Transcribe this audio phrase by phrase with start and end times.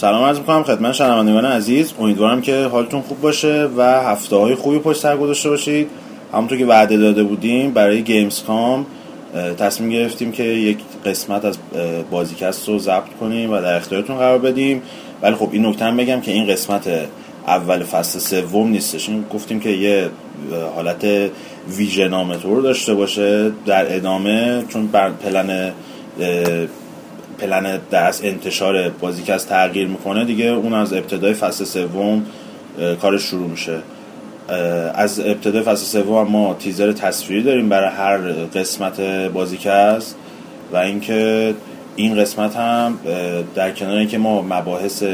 [0.00, 1.92] سلام عرض می‌کنم خدمت شنوندگان عزیز.
[2.00, 5.90] امیدوارم که حالتون خوب باشه و هفته های خوبی پشت سر گذاشته باشید.
[6.32, 8.86] همونطور که وعده داده بودیم برای Gamescom
[9.58, 11.58] تصمیم گرفتیم که یک قسمت از
[12.10, 14.82] بازیکست رو ضبط کنیم و در اختیارتون قرار بدیم.
[15.22, 16.88] ولی خب این نکته هم بگم که این قسمت
[17.46, 19.08] اول فصل سوم نیستش.
[19.08, 20.08] این گفتیم که یه
[20.74, 21.06] حالت
[21.76, 23.50] ویژه نامه طور داشته باشه.
[23.66, 25.72] در ادامه چون بر پلن
[27.38, 32.26] پلن دست انتشار بازیکست تغییر می‌کنه دیگه اون از ابتدای فصل سوم
[33.02, 33.78] کارش شروع میشه.
[34.94, 39.00] از ابتدای فصل سوم ما تیزر تصویری داریم برای هر قسمت
[39.34, 40.16] بازیکست
[40.72, 41.54] و اینکه
[41.96, 42.98] این قسمت هم
[43.54, 45.04] در کنار اینکه ما مباحث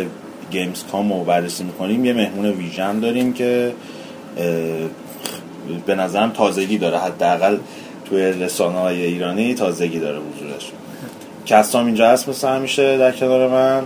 [0.51, 3.73] Gamescom رو بررسی می‌کنیم یه مهمون ویژه داریم که
[5.87, 6.99] به نظرم تازگی داره.
[6.99, 7.57] حداقل
[8.05, 10.71] توی رسانه های ایرانی تازگی داره حضورش.
[11.47, 13.83] کسام اینجا هست مثل همیشه در کنار من.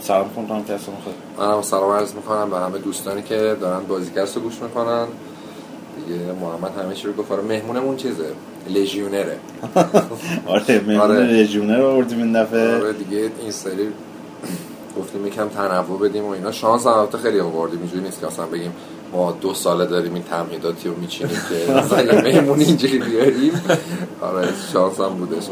[0.00, 4.42] سلام کنم کسام خود منم سلام عرض می‌کنم به همه دوستانی که دارن بازیکست رو
[4.42, 5.06] گوش می‌کنن.
[6.06, 7.32] دیگه محمد همه چی رو گفت.
[7.32, 8.24] آره، مهمونمون چیزه؟
[8.68, 9.36] لژیونره.
[10.46, 11.18] آره مهمون آره.
[11.18, 12.74] لژیونر آوردیم این دفعه.
[12.76, 13.88] آره دیگه این سری
[14.98, 16.52] گفتیم یکم تنوع بدیم و اینا.
[16.52, 17.78] شانس هم خیلی آوردیم.
[17.78, 18.72] اینجوری نیست که اصلا بگیم
[19.12, 23.52] ما دو ساله داریم این تمهیداتی رو میچینیم که مثلا مهمون اینجوری بیاریم.
[24.20, 25.44] آره شانس هم بودش.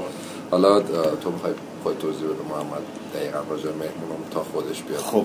[0.50, 1.52] حالا تو می‌خوای
[1.82, 2.82] خود توضیح بده محمد
[3.14, 5.00] دقیقا راجع مهمونم تا خودش بیاد.
[5.00, 5.24] خب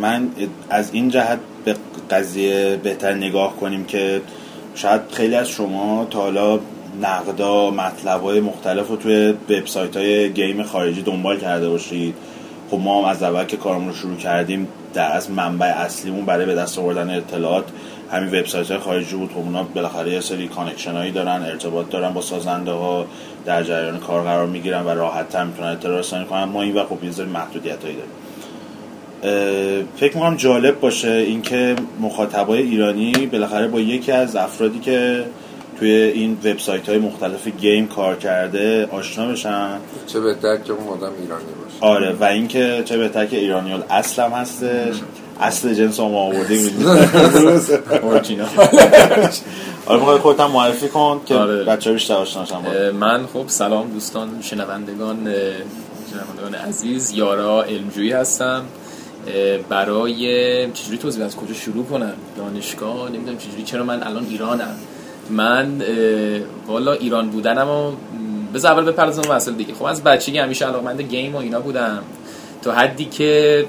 [0.00, 0.28] من
[0.70, 1.76] از این جهت به
[2.10, 4.20] قضیه بهتر نگاه کنیم که
[4.74, 6.58] شاید خیلی از شما تا حالا
[7.02, 12.14] نقدا مطلب های مختلف رو توی وبسایت های گیم خارجی دنبال کرده باشید.
[12.70, 16.46] خب ما هم از اول که کارمون رو شروع کردیم در از منبع اصلیمون برای
[16.46, 17.64] به دست آوردن اطلاعات
[18.12, 19.30] همین وبسایت های خارجی بود.
[19.30, 23.06] خب اونا بالاخره یه سری connection هایی دارن ارتباط دارن با سازنده ها
[23.44, 26.44] در جریان کار قرار می‌گیرن و راحت تر می‌تونن اطلاع رسانی کنن.
[26.44, 28.12] ما این وقت خب یه محدودیت هایی داریم.
[29.96, 35.24] فکر می‌کنم جالب باشه اینکه مخاطبای ایرانی بالاخره با یکی از افرادی که
[35.78, 39.76] توی این وبسایت های مختلف game کار کرده آشنا بشن.
[40.06, 41.76] چه بهتر که اون آدم ایرانی باشه.
[41.92, 44.94] آره و اینکه چه بهتر که ایرانیال اصلم هستش.
[45.40, 46.86] اصل جنس ما آوردیم
[48.02, 48.48] اورجینال
[49.86, 51.64] آره می‌خوای خودت هم معرفی کن که آره.
[51.64, 52.44] بچه‌ها بیشتر آشنا
[52.92, 55.18] من خب سلام دوستان شنوندگان
[56.10, 57.12] شنوندگان عزیز.
[57.12, 58.62] یارا علمجویی هستم.
[59.68, 63.62] برای چجوری توضیح از کجا شروع کنم؟ دانشگاه؟ نمی‌دونم چجوری.
[63.62, 64.74] چرا من الان ایرانم؟
[65.30, 65.82] من
[66.66, 67.92] والا ایران بودنم و
[68.52, 69.74] به اول بپردازم مسئله دیگه.
[69.74, 72.02] خب از بچگی همیشه علاقمند game و اینا بودم.
[72.62, 73.64] تا حدی که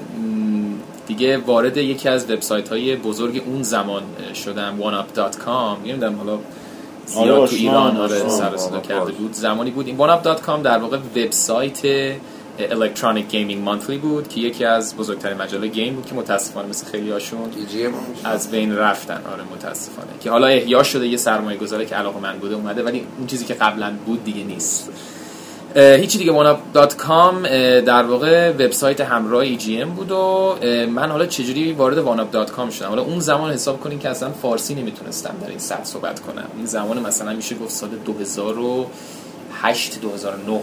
[1.06, 4.02] دیگه وارد یکی از وبسایت های بزرگ اون زمان
[4.34, 6.38] شدم 1UP.com نمی‌دونم حالا
[7.06, 9.86] زیاد آره تو ایران آره سر کرده بود زمانی بود.
[9.86, 11.80] این 1UP.com در واقع وبسایت
[12.58, 17.10] Electronic Gaming Monthly بود که یکی از بزرگترین مجله game بود که متاسفانه مثل خیلی
[17.10, 17.50] هاشون
[18.24, 19.22] از بین رفتن.
[19.32, 20.08] آره متاسفانه.
[20.20, 23.44] که حالا احیا شده یه سرمایه گذاره که علاقه من بوده اومده ولی اون چیزی
[23.44, 24.90] که قبلا بود دیگه نیست.
[25.76, 26.58] هیچی دیگه واناب
[27.80, 30.56] در واقع وبسایت همراه ای بود و
[30.90, 32.30] من حالا چجوری وارد واناب
[32.70, 36.46] شدم؟ حالا اون زمان حساب کنیم که اصلا فارسی نمی‌تونستم در این سطح صحبت کنم.
[36.56, 40.62] این زمان مثلا میشه گفت سال 2008 2009 بوده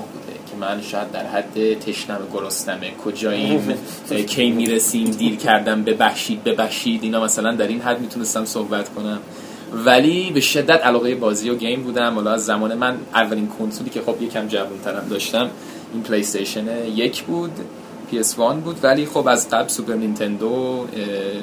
[0.52, 2.92] که من شاید در حد تشنم گرستمه.
[3.06, 3.74] کجاییم؟
[4.30, 7.04] کی می‌رسیم؟ دیر کردم؟ ببخشید ببخشید.
[7.04, 9.20] اینا مثلا در این حد می‌تونستم صحبت کنم.
[9.86, 12.14] ولی به شدت علاقه بازی و game بودم.
[12.14, 15.50] حالا از زمان من اولین کنسولی که خب یکم جوان‌ترم داشتم
[15.94, 17.52] این PlayStation یک بود
[18.12, 18.78] PS1 بود.
[18.84, 20.88] ولی خب از قبل Super Nintendo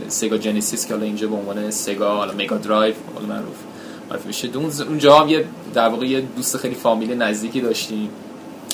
[0.09, 4.49] Sega Genesis که حالا اینجا به عنوان Sega حالا Mega Drive حالا معروف میشه.
[4.89, 8.09] اونجا هم یه در واقع یه دوست خیلی فامیل نزدیکی داشتیم.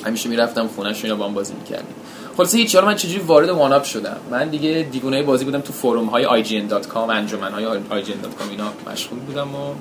[0.07, 1.95] همیشه می‌رفتم خونه‌شون یا با هم بازی می‌کردیم.
[2.37, 6.45] خلاصه هیچ من چجوری وارد 1UP شدم؟ من دیگه دیوونه بازی بودم تو forum های
[6.45, 7.65] ign.com انجمن های
[8.05, 9.75] ign.com اینا مشغول بودم و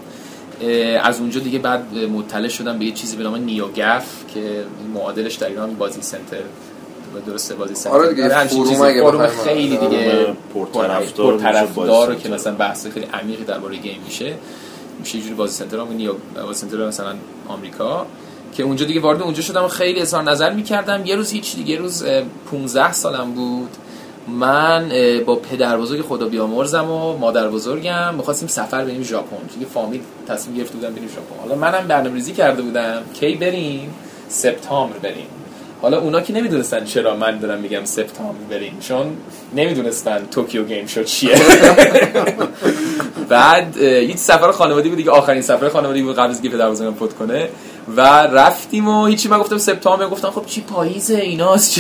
[1.04, 5.48] از اونجا دیگه بعد مطلع شدم به یه چیزی به نام نیوگف که معادلش در
[5.48, 6.38] ایران بازی سنتر
[7.26, 7.96] درسته بازی سنتر.
[7.96, 8.30] آره دیگه
[9.02, 10.28] فروم خیلی دیگه
[11.18, 14.36] پرطرفدار که مثلا بحث خیلی عمیقی درباره گیم میشه.
[15.00, 17.14] میشه یه جوری بازی سنتر هم نیو بازی سنتر مثلا
[17.48, 18.06] آمریکا.
[18.54, 21.06] که اونجا دیگه وارد اونجا شدم و خیلی اظهار نظر می‌کردم.
[21.06, 22.06] یه روز هیچ دیگه روز
[22.52, 23.70] 15 سالم بود.
[24.28, 24.92] من
[25.26, 29.38] با پدر بزرگ خدا بیامرزم و مادر بزرگم می‌خواستیم سفر بریم ژاپن.
[29.54, 31.42] چون فامیل تصمیم گرفته بودم بریم ژاپن.
[31.42, 33.94] حالا منم برنامه‌ریزی کرده بودم کی بریم؟
[34.30, 35.28] سپتامبر بریم.
[35.82, 39.18] حالا اونا که نمی‌دونستن چرا من دارم میگم سپتامبر بریم چون
[39.56, 41.36] نمی‌دونستن Tokyo Game Show چیه.
[43.30, 45.12] بعد هیچ سفر خانوادگی بود دیگه.
[45.12, 47.50] آخرین سفر خانوادگی بود قبل از اینکه پدر فوت کنه.
[47.98, 51.76] و رفتیم و هیچی من گفتم سپتامبر گفتم خب چی پاییزه ایناست؟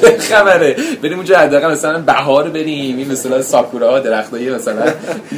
[0.00, 4.92] چه خبره؟ بریم اونجا حداقل مثلا بهار بریم این مثلا ساکورا درختای مثلا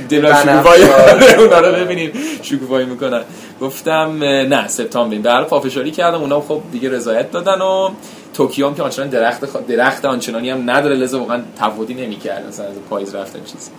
[0.08, 0.84] دل شکوفایی
[1.42, 2.12] اونا رو ببینیم
[2.42, 3.22] شکوفایی می‌کنن.
[3.60, 5.16] گفتم نه سپتامبر.
[5.16, 7.90] در پافشاری کردم اونا خب دیگه رضایت دادن و
[8.34, 9.66] توکیو هم که آنچنان درخت.
[9.66, 12.46] درخت آنچنانی هم نداره لذا واقعا تفاوتی نمی‌کرد.
[12.48, 13.70] مثلا از پاییز رفتن چیز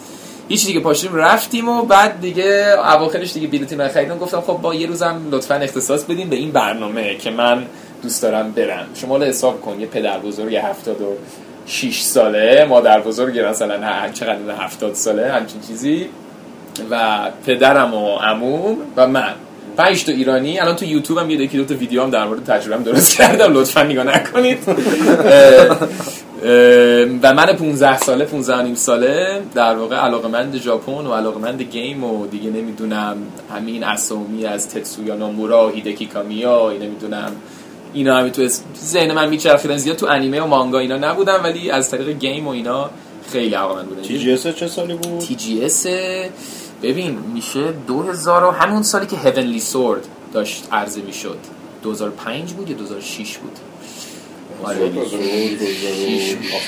[0.50, 4.18] هیچ دیگه پاشیم رفتیم و بعد دیگه اواخرش دیگه بلیطی من خریدم.
[4.18, 7.66] گفتم خب با یه روزم لطفا اختصاص بدیم به این برنامه که من
[8.04, 8.88] دوست دارم برم.
[8.96, 15.62] شما حساب کن یه پدر بزرگ 76 ساله مادر بزرگ مثلا چقدر 70 ساله همچین
[15.68, 16.10] چیزی.
[16.92, 19.34] و پدرم و عموم و من.
[19.78, 20.60] پنج تا ایرانی.
[20.60, 23.54] الان تو یوتیوب هم یه دو تا ویدیو هم در مورد تجربه درست کردم.
[23.54, 24.58] لطفا نگاه نکنید.
[27.24, 32.28] و من 15 ساله 15 نیم ساله در واقع علاقمند ژاپن و علاقمند گیم و
[32.28, 33.18] دیگه نمی‌دونم
[33.56, 37.32] همین اسامی از تتسویا نامورا هیدکی کامیا نمی‌دونم
[37.94, 41.92] اینا همین تو ذهن من میچرخیدن زیاد تو انیمه و مانگا اینا نبودم ولی از
[41.92, 42.90] طریق game و اینا
[43.32, 45.86] خیلی علاقمند بودم TGS چه سالی بود؟ TGS
[46.84, 51.38] ببین میشه 2000 و همون سالی که Heavenly Sword داشت عرضه می‌شد.
[51.84, 53.60] 2005 بود یا 2006 بود؟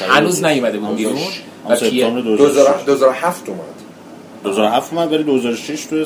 [0.10, 1.18] هنوز نیومده بود بیرون؟
[1.70, 1.76] و
[2.86, 3.62] 2007 اومد.
[4.44, 6.06] 2007 اومد ولی 2006 تو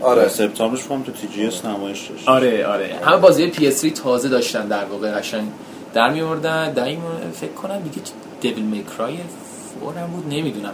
[0.00, 0.28] آره.
[0.28, 2.28] سپتامبرش فهم تو تی جی اس نمایش داشت.
[2.28, 2.94] آره آره.
[3.04, 5.48] همه بازی پی اس تازه داشتن در واقع قشنگ
[5.94, 6.84] در میوردن در
[7.40, 8.06] فکر کنم دیگه
[8.40, 9.14] دیویل میکرای
[9.80, 10.72] فورم بود نمی‌دونم.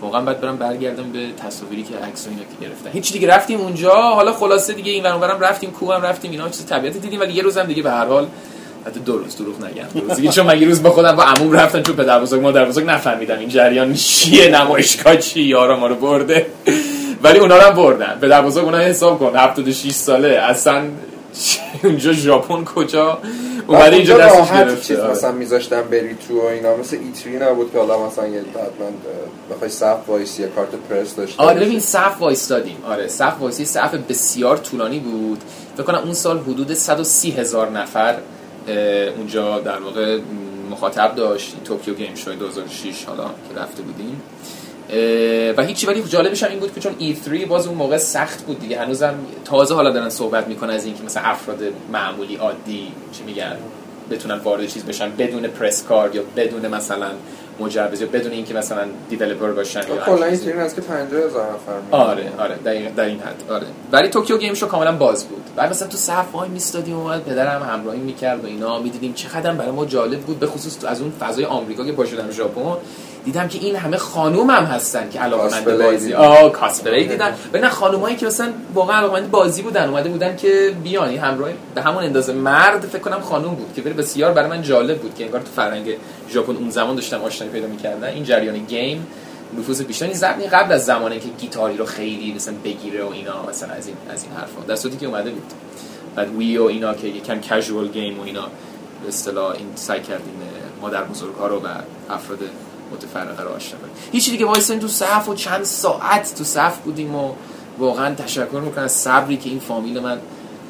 [0.00, 2.90] واقعا بعد برم برگردم به تصاویری که عکس اینا که گرفتن.
[2.92, 3.94] هیچ دیگه رفتیم اونجا.
[3.94, 7.62] حالا خلاصه دیگه این ورم رفتیم کوهم رفتیم اینا چیز طبیعت دیدیم ولی یه روزم
[7.62, 8.26] دیگه به هر حال
[8.86, 10.14] حتی دو روز دروغ نگم.
[10.14, 12.86] دیگه چون من یه روز با خودم با عموم رفتم چون پدر بزرگ مادر بزرگ
[12.86, 16.46] نفهمیدم این جریان چیه نمایشگاه چی یارا ما رو برده.
[17.22, 18.18] ولی اونا رو هم بردن.
[18.20, 20.82] پدر بزرگ اونا حساب کن 76 ساله اصلا
[21.84, 23.18] اونجا ژاپن کجا؟
[23.66, 25.02] اومده اینجا دستش گرفته.
[25.02, 25.10] آره.
[25.10, 28.88] مثلا میذاشتن بری تو و اینا مثل E3 نبود که حالا مثلا یه حتما
[29.50, 33.94] بخوای صف وایسی یه کارت پرس داشته آره ببین صف وایستادیم آره صف وایسی صف
[33.94, 35.38] بسیار طولانی بود.
[35.74, 38.14] فکر کنم اون سال حدود 130 هزار نفر
[39.16, 40.18] اونجا در واقع
[40.70, 44.22] مخاطب داشت Tokyo Game Show 2006 حالا که رفته بودیم.
[45.56, 48.60] و هیچی ولی جالبش هم این بود که چون E3 باز اون موقع سخت بود
[48.60, 48.80] دیگه.
[48.80, 51.58] هنوزم تازه حالا دارن صحبت می‌کنن از اینکه مثلا افراد
[51.92, 53.56] معمولی عادی چی میگن
[54.10, 57.10] بتونن وارد چیز بشن بدون پرس کارد یا بدون مثلا
[57.60, 62.32] مجوز یا بدون اینکه مثلا دیولپر باشن یا کلا این از که 50000 نفر آره
[62.38, 63.66] آره در این, در این حد آره.
[63.92, 65.42] ولی توکیو گیم شو کاملا باز بود.
[65.56, 69.70] بعد مثلا تو صف وای میستادیم اومد پدرم همراهی می‌کرد و اینا می‌دیدیم چقدر برای
[69.70, 72.76] ما جالب بود به خصوص از اون فضای آمریکا که پاشدم ژاپن.
[73.26, 77.58] دیدم که این همه خانوم هم هستن که علاقمند بازی آه cosplay ی دیدن و
[77.58, 82.04] نه خانومایی که مثلا واقعا علاقمند بازی بودن اومده بودن که بیانی همراه به همون
[82.04, 85.46] اندازه مرد فکر کنم خانوم بود که بسیار برای من جالب بود که انگار تو
[85.56, 85.94] فرهنگ
[86.30, 88.08] ژاپن اون زمان داشتم آشنایی پیدا می‌کردن.
[88.08, 89.06] این جریان game
[89.58, 93.74] نفوذ بیشتری زمانی قبل از زمانی که Guitar Hero خیلی مثلا بگیره و اینا مثلا
[93.74, 94.60] از این از این حرفا.
[94.68, 95.52] در صورتی که اومده بود.
[96.16, 98.46] بعد Wii و اینا که یکم casual game و اینا
[99.02, 100.34] به اصطلاح این سعی کردیم
[100.80, 101.66] مادر بزرگ‌ها رو و
[102.10, 102.38] افراد
[102.92, 103.92] متفرقه رو آشنا کنیم.
[104.12, 107.32] هیچی دیگه وایسن تو صف و چند ساعت تو صف بودیم و
[107.78, 110.18] واقعا تشکر می‌کنم صبری که این فامیل من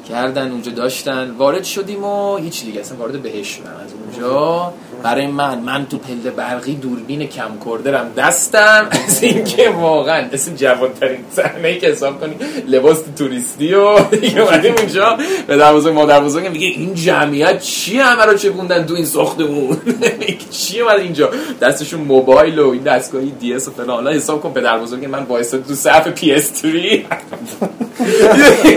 [0.09, 1.31] کردن اونجا داشتن.
[1.37, 4.73] وارد شدیم و هیچ دیگه اصلا وارد بهش شدم از اونجا
[5.03, 8.87] برای من من تو پله برقی دوربین کم کردرم دستم.
[9.07, 12.35] از اینکه واقعا اسم جوانترین صحنه که حساب کنی
[12.67, 15.17] لباس توریستی و دیگه اومدیم اونجا.
[15.47, 19.77] به در بزرگ مادر بزرگم میگه این جمعیت چیه همه رو چپوندن تو این ساختمون؟
[20.51, 21.29] چیه اومد اینجا؟
[21.61, 24.07] دستشون موبایل و این دستگاهی DS و فلان.
[24.07, 26.67] حساب کن پدر بزرگ من وایساد تو صف PS 3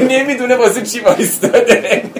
[0.11, 2.11] نمی‌دونه واسه چی وایستاده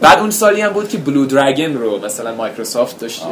[0.00, 3.22] بعد اون سالی هم بود که Blue Dragon رو مثلا مایکروسافت داشت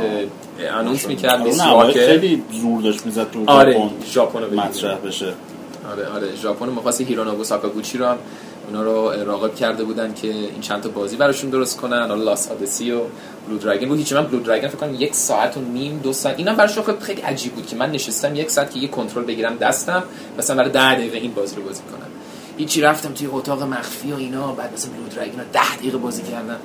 [0.59, 4.55] announce می‌کرد مسواک خیلی زور داشت می‌زد تو آره ژاپن.
[4.55, 5.33] مطرح بشه.
[5.93, 8.17] آره آره ژاپن مخواست هیرونوبو ساکاگوچی رو هم
[8.69, 12.01] اونا رو راغب کرده بودن که این چند تا بازی براشون درست کنن.
[12.01, 13.01] حالا لاس آدسی و
[13.49, 13.99] بلو دراگن بود.
[13.99, 16.39] هیچ من بلو دراگن فکر کنم یک ساعت و نیم دو ساعت.
[16.39, 20.03] اینا براش خیلی عجیب بود که من نشستم یک ساعت که یه کنترل بگیرم دستم
[20.39, 22.12] مثلا برای 10 دقیقه این بازی رو بازی کنم.
[22.63, 26.23] هیچی رفتم توی اتاق مخفی و اینا بعد مثلا بلو دراگون رو 10 دقیقه بازی
[26.23, 26.57] کردم.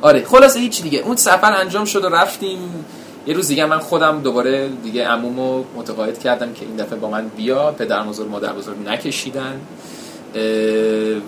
[0.00, 0.98] آره خلاصه هیچ دیگه.
[0.98, 2.84] اون سفر انجام شد و رفتیم.
[3.26, 7.28] یه روز دیگه من خودم دوباره دیگه عمومو متقاعد کردم که این دفعه با من
[7.28, 7.72] بیا.
[7.72, 9.60] پدر بزرگ مادر بزرگ نکشیدن.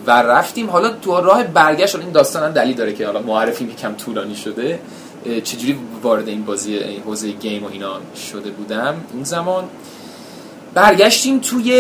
[0.07, 0.71] و رفتیم.
[0.71, 4.81] حالا تو راه برگشت این داستان هم دلیل داره که حالا معرفی کم طولانی شده.
[5.45, 7.93] چجوری وارد این بازی این حوزه game و اینا
[8.33, 8.95] شده بودم.
[9.13, 9.65] اون زمان
[10.75, 11.73] برگشتیم توی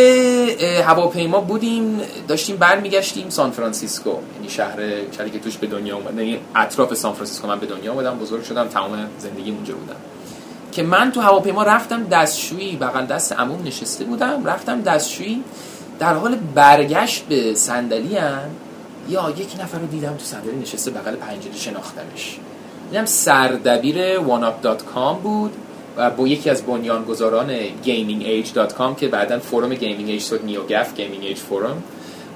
[0.86, 4.76] هواپیما بودیم داشتیم برمیگشتیم سان فرانسیسکو یعنی شهر
[5.16, 6.18] شهری که توش به دنیا اومد.
[6.18, 9.96] یعنی اطراف سان فرانسیسکو من به دنیا اومدم بزرگ شدم تمام زندگی اونجا بودم.
[10.72, 15.44] که من تو هواپیما رفتم دستشویی بغل دست عموم نشسته بودم رفتم دستشویی
[15.98, 18.18] در حال برگشت به صندلی
[19.08, 22.38] یا یک نفر رو دیدم تو صندلی نشسته بغل پنجره شناختمش.
[22.90, 25.52] دیدم سردبیر oneup.com بود.
[26.16, 27.50] با یکی از بنیانگذاران
[27.84, 31.82] gamingage.com که بعدا forum Gaming Age شد NeoGAF Gaming Age forum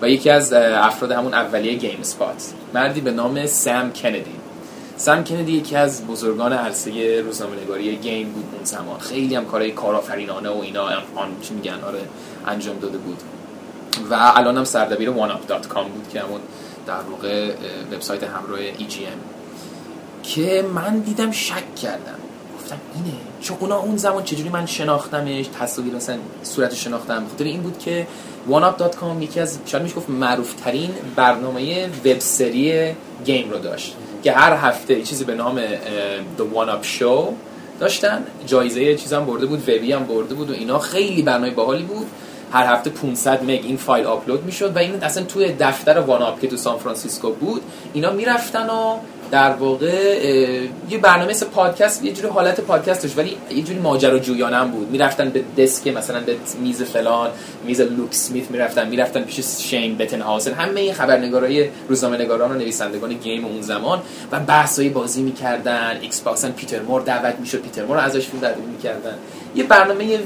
[0.02, 4.34] و یکی از افراد همون اولیه GameSpot مردی به نام سم کندی.
[4.96, 8.98] سم کندی یکی از بزرگان عرصه روزنامه‌نگاری game بود اون زمان.
[8.98, 10.84] خیلی هم کارهای کارآفرینانه و اینا
[11.14, 12.00] آن چی میگن آره
[12.46, 13.18] انجام داده بود.
[14.10, 16.40] و الان هم سردبیر oneup.com بود که همون
[16.86, 17.50] در واقع
[17.92, 19.18] وبسایت همراه EGM
[20.22, 22.18] که من دیدم شک کردم.
[22.66, 27.24] گفتم اینه چون اونا اون زمان چجوری من شناختمش؟ تصویر مثلا صورت شناختم.
[27.24, 28.06] بخاطر این بود که
[28.50, 32.94] oneup.com یکی از شاید میشه گفت معروف ترین برنامه وب سری
[33.24, 35.60] گیم رو داشت که هر هفته چیزی به نام
[36.38, 37.32] The One Up Show
[37.80, 38.24] داشتن.
[38.46, 40.78] جایزه چیزام برده بود Webby هم برده بود و اینا.
[40.78, 42.06] خیلی برنامه باحالی بود.
[42.52, 46.40] هر هفته 500 مگ این فایل آپلود می‌شد و این اصلا توی دفتر One Up
[46.40, 48.98] که تو سان فرانسیسکو بود اینا می‌رفتن و
[49.30, 49.86] در واقع
[50.90, 54.90] یه برنامه مثل پادکست یه جوری حالت پادکستش ولی یه جوری ماجراجویانه هم بود.
[54.90, 57.30] می‌رفتن به desk مثلا به میز فلان
[57.64, 60.52] میز لوک اسمیت می‌رفتن می‌رفتن پیش شین بتن هاوسن.
[60.52, 64.02] همه خبرنگارای روزنامه نگاران و نویسندگان game اون زمان
[64.32, 65.98] و بحثای بازی می‌کردن.
[66.00, 69.14] Xbox پیتر مور دعوت می‌شد پیتر مور ازش فیلم دعوت می‌کردن.
[69.54, 70.18] یه برنامه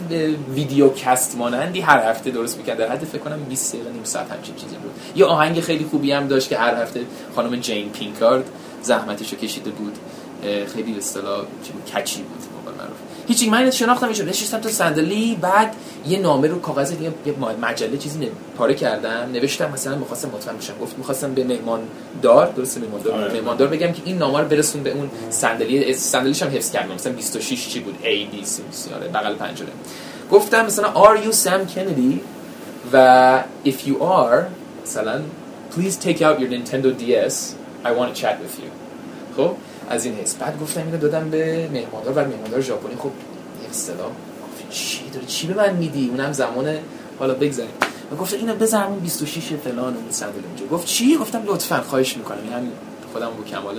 [0.54, 2.78] videocast مانندی هر هفته درست می‌کرد.
[2.78, 4.90] در حد فکر کنم 20 دقیقه نیم ساعت همچین چیزی بود.
[5.16, 7.00] یه آهنگ خیلی خوبی هم داشت که هر هفته
[7.34, 8.44] خانم جین پینکارد
[8.82, 9.98] زحمتشو کشیده بود.
[10.74, 11.44] خیلی به اصطلاح
[11.94, 12.40] catchy بود
[13.28, 15.74] هیچی من شناختم نشستم تو صندلی بعد
[16.08, 20.72] یه نامه رو کاغذ دیگه یه مجله چیزی پاره کردم نوشتم مثلا می‌خواستم مطمئن بشم.
[20.82, 21.80] گفت می‌خواستم به مهمان
[22.22, 23.32] دار درست مهمان دار آره.
[23.32, 25.94] مهمان دار بگم که این نامه رو برسون به اون صندلی.
[25.94, 26.94] صندلیش هم حفظ کردم.
[26.94, 29.68] مثلا 26 چی بود؟ A B C آره بغل پنجره.
[30.32, 32.20] گفتم مثلا are you Sam Kennedy?
[32.92, 34.42] و if you are
[34.82, 35.20] مثلا
[35.76, 37.34] please take out your Nintendo DS
[37.84, 38.70] I want to chat with you.
[39.36, 39.50] خب؟
[39.90, 40.34] از این حس.
[40.34, 42.96] بعد گفتم اینو دادم به مهماندار و مهماندار ژاپنی.
[42.98, 43.10] خب
[43.70, 44.10] اصطلاح
[44.70, 46.78] چی داره چی به من میدی؟ اونم زمان
[47.18, 47.72] حالا بگذاریم.
[48.12, 52.16] و گفت اینو بذار همون 26 فلان اون صندلی اونجا گفت چی؟ گفتم لطفا خواهش
[52.16, 52.38] می‌کنم.
[52.44, 52.72] این همین
[53.12, 53.74] خودم با کمال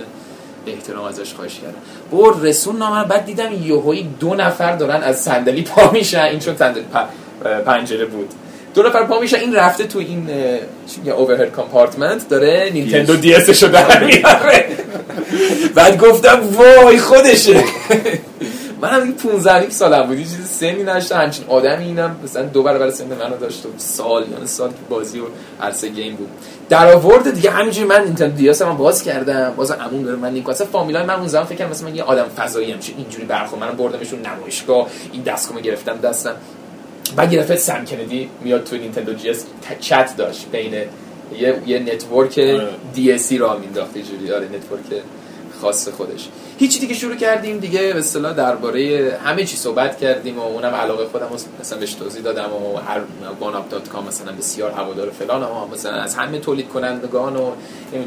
[0.66, 1.78] احترام ازش خواهش کردم.
[2.12, 6.20] برد رسون نامه بعد دیدم یهویی دو نفر دارن از صندلی پا میشن.
[6.20, 6.84] این چون صندلی
[7.66, 8.34] پنجره بود.
[8.74, 9.38] دو نفر پا میشه.
[9.38, 10.28] این رفته تو این
[10.98, 14.64] میگه overhead compartment داره Nintendo DS در میاره.
[15.74, 17.64] بعد گفتم وای خودشه.
[18.80, 20.18] من هم 15 سالم بود.
[20.18, 22.16] چیز سنی نشته همچین آدمی اینم.
[22.24, 25.22] مثلا دو برابر سن منو داشت سال یعنی سال که بازی و
[25.60, 26.28] عرصه گیم بود.
[26.68, 27.50] در آورد دیگه.
[27.50, 29.52] همینجوری من نینتندو دیاس من باز کردم.
[29.56, 30.16] باز عمون داره.
[30.16, 33.24] من نیکو فامیلای من اون زمان فکر کنم مثلا من یه آدم فضایی ام اینجوری
[33.24, 34.86] برخورد من بردمشون نمایشگاه.
[35.12, 36.34] این دستگاهو گرفتم دستم.
[37.16, 39.44] بعد یه سم کندی میاد تو نینتندو جی اس
[39.80, 42.40] چت داشت بین یه یه نتورک
[42.94, 44.32] دی اس را مینداخت جوری.
[44.32, 45.02] آره نتورک
[45.62, 46.28] خاص خودش.
[46.58, 51.04] هیچی دیگه شروع کردیم دیگه به اصطلاح درباره همه چی صحبت کردیم و اونم علاقه
[51.04, 51.28] خودم
[51.60, 53.00] مثلا بهش توضیح دادم و هر
[53.92, 57.50] کام مثلا بسیار هوادار فلان و مثلا از همه تولید کنندگان و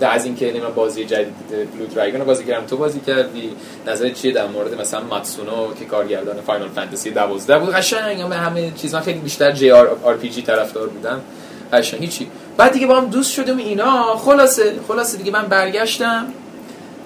[0.06, 2.65] از اینکه نمی‌دونم بازی جدید Blue Dragon بازی کردم.
[2.65, 3.56] تو بازی کردی؟
[3.88, 9.02] نظر چیه در مورد مثلا ماتسونو که کارگردان Final Fantasy 12 بود؟ قشنگ همه چیزا
[9.02, 11.22] خیلی بیشتر جی آر آر پی جی طرفدار بودن.
[11.74, 12.28] قشنگ هیچی.
[12.58, 14.18] بعد دیگه با هم دوست شدیم اینا.
[14.18, 16.28] خلاصه خلاصه دیگه من برگشتم.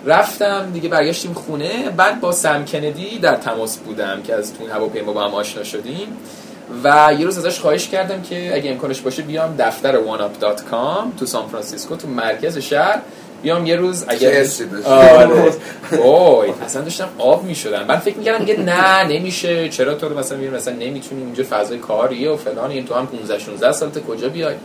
[0.06, 1.90] رفتم دیگه برگشتیم خونه.
[1.98, 6.18] بعد با سم کندی در تماس بودم که از تو هواپیما با هم آشنا شدیم.
[6.84, 11.48] و یه روز ازش خواهش کردم که اگه امکانش باشه بیام دفتر oneup.com تو سان
[11.48, 13.00] فرانسیسکو تو مرکز شهر.
[13.42, 14.46] بیام یه روز اگر
[14.86, 15.54] آره.
[15.92, 17.86] اوه اصلا داشتم آب می‌شدم.
[17.88, 19.70] من فکر می‌کردم میگه نه نمیشه.
[19.70, 22.72] چرا تو مثلا میگم مثلا نمی‌تونی اینجا فضای کاریه و فلان.
[22.72, 24.56] این تو هم 15 16 سالت کجا بیای؟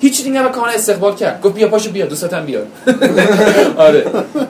[0.00, 1.40] هیچ دیگه هم کاملا استقبال کرد.
[1.42, 2.66] گفت بیا پاشو بیا دوستاتم بیار.
[3.86, 4.06] آره.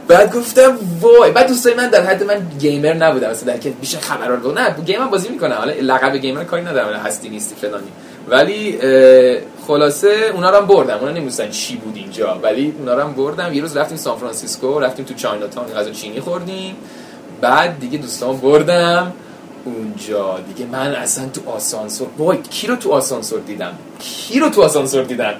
[0.08, 1.30] بعد گفتم وای.
[1.30, 5.06] بعد دوستای من در حد من gamer نبودم مثلا که بیشتر خبرار بود نه game
[5.06, 7.00] بازی می‌کنه حالا لقب gamer کاری ندارم.
[7.00, 7.88] هستی نیستی فلانی.
[8.28, 8.78] ولی
[9.66, 10.94] خلاصه اونا رو هم بردم.
[10.94, 12.38] اونا نمی‌دونستن چی بود اینجا.
[12.42, 13.52] ولی اونا رو هم بردم.
[13.52, 14.78] یه روز رفتیم سان فرانسیسکو.
[14.80, 16.76] رفتیم تو چاینا تاون غذا چینی خوردیم.
[17.40, 19.12] بعد دیگه دوستان بردم.
[19.64, 20.38] اونجا.
[20.40, 25.04] دیگه من اصلا تو آسانسور وای کی رو تو آسانسور دیدم؟ کی رو تو آسانسور
[25.04, 25.34] دیدم؟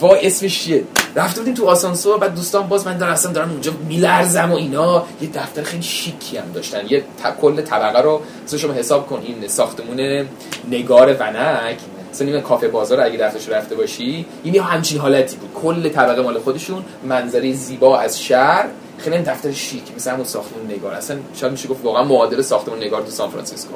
[0.00, 0.84] وای اسمش چیه؟
[1.16, 5.04] رفته بودیم تو آسانسور بعد دوستان باز من دارم اصلا دارم اونجا میلرزم و اینا.
[5.20, 6.86] یه دفتر خیلی شیکی هم داشتن.
[6.88, 7.04] یه
[7.40, 9.22] کل طبقه رو مثلا شما حساب کن.
[9.24, 10.26] این ساختمون
[10.70, 11.78] نگار ونک.
[12.12, 15.50] مثلا کافه بازار اگه دفترش رفته باشی این همچین حالتی بود.
[15.54, 18.68] کل طبقه مال خودشون منظره زیبا از شهر.
[18.98, 20.94] خیلی هم دفتر شیک مثل همون ساختمون نگار.
[20.94, 23.74] اصلا شاید میشه گفت واقعا معادل ساختمون نگار تو سان فرانسیسکو.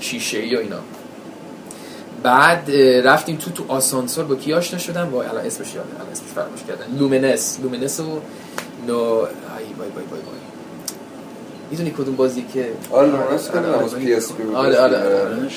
[0.00, 0.76] شیشه ای و اینا.
[2.22, 2.70] بعد
[3.04, 6.60] رفتیم تو تو آسانسور با کی آشنا شدم با الان اسمش یادم الان اسمش فراموش
[6.68, 6.98] کردم.
[6.98, 7.58] Lumines.
[7.62, 8.20] Lumines و
[8.86, 9.24] نه ای
[9.78, 10.40] وای وای وای وای.
[11.70, 13.84] می‌دونی کدوم بازی که آره لومینس که آره، آره.
[13.84, 14.54] از PSP بود.
[14.54, 14.96] آره آره.
[14.98, 15.48] آره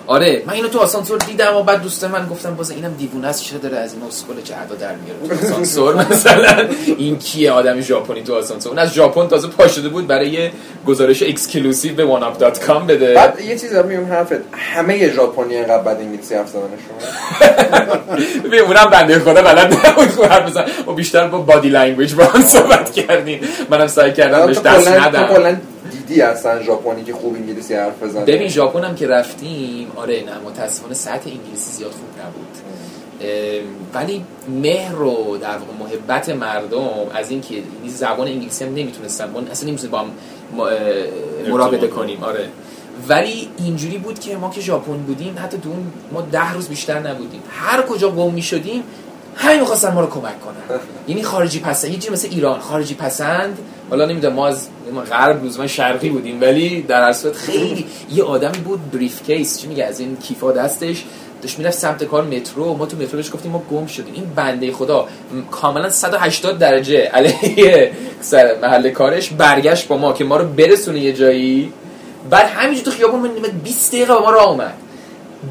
[0.06, 3.42] آره من اینو تو آسانسور دیدم و بعد دوست من گفتم باز اینم دیوونه است
[3.42, 6.68] چرا داره از این اسکل چه ادا در میاره؟ تو آسانسور مثلا.
[6.96, 10.52] این کیه آدم ژاپنی تو آسانسور؟ اون از ژاپن تازه پا شده بود برای یه
[10.86, 13.14] گزارش exclusive به oneup.com بده.
[13.14, 17.00] بعد یه چیزی هم میگم حرفت همه ژاپنی انقدر بد انگلیسی حرف زدنشون
[18.44, 20.64] ببین اونم بنده خدا بلد نبود خوب حرف بزن.
[20.86, 23.40] و بیشتر با body language با هم صحبت کردیم.
[23.70, 25.60] منم سعی کردم بهش دست ندم.
[26.10, 28.24] دیدی اصلا ژاپنی که خوب انگلیسی حرف بزنه.
[28.24, 32.46] ببین ژاپن هم که رفتیم آره نه متاسفانه سطح انگلیسی زیاد خوب نبود.
[33.94, 37.54] ولی مهر و در واقع محبت مردم از اینکه
[37.86, 39.90] زبان انگلیسی هم نمی‌تونستن ما اصلا نمی‌تونستیم
[40.56, 42.24] با ارتباط کنیم.
[42.24, 42.48] آره.
[43.08, 46.98] ولی اینجوری بود که ما که ژاپن بودیم حتی تو اون ما ده روز بیشتر
[46.98, 47.42] نبودیم.
[47.50, 48.82] هر کجا گم می‌شدیم
[49.36, 50.80] همه می‌خواستن ما رو کمک کنن.
[51.08, 53.58] یعنی خارجی پسند یه مثل ایران خارجی پسند
[53.90, 54.68] حالا نمی‌دونم ما از
[55.10, 59.60] غرب روز من شرقی بودیم ولی در هر صورت خیلی یه آدمی بود بریف کیس
[59.60, 61.04] چی میگه از این کیفا دستش
[61.42, 64.14] داشت می‌رفت سمت کار مترو ما تو مترو بهش گفتیم ما گم شدیم.
[64.14, 65.08] این بنده خدا
[65.50, 71.12] کاملا 180 درجه از سر محل کارش برگشت با ما که ما رو برسونه یه
[71.12, 71.72] جایی.
[72.30, 74.74] بعد همینجور تو خیابون من 20 دقیقه با ما راه اومد.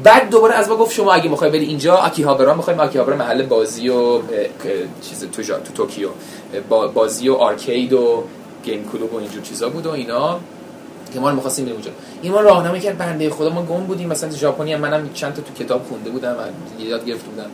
[0.04, 3.88] بعد دوباره از ما گفت شما اگه می‌خوای بری اینجا آکیهابرا می‌خوایم آکیهابرا محل بازی
[3.88, 4.20] و
[5.02, 6.08] چیز تو تو توکیو.
[6.94, 8.24] بازی و arcade و
[8.64, 10.40] game club و اینجور چیزا بود و اینا.
[11.14, 11.90] که ما رو می‌خواستیم بریم اونجا.
[12.22, 14.08] این ما راهنمایی کرد بنده خدا ما گم بودیم.
[14.08, 16.36] مثلا ژاپنی هم منم چند تا تو کتاب خونده بودم
[16.78, 17.50] و یاد گرفته بودم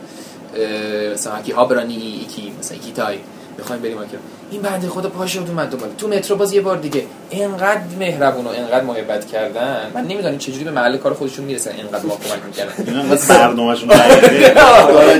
[1.12, 3.18] مثلا آکیهابرا ni iki مثلا ikitai.
[3.58, 5.92] می‌خوایم بریم آکیهابرا این بنده خدا پاشد اومد دوباره.
[5.98, 7.04] تو مترو باز یه بار دیگه.
[7.30, 9.90] انقدر مهربون و انقدر محبت کردن.
[9.94, 12.72] من نمی‌دونم چجوری به محل کار خودشون می‌رسن انقدر ما کمک می‌کردن.
[12.86, 13.90] اینا برنامه‌شون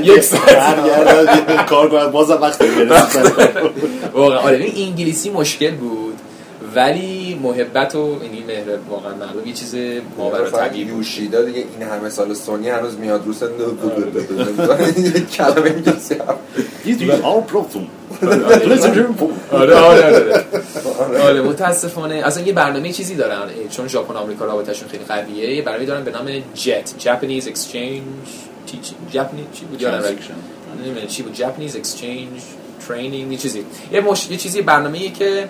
[0.03, 1.66] یک ساعت.
[1.66, 1.88] کار
[2.40, 3.22] وقتی برسن
[4.14, 4.38] واقعا.
[4.38, 6.16] آره این انگلیسی مشکل بود.
[6.77, 9.75] ولی محبت و این مهر واقعا مردم یه چیز
[10.19, 13.43] ماورا طبیعی یوشیدا دیگه این همه سال سونی هنوز میاد روس
[15.15, 16.35] یه کلمه انگلیسی هم.
[17.47, 17.87] Problem.
[19.53, 20.05] آره آره
[21.01, 21.23] آره.
[21.23, 22.15] آره متاسفانه.
[22.15, 23.49] اصلا یه برنامه چیزی دارن.
[23.71, 28.31] چون ژاپن و آمریکا رابطهشون خیلی قویه یه برنامه دارن به نام جت Japanese Exchange
[28.69, 29.79] Teaching Japanese چی بود؟
[31.09, 31.37] چی بود.
[31.37, 32.43] Japanese Exchange
[32.89, 33.65] Training یه چیزی.
[33.93, 34.31] یه, مش...
[34.31, 35.49] یه چیزی برنامه که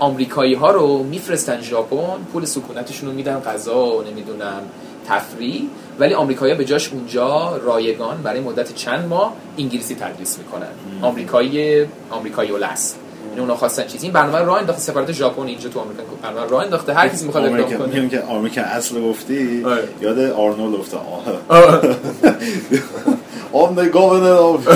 [0.00, 4.62] آمریکایی ها رو میفرستن ژاپن پول سکونتشون رو میدن غذا و نمی‌دونم
[5.08, 5.62] تفریح.
[5.98, 10.66] ولی آمریکایی‌ها به جاش اونجا رایگان برای مدت چند ماه انگلیسی تدریس می‌کنن.
[11.02, 12.96] آمریکایی آمریکایی الاصل
[13.28, 14.06] یعنی اونا خواستن چیزی.
[14.06, 16.02] این برنامه راه انداخته سفارت ژاپن اینجا تو آمریکا.
[16.22, 17.86] برنامه راه انداخته هر کسی می‌خواد اقدام کنه.
[17.86, 19.64] میگم که آمریکا اصل گفتی.
[19.64, 19.88] آره.
[20.00, 21.00] یاد آرنولد افتاد.
[23.52, 24.68] I'm the governor of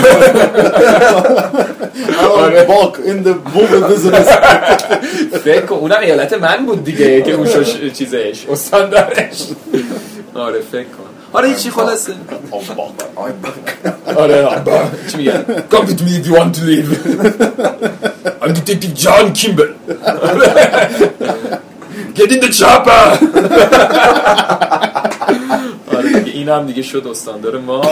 [2.38, 2.66] آره.
[2.66, 4.28] Bach in the movie business
[5.44, 9.42] فکر کن اونم ایالت من بود دیگه که اون شش چیزش استاندارش
[10.34, 12.12] آره فکر کن آره هیچی خلاصه
[12.52, 13.04] Of Bach.
[13.16, 14.18] آی بک.
[14.18, 14.48] آره
[15.10, 16.90] چی میگن Come with me if you want to live
[18.42, 19.72] I'm detective John Kimball
[22.16, 23.22] Get in the chopper آره
[23.94, 24.93] دیگه
[26.35, 27.83] این هم دیگه شد استاندار ما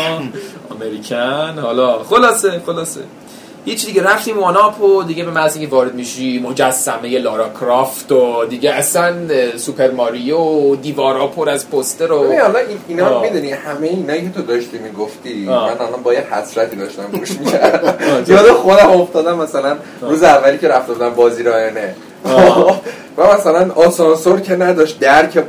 [0.80, 3.00] امریکن حالا خلاصه خلاصه
[3.64, 8.44] هیچ دیگه رفتیم واناپ و دیگه به محض اینکه وارد میشی مجسمه لارا کرافت و
[8.44, 9.14] دیگه اصلا
[9.56, 13.20] سوپر ماریو و دیوارا پر از پوستر و حالا این اینا.
[13.20, 15.44] می‌دونی همه اینایی که تو داشتی می‌گفتی.
[15.44, 17.94] من الان با یه حسرتی داشتم گوش می‌کردم
[18.28, 21.94] یاد خودم افتادم مثلا روز اولی که رفته بودم بازی رایانه.
[23.16, 25.44] و مثلا آسانسور که نداشت در که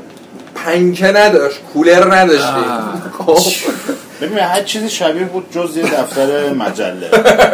[0.66, 2.48] پنکه نداشت کولر نداشتیم.
[2.48, 3.02] آه.
[3.18, 3.40] خب.
[4.22, 7.10] ببین هر چیزی شبیه بود جز یه دفتر مجله.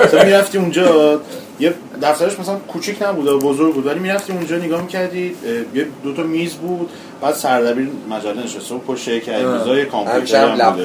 [0.06, 1.22] مثلا می‌رفتی اونجا
[1.60, 5.36] یه دفترش مثلا کوچیک نبود و بزرگ بود ولی می‌رفتی اونجا نگاه می‌کردی
[5.76, 6.90] یه دو تا میز بود
[7.22, 10.76] بعد سردبیر مجله نشسته و پشت یک میزای کامپیوتر هم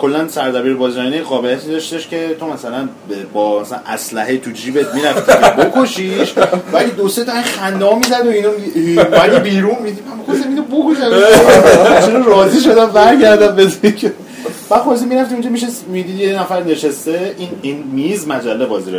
[0.00, 2.88] کلا سردبیر بازرگانی قابلیتی داشتش که تو مثلا
[3.32, 6.32] با مثلا اسلحه تو جیبت می‌رفتی که بکشیش
[6.72, 8.50] ولی دو سه تا این خنده ها می‌زد و اینو
[9.12, 10.00] ولی بیرون میدی.
[10.00, 11.10] من خواستم اینو بکشم.
[12.06, 14.12] چرا راضی شدم برگردم به که
[14.70, 17.34] بعد خلاصه می‌رفتی اونجا میشه می‌دید یه نفر نشسته.
[17.38, 18.90] این این میز مجله بازی.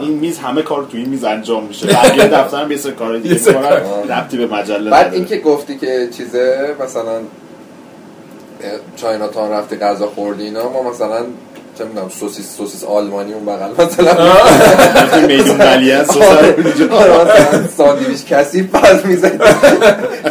[0.00, 1.86] این میز همه کار تو این میز انجام میشه.
[1.86, 3.52] بقیه دفتر هم یه سری کار دیگه.
[4.10, 5.14] ربطی به مجله بعد.
[5.14, 7.20] اینکه گفتی که چیزه مثلا
[8.96, 11.24] چاینا تان رفتی غذا خوردی اینا ما مثلا
[11.78, 14.12] چه می‌دونم سوسیس سوسیس آلمانی اون بغل مثلا.
[14.12, 16.20] رفتیم میدون سوسن
[16.90, 19.44] آره، مثلا ساندویچ کثیف پس می‌زد.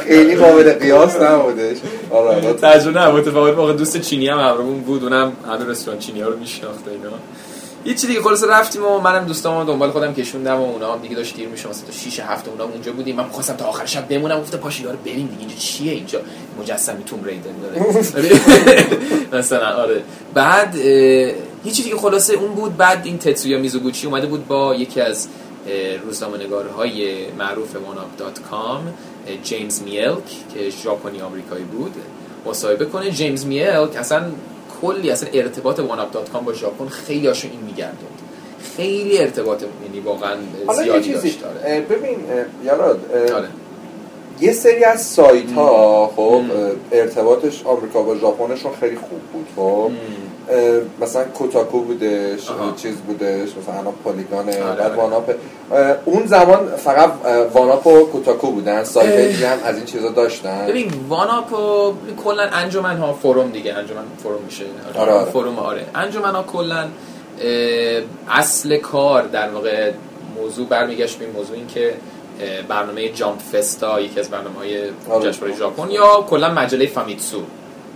[0.08, 1.78] خیلی قابل قیاس نبودش.
[2.12, 2.54] آره آره.
[2.54, 6.40] تجربه نه متفاوت موقع دوست چینی هم همراهمون بود اونم همه رستوران چینی ها رو
[6.40, 7.10] میشناخته اینا.
[7.86, 11.16] یه چی دیگه خلاص رفتیم و منم دوستامو دنبال خودم کشوندم و اونا هم دیگه
[11.16, 13.16] داشت دیر میشه مثلا تا 6 هفته اونا اونجا بودیم.
[13.16, 14.40] من خواستم تا آخر شب بمونم.
[14.42, 15.40] گفتم پاشو یارو بریم دیگه.
[15.40, 16.20] اینجا چیه؟ اینجا
[16.60, 17.86] مجسمه توم ریدن داره.
[19.40, 20.04] مثلا آره.
[20.34, 21.32] بعد اه،
[21.64, 22.78] هیچی دیگه خلاصه اون بود.
[22.78, 25.28] بعد این تتسویا میزوگوچی اومده بود با یکی از
[26.06, 28.82] روزنامه‌نگارهای معروف monop.com
[29.44, 31.96] جیمز میلک که ژاپنی آمریکایی بود
[32.46, 33.12] مصاحبه کنه.
[33.12, 34.24] جیمز میلک اصلا
[34.84, 38.20] کلی اصلا ارتباط monop.com با ژاپن خیلی هاشون این میگردوند
[38.78, 40.36] خیلی ارتباط یعنی واقعا
[40.84, 41.82] زیادی داشت آره.
[41.82, 42.18] ببین
[42.66, 43.00] یاراد
[43.34, 43.48] آره.
[44.42, 46.42] یه سری از سایت ها خب
[46.92, 49.92] ارتباطش آمریکا با ژاپنشون خیلی خوب بود خب.
[51.02, 52.74] مثلا کوتاکو بودش آها.
[52.78, 54.96] چیز بودش مثلا الان پلیگانه آره، بعد آره.
[54.96, 55.36] واناپ
[56.06, 57.12] اون زمان فقط
[57.54, 62.98] واناپ و کوتاکو بودن سایت هم از این چیزا داشتن ببین واناپ و کلا انجمن
[62.98, 64.66] ها فروم دیگه انجمن فروم میشه
[65.00, 65.32] آره، آره.
[65.32, 66.88] فروم آره انجمن ها کلا
[68.30, 69.92] اصل کار در واقع
[70.36, 71.94] موضوع برمیگشت به این موضوع این که
[72.68, 74.78] برنامه جامپ فستا یکی از برنامه های
[75.10, 75.32] آره.
[75.32, 77.42] جشنواره ژاپن یا کلا مجله فامیتسو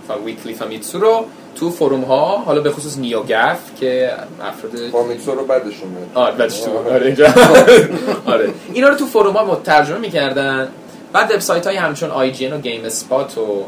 [0.08, 1.24] فا Weekly فامیتسو رو
[1.60, 6.60] تو forum ها حالا به خصوص NeoGAF که افراد فامیتسو رو بعدشون میاد آره بعدش
[6.60, 7.26] تو آره اینجا.
[8.32, 8.50] آره.
[8.72, 10.68] اینا رو تو forum ها ترجمه می‌کردن.
[11.12, 13.64] بعد وبسایت های همچون IGN و GameSpot و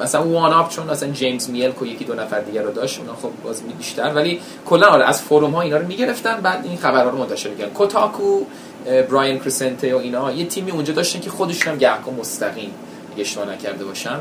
[0.00, 3.30] مثلا 1UP چون مثلا جیمز میلکی و یکی دو نفر دیگه رو داشت اونا خب
[3.44, 4.12] باز بیشتر.
[4.14, 6.40] ولی کلا آره از فروم ها اینا رو می‌گرفتن.
[6.40, 7.72] بعد این خبرها رو منتشر می‌کردن.
[7.72, 8.40] کوتاکو
[9.10, 10.32] براین کریسنته و اینا.
[10.32, 12.70] یه تیمی اونجا داشتن که خودشون هم گهگاه مستقیم
[13.12, 14.20] اگه اشتباه نکرده باشم.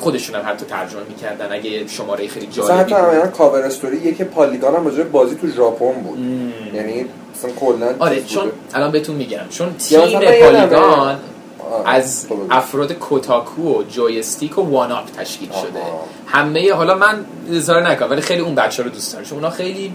[0.00, 3.30] خودشون هم حتی ترجمه می‌کردن اگه شماره خیلی جالبی بود.
[3.30, 6.18] کاور استوری یه پالیگان هم راجع بازی تو ژاپن بود
[6.74, 8.54] یعنی مثلا کلا آره چون بوده.
[8.74, 11.18] الان بهتون میگم چون تیم پالیگان
[11.86, 12.26] از.
[12.50, 15.60] افراد کوتاکو و جویستیک و وان اپ تشکیل آها.
[15.60, 15.80] شده
[16.26, 19.94] همه حالا من اظهار نکنم ولی خیلی اون بچه رو دوست دارم چون اونا خیلی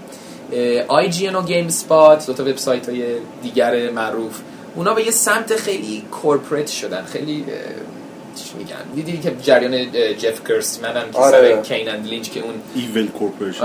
[0.88, 3.04] IGN و GameSpot دو تا وبسایت های
[3.42, 4.40] دیگر معروف
[4.76, 7.46] اونا به یه سمت خیلی corporate شدن خیلی
[8.36, 11.56] چی میگن؟ دیدی که جریان جف گرستمن هم که آره.
[11.56, 13.64] سر Kane & Lynch که اون evil corporation.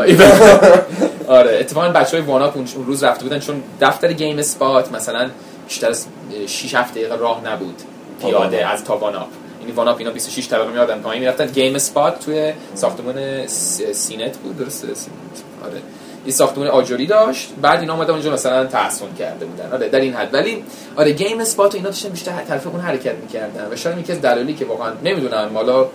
[1.29, 5.31] آره اتفاقا بچه های 1UP اون اون روز رفته بودن چون دفتر GameSpot مثلا
[5.69, 6.07] بیشتر از
[6.47, 7.83] 6 7 دقیقه راه نبود.
[8.21, 8.67] پیاده.
[8.67, 9.29] از تا واناپ
[9.61, 11.23] یعنی واناپ اینا 26 طبقه میادن پایین.
[11.23, 13.47] می‌رفتن GameSpot توی ساختمان
[13.93, 15.17] CNET بود درسته؟ CNET.
[15.65, 15.81] آره.
[16.27, 17.51] یه ساختمون آجوری داشت.
[17.63, 19.73] بعد اینا اومدن اونجا مثلا تحصن کرده بودن.
[19.73, 20.35] آره در این حد.
[20.35, 20.65] ولی
[20.97, 23.69] آره GameSpot و اینا داشتن بیشتر طرف اون حرکت می‌کردن.
[23.73, 25.87] و شاید یکی از دلایلی که واقعا نمی‌دونم حالا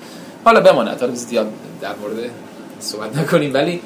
[0.45, 0.99] حالا بماند.
[0.99, 1.47] حالا زیاد
[1.81, 2.29] در مورد
[2.79, 3.53] صحبت نکنیم.
[3.53, 3.81] ولی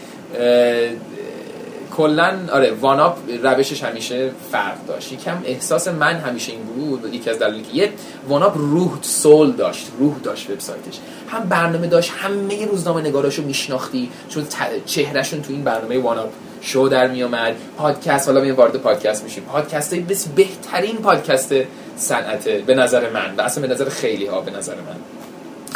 [1.99, 5.11] کلا آره 1UP روشش همیشه فرق داشت.
[5.11, 7.89] یکم احساس من همیشه این بود یکی از دلایلی که یه
[8.27, 10.99] واناپ روح سول داشت روح داشت وبسایتش.
[11.29, 14.43] هم برنامه داشت همه روزنامه نگاراشو میشناختی چون
[14.85, 16.29] چهرهشون تو این برنامه واناپ
[16.61, 19.43] شو در می اومد پادکست حالا می وارد پادکست میشیم.
[19.43, 21.53] پادکست بس بهترین پادکست
[21.97, 23.35] صنعت به نظر من.
[23.37, 24.95] و اصلا به نظر خیلی ها به نظر من.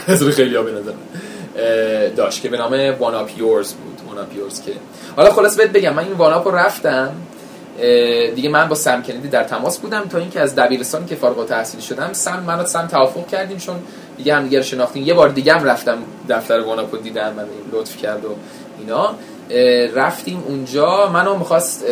[0.13, 2.15] نظر خیلی ها به نظر من.
[2.15, 3.92] داشت که به نام وان اپ یورز بود.
[4.13, 4.71] وان اپ یورز که.
[5.15, 7.11] حالا خلاص بهت بگم من این وان اپ رو رفتم
[8.35, 11.79] دیگه من با سم کندی در تماس بودم تا اینکه از دبیرستان که فارغ التحصیل
[11.79, 13.75] شدم سم منو سم توافق کردیم چون
[14.17, 15.03] دیگه هم دیگه شناختیم.
[15.03, 15.97] یه بار دیگه هم رفتم
[16.29, 18.35] دفتر وان اپ رو دیدم من لطف کرد و
[18.79, 19.15] اینا.
[19.95, 21.09] رفتیم اونجا.
[21.09, 21.85] منو می‌خواست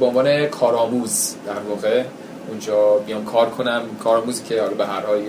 [0.00, 2.02] به عنوان کارآموز در واقع
[2.48, 3.82] اونجا بیام کار کنم.
[4.04, 5.22] کارآموزی که حالا به هر حال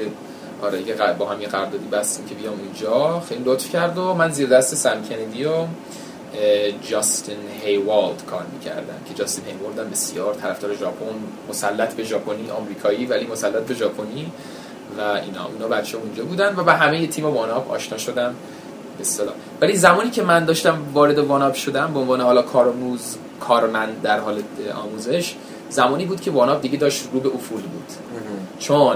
[0.63, 3.19] آره یه با هم یه قراردادی بستیم که بیام اونجا.
[3.29, 5.51] خیلی لطف کرد و من زیر دست سم کندی و
[6.89, 11.15] جاستین هیوالد کار می‌کردم که جاستین هیوالد هم بسیار طرفدار ژاپن
[11.49, 14.31] مسلط به ژاپنی آمریکایی ولی مسلط به ژاپنی
[14.97, 15.45] و اینا.
[15.45, 18.35] اونا بچه اونجا بودن و به همه تیم 1UP آشنا شدم.
[18.97, 19.03] به
[19.61, 24.41] ولی زمانی که من داشتم وارد 1UP شدم به عنوان حالا کارآموز کارمند در حال
[24.75, 25.35] آموزش
[25.69, 27.91] زمانی بود که 1UP دیگه داشت رو به افول بود.
[28.59, 28.95] چون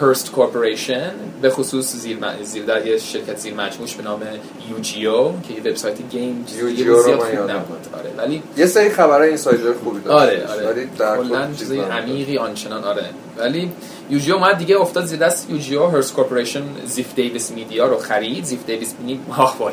[0.00, 1.10] Hearst Corporation
[1.42, 4.22] به خصوص زیر, زیر در یه شرکت زیر مجموعش به نام
[4.70, 7.86] UGO که یه وبسایت گیم UGO زیاد خوب نبود.
[7.98, 10.46] آره ولی یه سری خبرای این سایت خوبی داشت.
[10.46, 10.88] آره آره.
[10.96, 13.04] کلا چیزای عمیقی آنچنان آره.
[13.38, 13.72] ولی
[14.10, 18.44] UGO اومد دیگه افتاد زیر دست UGO Hearst Corporation Ziff Davis Media رو خرید.
[18.44, 19.72] Ziff Davis Media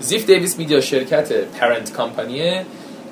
[0.00, 2.60] Ziff Davis Media شرکت parent company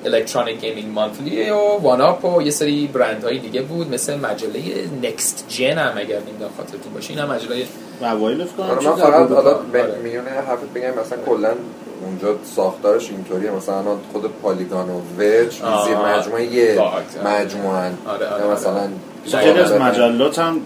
[0.05, 4.59] Electronic Gaming Monthly و 1UP و یه سری برند های دیگه بود مثل مجله
[5.03, 7.09] Next Gen هم اگر نمی‌دونم خاطرتون باشه.
[7.09, 7.65] این هم مجله
[8.01, 9.59] موایل فکر من فقط حالا
[10.03, 11.51] میون حرفت بگم مثلا کلا
[12.05, 13.51] اونجا ساختارش اینطوریه.
[13.51, 13.83] مثلا
[14.13, 15.51] خود Polygon و Verge
[15.85, 16.81] زیر مجموعه یه
[17.25, 18.87] مجموعه آره آره مثلا
[19.31, 20.61] خیلی از مجلات هم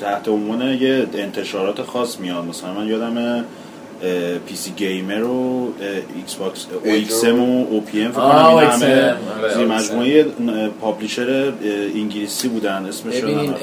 [0.00, 2.44] تحت عنوان یه انتشارات خاص میاد.
[2.44, 3.44] مثلا من یادم
[4.46, 5.72] پی سی گیمر و
[6.16, 9.14] ایکس باکس او ایکس ام و او پی ام فکر کنم این همه
[9.56, 10.26] زیر مجموعه
[10.80, 11.52] publisher
[11.94, 13.54] انگلیسی بودن اسمش رو ببین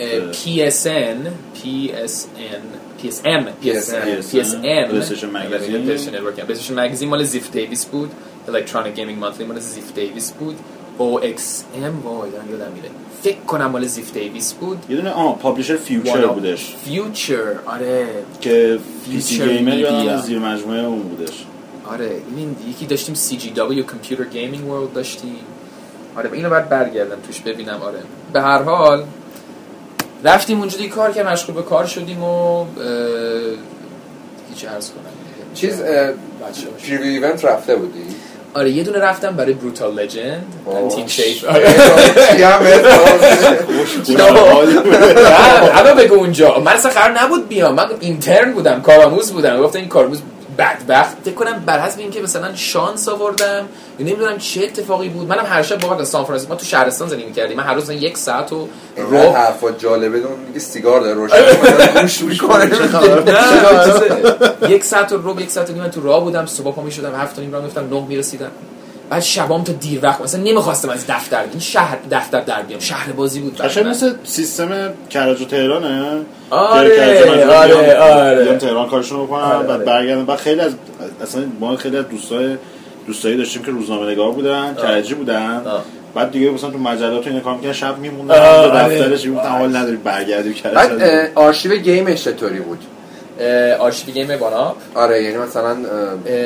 [0.44, 1.28] پی اس ان
[1.64, 2.62] پی اس ان
[3.02, 4.02] پی اس ام پی اس ام.
[4.32, 4.54] پی اس
[5.24, 5.86] ام مگزین.
[6.48, 8.12] پلیستیشن مگزین مال Ziff Davis بود.
[8.48, 10.56] Electronic Gaming Monthly مال Ziff Davis بود.
[11.00, 12.90] ام وای یادم میره.
[13.24, 14.86] فکر کنم مال Ziff Davis بود.
[14.90, 16.76] یه دونه آه publisher Future بودش.
[16.86, 18.08] Future آره.
[18.42, 21.46] که PC Gamer یا زیر مجموعه اون بودش.
[21.86, 25.36] آره این یکی داشتیم CGW Computer Gaming World داشتیم.
[26.16, 28.00] آره اینو بعد برگردم توش ببینم آره.
[28.34, 29.04] به هر حال
[30.24, 32.66] رفتیم اونجا دیگه کار که مشغول به کار شدیم و
[34.50, 35.04] هیچ عرض کنم.
[35.54, 35.82] چیز
[36.80, 38.06] پریوی ایونت رفته بودی؟
[38.54, 40.46] آره یه دونه رفتم برای بروتال لجند
[40.96, 41.46] تیم شیف
[45.76, 46.60] اما بگو اونجا.
[46.60, 47.76] من اصلا قرار نبود بیام.
[47.76, 49.62] من اینترن بودم کارآموز بودم.
[49.62, 50.22] گفتم این کارآموز
[50.58, 51.18] بدبخت.
[51.26, 53.66] فکر کنم بر حسب اینکه مثلا شانس آوردم
[54.00, 55.28] یا نمی‌دونم چه اتفاقی بود.
[55.28, 57.58] منم هر شب واقعا سان فرانسیسکو ما تو شهرستان زندگی می‌کردیم.
[57.58, 61.38] من هر روز یک ساعت و رو حرفا جالبه اون میگه سیگار داره روشن
[62.02, 62.72] گوش می‌کنه.
[64.70, 67.36] یک ساعت و رو یک ساعت و نیم تو راه بودم صبح پا می‌شدم هفت
[67.36, 68.52] تا نیم راه می‌رفتم 9 می‌رسیدم.
[69.10, 72.80] بعد شبام تا دیر وقت مثلا نمی‌خواستم از دفتر این شهر دفتر در بیام.
[72.80, 76.18] شهر بازی بود قشنگ مثل سیستم کرج و تهرانه.
[76.50, 78.58] آره آره آره.
[78.58, 80.72] تهران کارشون بکنن بعد برگردن بعد خیلی از
[81.22, 82.58] اصلا ما خیلی از دوستای
[83.08, 85.62] دوستایی داشتیم که روزنامه نگار بودن کرجی بودن.
[86.16, 90.54] بعد دیگه مثلا تو مجلات این کار می‌کنن شب میموندن دفترش می‌گفتن حال نداری برگردی
[90.54, 92.80] کرج بعد آرشیو گیمش چطوری بود؟
[93.80, 94.76] آرشیو گیم باناپ.
[94.96, 95.76] آره یعنی مثلا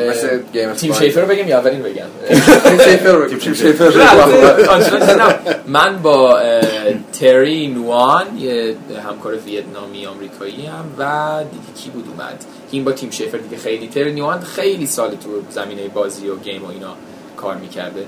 [0.09, 2.05] مثل گیم تیم شیفر رو بگم یا اولین بگم؟
[2.69, 3.91] تیم شیفر رو تیم شیفر.
[5.67, 6.39] من با
[7.19, 8.75] تری نوان یه
[9.09, 13.87] همکار ویتنامی آمریکایی هم و دیگه کی بود اومد؟ این با تیم شیفر دیگه خیلی.
[13.87, 16.93] تری نوان خیلی سال تو زمینه بازی و game و اینا
[17.37, 18.05] کار می‌کرده.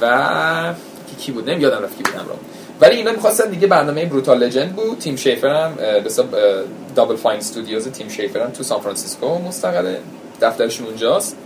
[0.00, 0.74] و
[1.20, 2.34] کی بود؟ نمیادم رفت کی بودم رو
[2.80, 4.98] ولی اینا می‌خواستن دیگه برنامه Brutal Legend بود.
[4.98, 5.72] تیم شیفر هم
[6.96, 10.00] Double Fine Studios تیم شیفر هم تو سان فرانسیسکو مستقله.
[10.40, 11.36] دفترشون اونجاست.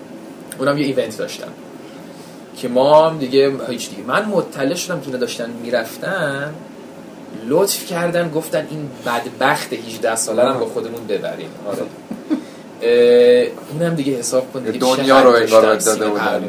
[0.59, 1.49] اونم یه event داشتن.
[2.57, 4.03] که ما هم دیگه هیچ دیگه.
[4.03, 6.55] من مطلع شدم که داشتن می‌رفتن.
[7.47, 11.51] لطف کردن گفتن این بدبخت 18 ساله هم با خودمون ببریم.
[11.66, 11.83] آره.
[12.83, 16.45] اه، اونم دیگه حساب کن دیگه دنیا رو انگار داده بودن.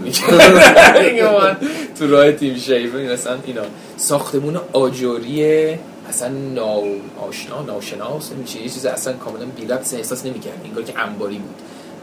[2.00, 3.62] تو راه تیم شیفر اصلا اینا.
[3.98, 5.70] ساختمون آجری
[6.10, 6.82] اصلا نا
[7.30, 11.56] آشنا ناشناس چیه یه چیز اصلا کاملا بی ربط احساس نمی‌کردی انگار که انباری بود.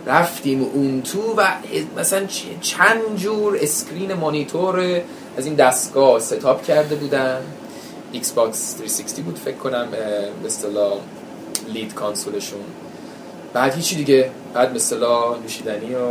[0.07, 1.47] رفتیم اون تو و
[1.99, 2.27] مثلا
[2.61, 5.01] چند جور screen مانیتور
[5.37, 7.41] از این دستگاه setup کرده بودن.
[8.13, 10.93] Xbox 360 بود فکر کنم به اصطلاح
[11.75, 12.61] lead console شون
[13.53, 14.31] بعد هیچی دیگه.
[14.55, 16.09] بعد مثلا نوشیدنی و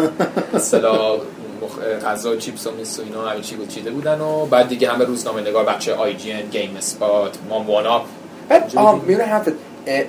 [0.56, 4.46] مثلا مخ- غذا و چیپس و میس و اینا همه چی بود چیده بودن و
[4.46, 8.02] بعد دیگه همه روزنامه نگار بچه IGN GameSpot مام 1UP
[8.48, 9.52] بعد آه میون حرفت.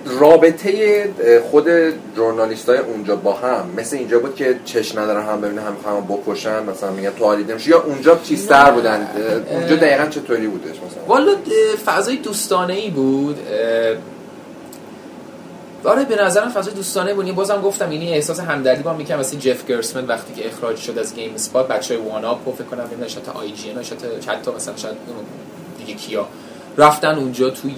[0.05, 1.09] رابطه
[1.51, 1.65] خود
[2.15, 3.69] journalist های اونجا با هم.
[3.77, 7.43] مثل اینجا بود که چش ندارن هم ببینن هم هم بکشن مثلا میگن تو حالی
[7.43, 9.07] نمیشه یا اونجا چیزتر بودن.
[9.51, 11.31] اونجا دقیقا چطوری بودش مثلا؟ والا
[11.85, 13.37] فضای دوستانه ای بود
[15.83, 17.25] آره به نظرم فضای دوستانه بود.
[17.25, 20.97] یعنی بازم گفتم اینی احساس همدردی با می‌کنم مثل جف گرسمن وقتی که اخراج شد
[20.97, 24.95] از GameSpot بچه های 1UP فکر کنم نمی‌دونم شاید IGN شاید حتی مثلا شاید
[25.77, 26.27] دیگه کیا.
[26.77, 27.75] رفتن اونجا توی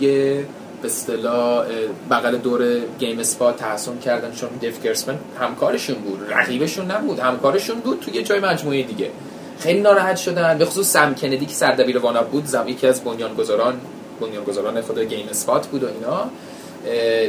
[0.82, 1.66] به اصطلاح
[2.12, 6.34] بغل دور GameSpot تحصن کردن چون دف گرسمن همکارشون بود.
[6.34, 9.12] رقیبشون نبود همکارشون بود توی جای مجموعه دیگه.
[9.60, 10.58] خیلی ناراحت شدن.
[10.58, 13.74] به خصوص سم کندی که سردبیر 1UP بود زم یکی از بنیانگذاران
[14.22, 16.30] بنیانگذاران خود GameSpot بود و اینا.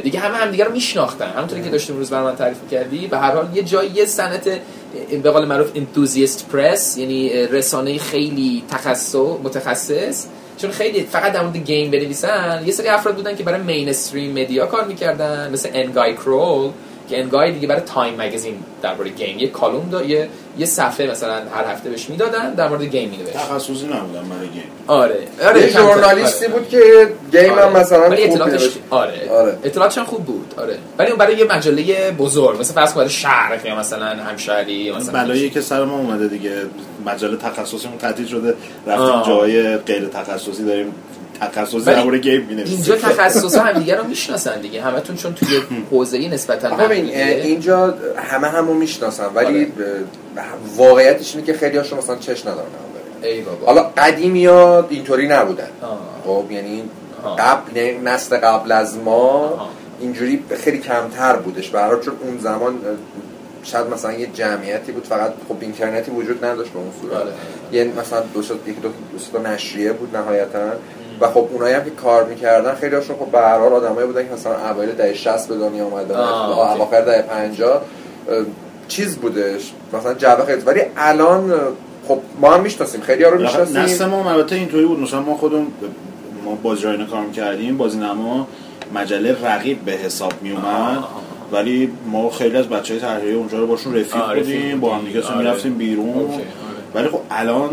[0.03, 1.29] دیگه همه همدیگه رو میشناختن.
[1.29, 5.17] همونطوری که داشتیم روز بر من تعریف کردی به هر حال یه جایی یه اه،
[5.17, 10.25] به قول معروف enthusiast press یعنی رسانه خیلی تخصص متخصص.
[10.57, 14.65] چون خیلی فقط در مورد game بنویسن یه سری افراد بودن که برای mainstream media
[14.65, 16.71] کار می‌کردن مثل انگای کرول
[17.11, 21.33] که انگای دیگه برای Time Magazine درباره game یه column دا یه یه صفحه مثلا
[21.33, 25.67] هر هفته بهش می‌دادن در مورد game مینوشت تخصصی نبودم برای game آره آره یه
[25.67, 25.79] تر.
[25.81, 26.53] ژورنالیستی آره.
[26.53, 26.79] بود که
[27.31, 28.69] game هم مثلا ولی خوب اطلاعاتش.
[28.89, 29.57] آره آره.
[29.63, 33.65] اطلاعاتش هم خوب بود آره ولی اون برای یه مجله بزرگ مثل فرض کن شرق
[33.65, 36.51] یا مثلا همشهری مثلا بلایی که سر ما اومده دیگه
[37.05, 38.53] مجله تخصصیمون تعطیل شده
[38.87, 39.21] رفتیم.
[39.21, 40.93] جای غیر تخصصی داریم
[41.47, 45.61] تخصصی ولی درباره game می‌نویسیم اینجا تخصص هم دیگه رو می‌شناسن دیگه همتون چون توی
[45.91, 47.09] حوزه نسبتا آقا ببین.
[47.09, 50.03] اینجا همه همو می‌شناسن ولی آره.
[50.75, 52.67] واقعیتش اینه که خیلی هاشون مثلا چش ندارن.
[53.23, 55.99] ای بابا حالا قدیمی ها اینطوری نبودن آه.
[56.25, 56.83] خب یعنی.
[57.39, 59.69] قبل یعنی نسل قبل از ما.
[59.99, 62.79] اینجوری خیلی کمتر بودش برای چون اون زمان
[63.63, 67.31] شاید مثلا یه جمعیتی بود فقط خب اینترنتی وجود نداشت به اون صورت آره.
[67.71, 70.71] یه مثلا دو تا یک دو دو تا نشریه بود نهایتا
[71.21, 74.27] و خب اونایی هم که کار می‌کردن خیلی هاشون خب به هر حال آدمایی بودن
[74.27, 76.15] که مثلا اوایل دهه 60 به دنیا اومدن.
[76.19, 77.81] اواخر دهه 50 اه،
[78.87, 81.53] چیز بودش مثلا جوه خیلی ولی الان
[82.07, 85.21] خب ما هم می‌شناسیم خیلی ها رو نسل می‌شناسیم ما هم البته اینطوری بود مثلا
[85.21, 85.67] ما خودمون
[86.45, 88.47] ما بازی راینا کار می‌کردیم بازی نما
[88.95, 91.21] مجله رقیب به حساب می اومد آه.
[91.51, 95.05] ولی ما خیلی از بچه های تحریری اونجا رو باشون رفیق بودیم با هم.
[95.05, 95.37] دیگه آره.
[95.37, 96.43] می‌رفتیم بیرون آره.
[96.95, 97.69] ولی خب الان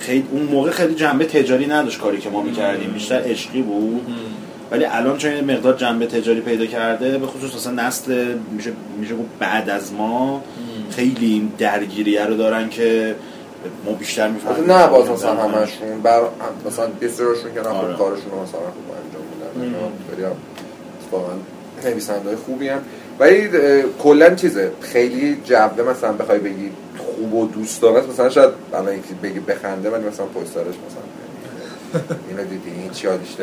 [0.00, 2.90] خیلی اون موقع خیلی جنبه تجاری نداشت کاری که ما می‌کردیم.
[2.90, 4.06] بیشتر عشقی بود.
[4.70, 9.14] ولی الان چون یه مقدار جنبه تجاری پیدا کرده به خصوص مثلا نسل میشه میشه
[9.14, 10.42] گفت بعد از ما
[10.90, 13.14] خیلی این درگیریه رو دارن که
[13.84, 14.72] ما بیشتر می‌فهمیم.
[14.72, 16.20] نه باز مثلا همشون بر
[16.66, 17.96] مثلا بسیارشون که نه آره.
[17.96, 19.22] کارشون رو مثلا خوب انجام
[19.60, 19.88] میدن.
[20.10, 20.32] خیلی هم
[21.02, 21.32] اتفاقا
[21.84, 22.80] نویسنده خوبی هم.
[23.18, 23.48] ولی
[23.98, 26.70] کلا چیزه خیلی جوه مثلا بخوای بگی
[27.16, 32.16] خوب و دوست دارت مثلا شاید الان یکی بگی بخنده ولی مثلا پشت سرش مثلا
[32.28, 33.36] اینو دیدی این چی یادش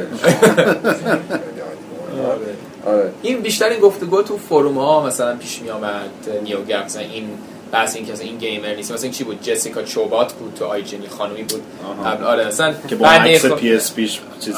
[2.26, 2.56] آره.
[2.86, 6.10] آره این بیشتر این گفتگو تو فروم ها مثلا پیش می آمد
[6.44, 6.58] نیو
[7.00, 7.30] این
[7.74, 8.92] بحث این که این گیمر نیست.
[8.92, 11.62] مثلا چی بود؟ جسیکا چوبات بود تو آی جنی خانومی بود.
[12.06, 14.56] قبل آره مثلا که با عکس پی اس پیش چیز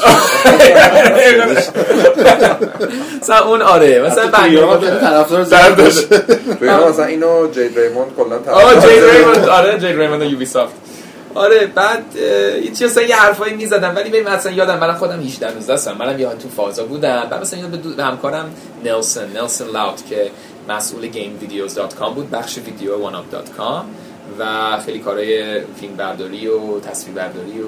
[3.22, 6.14] مثلا اون آره مثلا بنده خدا- طرفدار زرد داشت.
[6.90, 10.74] مثلا اینو جید ریموند کلا آه جی طرف- ریموند آره جی ریموند یوبی سافت
[11.36, 15.20] آره بعد اه، این چیز مثلا یه حرفایی می‌زدم ولی ببین مثلا یادم منم خودم
[15.22, 17.28] 18 19 سالم منم یاد تو فازا بودم.
[17.32, 18.50] بعد مثلا یاد به همکارم
[18.86, 20.32] نلسون نلسون لاوت که
[20.70, 21.08] مسئول
[21.96, 22.98] کام بود بخش ویدیو
[23.58, 23.86] کام
[24.40, 27.66] و خیلی کارهای فیلم برداری و تصویر برداری و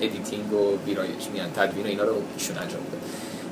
[0.00, 2.80] ادیتینگ و ویرایش میگن تدوین و اینا رو ایشون انجام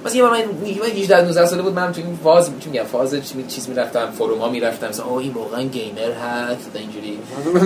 [0.04, 2.84] مثلا یه بار من من 18 19 ساله بود منم تو این فاز چی میگم
[2.84, 4.88] فاز چی- چیز می‌رفتم forum ها می‌رفتم.
[4.88, 7.18] مثلا اوه این واقعا gamer هست اینجوری.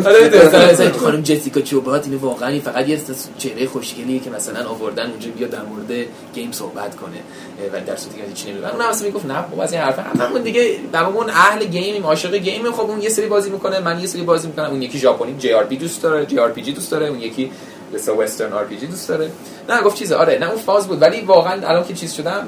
[0.07, 3.01] آره مثلا مثلا تو خانم جسیکا چوبات این واقعا این فقط یه
[3.39, 7.16] چهره خوشگلیه که مثلا آوردن اونجا بیا در مورد game صحبت کنه.
[7.72, 8.72] و در صورتی که چی نمی‌دونم.
[8.72, 10.03] اون اصلا می‌گفت نه بابا از این حرفا.
[10.03, 13.80] همون دیگه برامون اهل game یم عاشق game یم خب اون یه سری بازی می‌کنه
[13.80, 14.70] من یه سری بازی می‌کنم.
[14.70, 17.20] اون یکی ژاپنی جی آر پی دوست داره جی آر پی جی دوست داره اون
[17.20, 17.51] یکی
[17.95, 19.30] مثلا Western RPG دوست داره.
[19.68, 20.16] نه گفت چیزه.
[20.16, 21.03] آره نه اون فاز بود.
[21.03, 22.47] ولی واقعا الان که چیز شدم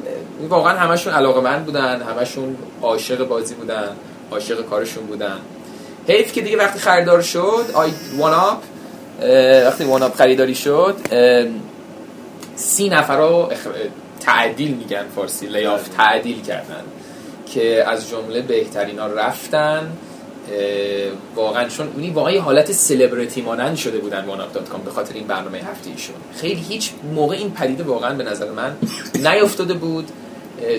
[0.48, 3.96] واقعا همشون علاقه من بودن همشون عاشق بازی بودن
[4.30, 5.38] عاشق کارشون بودن.
[6.08, 8.58] حیف که دیگه وقتی خریدار شد آی 1UP
[9.66, 10.96] وقتی 1UP خریداری شد
[12.56, 13.58] سی نفر رو اخ...
[14.20, 16.82] تعدیل میگن فارسی layoff تعدیل کردن
[17.46, 19.92] که از جمله بهترین ها رفتن.
[21.34, 25.90] واقعا چون اونی واقعا حالت سلبریتی مانند شده بودن 1UP.com به خاطر این برنامه هفته
[25.90, 26.14] ایشون.
[26.36, 28.76] خیلی هیچ موقع این پدیده واقعا به نظر من
[29.14, 30.08] نیافتاده بود.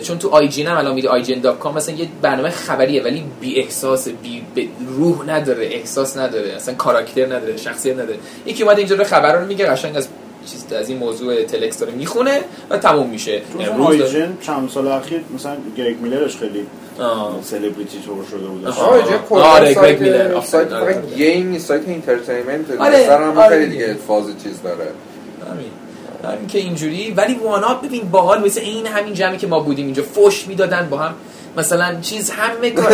[0.04, 4.44] چون تو IGN هم الان میری IGN.com مثلا یه برنامه خبریه ولی بی احساس بی
[4.56, 8.20] به روح نداره احساس نداره اصلا کاراکتر نداره شخصیت نداره.
[8.46, 10.08] یکی اومد اینجا رو خبر رو میگه قشنگ از
[10.52, 15.22] چیز از این موضوع تلکس داره می‌خونه و تموم میشه امروز IGN چند سال اخیر
[15.36, 16.66] مثلا گرگ میلرش خیلی.
[17.44, 18.66] سلبریتی طور شده بود.
[18.68, 20.42] آره آره، گرگ میلر.
[20.42, 20.94] سایت سایت آفرین.
[20.94, 23.94] فقط game site entertainment آره، آره خیلی دیگه.
[23.94, 24.88] فاز چیز داره
[25.52, 25.72] همین
[26.24, 30.04] همین که اینجوری ولی 1UP ببین باحال مثل این همین جمعی که ما بودیم اینجا
[30.04, 31.14] فوش می‌دادن با هم
[31.58, 32.92] مثلا چیز همه کار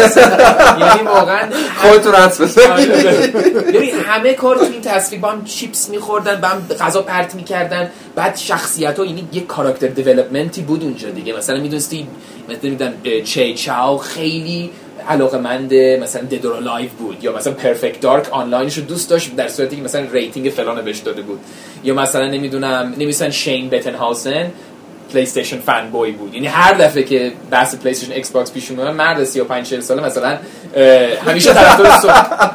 [0.79, 1.49] یعنی واقعا
[1.81, 2.91] خودتون حدس بزنید.
[3.73, 7.89] ببین همه کار تو این تصویر با هم چیپس میخوردن با هم غذا پرت می‌کردن.
[8.15, 11.37] بعد شخصیت ها یعنی یه character development ی بود اونجا دیگه.
[11.37, 12.07] مثلا می‌دونستی
[12.49, 12.93] مثلا می‌دونم
[13.23, 14.69] چی چاو خیلی
[15.09, 17.23] علاقه منده مثلا Dead or Alive بود.
[17.23, 20.97] یا مثلا Perfect Dark آنلاینش رو دوست داشت در صورتی که مثلا rating فلان بهش
[20.97, 21.39] داده بود.
[21.83, 24.51] یا مثلا نمی‌دونم نمی‌دونم شین بتن‌هاوسن پلی
[25.15, 26.33] استیشن fanboy بود.
[26.33, 30.03] یعنی هر دفعه که بحث پلی استیشن ایکس باکس پیش اومد مرد 35 40 ساله
[30.05, 30.37] مثلا
[31.27, 32.09] همیشه طرفدار سو...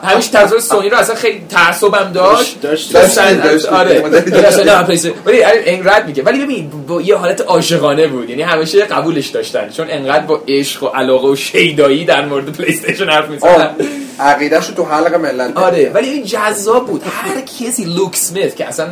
[0.09, 2.61] همیشه طرفدار سونی رو اصلا خیلی تعصبم داشت.
[2.61, 3.67] داشت- داشت.
[3.67, 4.03] آره.
[4.03, 6.23] ولی ولی انقدر میگه.
[6.23, 8.31] ولی ببین با یه حالت عاشقانه بود.
[8.31, 9.69] یعنی همیشه قبولش داشتن.
[9.69, 13.71] چون انقدر با عشق و علاقه و شیدایی در مورد پلی استیشن حرف می‌زدن.
[14.21, 17.03] عقیدهش رو تو حلق ملت آره ولی این جذاب بود.
[17.07, 18.89] هر کسی لوک سمیت که اصلا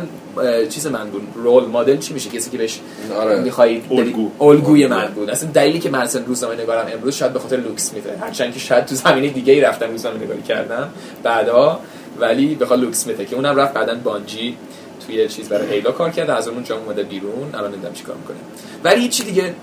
[0.69, 2.79] چیز من بود رول مدل چی میشه؟ کسی که بهش
[3.17, 3.39] آره.
[3.39, 4.31] می‌خوای الگو.
[4.41, 5.29] الگوی من بود.
[5.29, 8.09] اصلا دلیلی که من اصلا روزنامه نگارم امروز شاید به خاطر لوک سمیته.
[8.21, 10.89] هرچند که شاید تو زمینه دیگه ای رفتم روزنامه نگاری کردم
[11.23, 11.79] بعدا
[12.19, 14.57] ولی به خاطر لوک سمیته که اونم رفت بعدا بانجی
[15.07, 17.49] توی چیز برای هیلا کار کرد از اون جا اومده بیرون.
[17.53, 18.37] الان نمی‌دونم چیکار می‌کنه.
[18.83, 19.53] ولی هیچی دیگه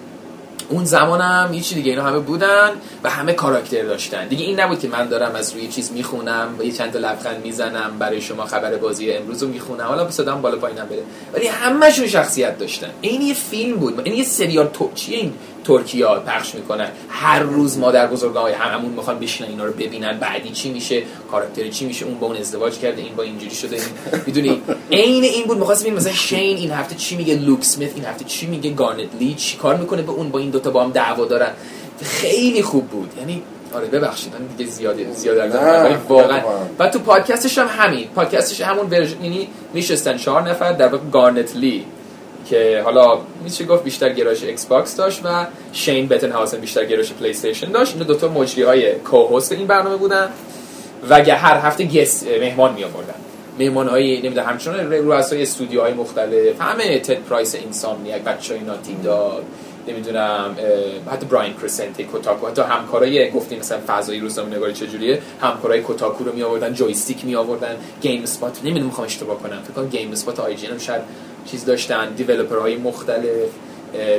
[0.68, 2.70] اون زمانم هیچی دیگه اینا همه بودن
[3.04, 4.28] و همه کاراکتر داشتن.
[4.28, 7.44] دیگه این نبود که من دارم از روی چیز می‌خونم و یه چند تا لبخند
[7.44, 9.84] می‌زنم برای شما خبر بازی امروز رو می‌خونم.
[9.84, 11.02] حالا صدام بالا پایینم بره.
[11.32, 12.90] ولی همهشون شخصیت داشتن.
[13.00, 14.90] این یه فیلم بود این یه سریال تو...
[14.94, 15.34] چیه این
[15.66, 20.18] ترکیه پخش می‌کنن هر روز مادر بزرگای هممون می‌خوان بشینن اینا رو ببینن.
[20.18, 23.76] بعدی چی میشه؟ کاراکتر چی میشه؟ اون با اون ازدواج کرده این با اینجوری شده.
[23.76, 23.84] این
[24.26, 24.62] می‌دونی؟
[24.92, 25.58] عین این بود.
[25.58, 29.08] می‌خواست ببین مثلا شین این هفته چی میگه لوک سمیت این هفته چی میگه گارنت
[29.20, 31.50] لی چی کار می‌کنه به اون با این دوتا با هم دعوا دارن.
[32.02, 33.12] خیلی خوب بود.
[33.18, 33.42] یعنی
[33.74, 36.40] آره ببخشید من دیگه زیاده زیاده واقعا.
[36.78, 38.08] و تو پادکستش هم همین.
[38.14, 41.84] پادکستش همون version یعنی میشستن چهار نفر در واقع گارنت لی.
[42.48, 47.12] که حالا میشه گفت؟ بیشتر گرایش ایکس باکس داشت و شین بتن هاوسن بیشتر گرایش
[47.12, 47.92] پلی استیشن داشت.
[47.92, 50.28] اینا دوتا مجری های co-host این برنامه بودن
[51.10, 53.14] و هر هفته guest مهمان می آوردن
[53.58, 59.42] مهمان های نمی‌دونم همچنان رؤسای استودیوهای مختلف همه تد پرایس Insomniac بچه های Naughty Dog
[59.88, 60.56] نمی‌دونم
[61.12, 66.32] حتی براین کرسنتی Kotaku حتی همکارای گفتیم مثلا فضایی روزنامه نگاری چجوریه همکارای Kotaku رو
[66.32, 69.62] می آوردن Joystiq می آوردن GameSpot نمی‌دونم می‌خوام اشتباه کنم.
[69.64, 71.02] فکر کنم GameSpot IGN هم شاید
[71.46, 73.26] چیز داشتن developer های مختلف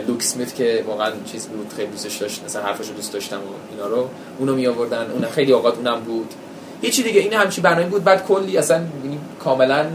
[0.08, 3.88] لوک اسمیت که واقعا چیز بود خیلی دوستش داشت مثلا حرفشو دوست داشتم و اینا
[3.88, 4.10] رو
[4.40, 6.34] اونو می آوردن اون خیلی اوقات اونم بود.
[6.82, 8.82] هیچی دیگه این همچی برنامه بود بعد کلی اصلا
[9.44, 9.86] کاملا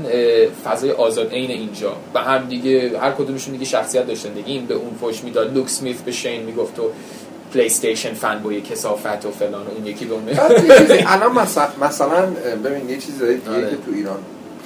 [0.64, 1.96] فضای آزاد عین اینجا.
[2.14, 4.48] و هم دیگه هر کدومشون دیگه شخصیت داشتن دیگه.
[4.48, 6.82] این به اون فوش می‌داد لوک اسمیت به شین می‌گفت و
[7.54, 10.34] پلی استیشن فن بوی کسافت و فلان و اون یکی به اون یه
[10.78, 12.26] چیزی- الان مثلا مثلا
[12.64, 13.70] ببین یه چیز دیگه آره.
[13.70, 14.18] که تو ایران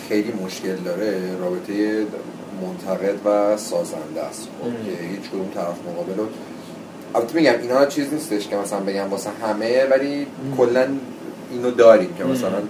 [0.09, 2.05] خیلی مشکل داره رابطه
[2.63, 4.49] منتقد و سازنده است.
[4.63, 4.87] خب،.
[4.87, 6.27] که هیچ کدوم طرف مقابل رو
[7.15, 10.27] البته میگم اینا چیز نیستش که مثلا بگم واسه همه ولی
[10.57, 10.87] کلا
[11.51, 12.25] اینو داریم که.
[12.25, 12.63] مثلا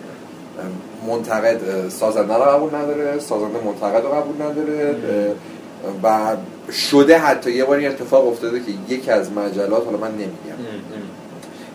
[1.09, 4.97] منتقد سازنده رو قبول نداره سازنده منتقد رو قبول نداره
[6.03, 6.37] و
[6.73, 10.59] شده حتی یه بار این اتفاق افتاده که یکی از مجلات حالا من نمیگم.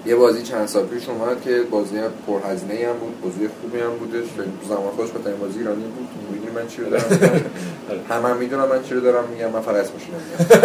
[0.06, 4.28] یه بازی چند سال پیش اومد که بازی پرهزینه هم بود بازی خوبی هم بودش
[4.70, 7.04] زمان خودش بهترین بازی ایرانی بود می‌دونی من چی رو دارم
[8.10, 10.02] همه هم می‌دونم من چی رو دارم میگم من فقط اسمش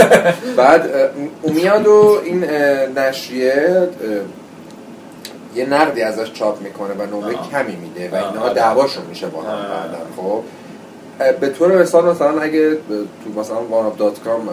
[0.56, 1.10] بعد
[1.44, 2.44] میاد و این
[2.98, 3.88] نشریه
[5.54, 7.34] یه نقدی ازش چاپ می‌کنه و نمره.
[7.52, 8.48] کمی میده و اینا.
[8.52, 9.68] دعواشون میشه با هم.
[9.68, 10.42] بعدن خب
[11.40, 14.48] به طور مثال مثلا اگه تو مثلا 1UP.com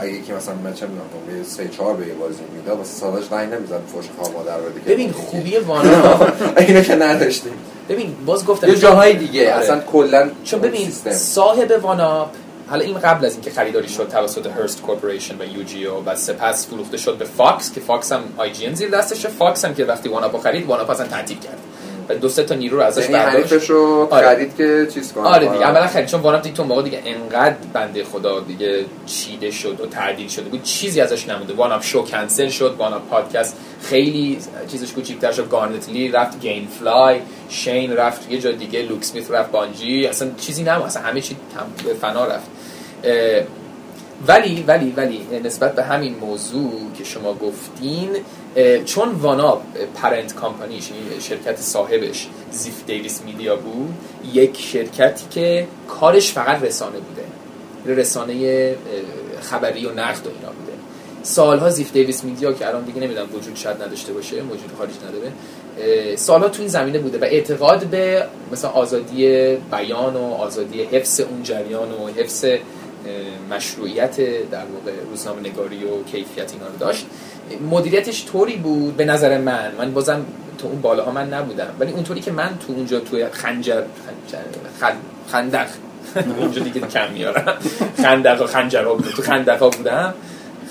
[0.00, 3.54] اگه که مثلا من چه می‌دونم 3 4 به یه بازی می‌داد واسه ساداش رنگ
[3.54, 6.20] نمی‌زد فوش خواهر مادر بده که ببین خوبی 1UP
[6.58, 7.52] اینو که نداشتیم
[7.88, 9.64] ببین باز گفتم یه جاهای دیگه آره.
[9.64, 10.90] اصلا کلا چون ببین.
[11.10, 12.28] صاحب 1UP
[12.70, 16.96] حالا این قبل از اینکه خریداری شد توسط Hearst Corporation و UGO و سپس فروخته
[16.96, 20.42] شد به Fox که Fox هم IGN زیر دستشه Fox هم که وقتی 1UP رو
[20.42, 21.58] خرید 1UP اصلا تعطیل کرد
[22.14, 23.52] دو سه تا نیرو رو ازش یعنی برداشت.
[23.52, 24.26] حریفش رو آره.
[24.26, 25.28] خرید که چیز کنه.
[25.28, 25.68] آره دیگه.
[25.68, 29.86] اولا خرید چون 1UP دیگه تو موقع دیگه انقدر بنده خدا دیگه چیده شد و
[29.86, 30.62] تعدیل شده بود.
[30.62, 31.54] چیزی ازش نمونده.
[31.54, 34.38] واناپ شو کنسل شد 1UP پادکست خیلی
[34.72, 35.50] چیزش کوچیک‌تر شد.
[35.50, 40.62] گارنت لی رفت GameFly شین رفت یه جا دیگه لوک اسمیت رفت بانجی اصلا چیزی
[40.62, 41.36] نمون اصلا همه چی
[41.84, 42.46] به فنا رفت.
[44.28, 48.10] ولی ولی ولی نسبت به همین موضوع که شما گفتین
[48.84, 49.58] چون وانا
[49.94, 53.94] پرنت کامپانیش یعنی شرکت صاحبش زیف دیویس میدیا بود
[54.34, 57.24] یک شرکتی که کارش فقط رسانه بوده.
[58.00, 60.72] رسانه اه، خبری و نقد و اینا بوده.
[61.22, 65.32] سالها زیف دیویس میدیا که الان دیگه نمی‌دونم وجود شاید نداشته باشه موجود خارج نداره
[66.16, 71.42] سالها تو این زمینه بوده و اعتقاد به مثلا آزادی بیان و آزادی حفظ اون
[71.42, 72.44] جریان و حفظ
[73.50, 74.16] مشروعیت
[74.50, 77.06] در واقع روزنامه نگاری و کیفیت اینا رو داشت.
[77.70, 79.72] مدیریتش طوری بود به نظر من.
[79.78, 80.24] من بازم
[80.58, 81.66] تو اون بالاها من نبودم.
[81.80, 83.82] ولی اونطوری که من تو اونجا توی خنجر
[84.30, 84.38] خنجر
[84.80, 85.66] خن- خندق
[86.38, 87.54] اونجا دیگه کم میارم.
[88.02, 90.14] خندق و خنجر ها بودم تو خندق ها بودم.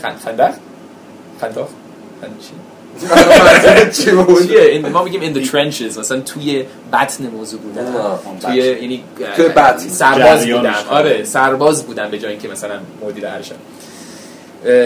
[0.03, 0.53] خن- خندق؟
[1.41, 1.67] خندق؟
[2.21, 2.53] خند- چی؟
[4.03, 5.97] چی بود؟ چیه؟ این- ما میگیم in the trenches.
[5.97, 7.85] مثلا توی بطن موضوع بودن
[8.41, 9.03] توی یعنی
[9.35, 9.77] توی بطن.
[9.77, 10.47] سرباز.
[10.47, 10.73] بودم.
[10.89, 13.55] آره سرباز بودم به جای اینکه مثلا مدیر ارشد.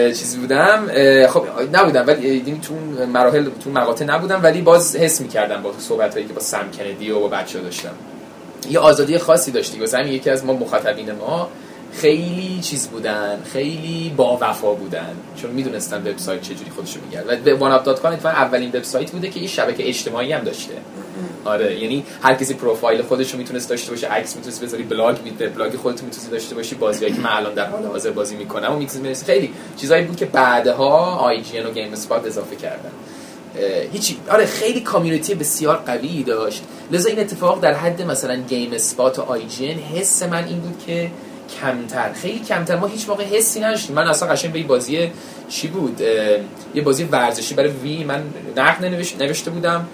[0.08, 0.86] چیزی بودم.
[1.26, 6.14] خب نبودم ولی تو اون مراحل تو مقاطع نبودم ولی باز حس می‌کردم با صحبت
[6.14, 7.94] هایی که با سم کندی و با بچه داشتم.
[8.70, 9.80] یه آزادی خاصی داشتی.
[9.80, 11.48] واسه یکی از ما مخاطبین ما
[11.92, 15.16] خیلی چیز بودن خیلی با وفا بودن.
[15.36, 17.28] چون می‌دونستن وبسایت چجوری خودشو میگرد.
[17.28, 20.74] و به واناپ.com اتفاقا اولین وبسایت بوده که یه شبکه اجتماعی هم داشته.
[21.44, 25.48] آره یعنی هر کسی پروفایل خودش رو می‌تونست داشته باشه عکس می‌تونست بذاری بلاگ میده
[25.48, 28.76] بلاگ خودت می‌تونستی داشته باشی بازیایی که من الان در حال حاضر بازی می‌کنم و
[28.76, 32.90] می‌تونست خیلی چیزایی بود که بعدها IGN و GameSpot اضافه کردن.
[33.92, 34.16] هیچی.
[34.30, 36.62] آره خیلی community بسیار قوی داشت.
[36.90, 41.10] لذا این اتفاق در حد مثلا GameSpot و IGN حس من این بود که
[41.60, 42.76] کمتر خیلی کمتر.
[42.76, 43.96] ما هیچ موقع حسی نداشتیم.
[43.96, 45.10] من اصلا قشنگ به این بازی
[45.48, 46.00] چی بود؟
[46.74, 48.22] یه بازی ورزشی برای وی من
[48.56, 49.86] نقد ننوشت- نوشته بودم.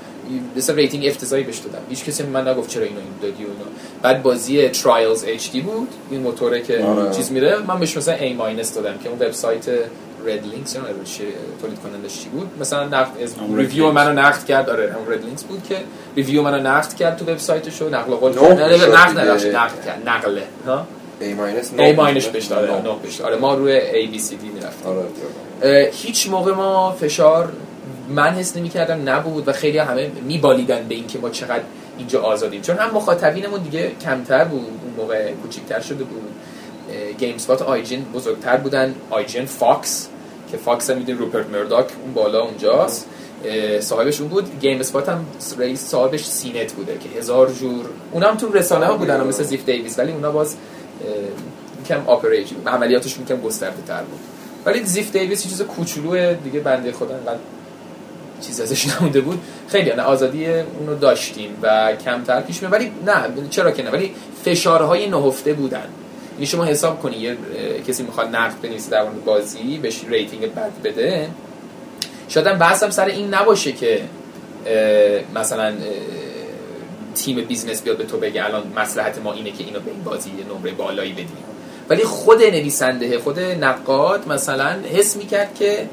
[0.57, 1.79] مثلا ریتینگ افتضاحی بهش دادم.
[1.91, 3.65] هیچ کسی من نگفت چرا اینو این دادی و اینا.
[4.03, 5.89] بعد بازی ترایلز اچ دی بود.
[6.11, 7.11] این موتوره که آره.
[7.15, 7.59] چیز میره.
[7.59, 9.69] من بهش مثلا A ماینس دادم که اون وبسایت
[10.27, 10.81] رد لینکس یا
[11.63, 12.51] تولید کنندش چی بود.
[12.61, 13.95] مثلا نقد از اون Red ریویو Links.
[13.95, 14.71] منو نقد کرد.
[14.71, 15.77] آره هم رد لینکس بود که
[16.17, 19.19] ریویو منو نقد کرد تو وبسایتش رو نقل قول نقد
[19.57, 20.03] نقد کرد.
[20.07, 20.43] نقله.
[20.67, 20.87] ها؟
[21.21, 22.73] A ماینس A ماینش بهش داره.
[23.25, 24.87] آره ما روی A B C D می‌رفتیم.
[25.63, 27.53] آره هیچ موقع ما فشار
[28.09, 31.63] من حس نمی کردم نبود و خیلی همه میبالیدن به اینکه ما چقدر
[31.99, 32.63] اینجا آزادیم.
[32.63, 36.23] چون هم مخاطبینمون دیگه کمتر بود اون موقع کوچیکتر شده بود.
[37.19, 38.95] GameSpot IGN بزرگتر بودن.
[39.11, 40.09] IGN Fox
[40.51, 43.07] که Fox هم می‌دونی روپرت مرداک اون بالا اونجاست.
[43.81, 44.61] صاحبش اون بود.
[44.61, 45.27] GameSpot هم
[45.59, 47.85] رئیس صاحبش CNET بوده که هزار جور.
[48.13, 50.57] اونا هم تو رسانه ها بودن مثل Ziff Davis ولی اونا باز
[51.05, 54.19] اه، کم operation عملیاتشون کم گسترده تر بود.
[54.67, 57.39] ولی Ziff Davis چیز کوچولو دیگه بنده خدا انقدر
[58.41, 59.41] چیز ازش نمونده بود.
[59.69, 64.15] خیلی نه آزادی اونو داشتیم و کمتر پیش میاد ولی نه چرا که نه؟ ولی
[64.45, 65.87] فشارهای نهفته بودن.
[66.33, 67.37] یعنی شما حساب کنی یه
[67.89, 71.29] کسی می‌خواد نقد بنویسه در مورد بازی بهش rating بد بده.
[72.29, 74.01] شاید بحثم سر این نباشه که
[75.35, 75.73] مثلا
[77.25, 80.31] تیم business بیاد به تو بگه الان مصلحت ما اینه که اینو به این بازی
[80.31, 81.29] نمره بالایی بدیم.
[81.89, 85.89] ولی خود نویسنده خود نقاد مثلا حس می‌کرد که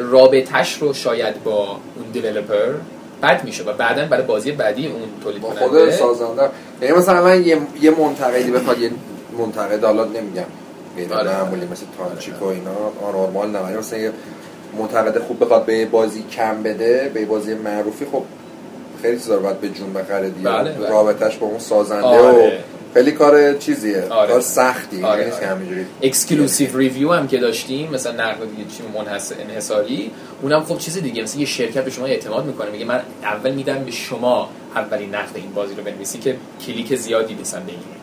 [0.00, 2.72] رابطش رو شاید با اون developer
[3.22, 6.50] بد میشه و بعدا برای بازی بعدی اون تولید کننده خود سازنده.
[6.82, 8.90] یعنی مثلا من یه, یه منتقدی بخواد یه
[9.38, 10.42] منتقد حالا نمیگم.
[11.12, 11.30] آره.
[11.30, 12.70] معمولی مثل تانچیک و اینا
[13.02, 14.12] آنورمال نه مثلا یه
[14.78, 18.22] منتقد خوب بخواد به بازی کم بده به بازی معروفی خب
[19.02, 20.88] خیلی چیزا رو باید به جون بخره دیگه بله، بله.
[20.88, 22.48] رابطش با اون سازنده آره.
[22.48, 22.50] و
[22.94, 24.32] خیلی کار چیزیه آره.
[24.32, 25.54] کار سختی آره، نیست که آره.
[25.54, 30.10] همینجوری exclusive review هم که داشتیم مثلا نقد دیگه چی منحصر انحصاری
[30.42, 33.84] اونم خب چیز دیگه مثلا یه شرکت به شما اعتماد می‌کنه میگه من اول میدم
[33.84, 36.36] به شما اولین نقد این بازی رو بنویسی که
[36.66, 38.02] کلیک زیادی پس بگیرید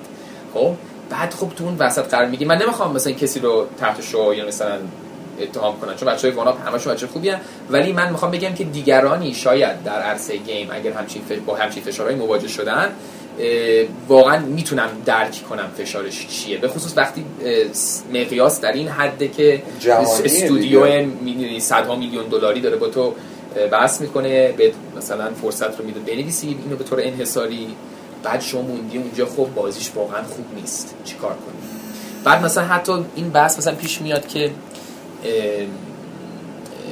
[0.53, 0.73] خب
[1.09, 4.47] بعد خب تو اون وسط قرار میگی من نمی‌خوام مثلا کسی رو تحت شعاع یا
[4.47, 4.77] مثلا
[5.41, 5.95] اتهام کنن.
[5.95, 7.39] چون بچهای 1UP همشون بچه خوبی هن.
[7.69, 11.35] ولی من می‌خوام بگم که دیگرانی شاید در عرصه گیم اگر همچین فش...
[11.45, 12.91] با همچین فشارهایی مواجه شدن
[14.07, 16.57] واقعا می‌تونم درک کنم فشارش چیه.
[16.57, 17.25] به خصوص وقتی
[18.13, 21.05] مقیاس در این حده که استودیو
[21.59, 23.13] صدها میلیون دلاری داره با تو
[23.71, 25.99] بحث می‌کنه به مثلا فرصت رو میده.
[25.99, 27.67] بنویسی اینو به طور انحصاری.
[28.23, 30.95] بعد شما موندی اونجا خب بازیش واقعا خوب نیست.
[31.05, 31.79] چیکار کنی؟
[32.23, 34.51] بعد مثلا حتی این بحث مثلا پیش میاد که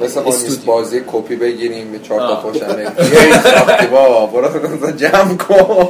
[0.02, 0.64] مثل ما نیست.
[0.64, 2.52] بازی کپی بگیریم به چهار تا
[3.42, 5.88] ساختی با برو جمع کن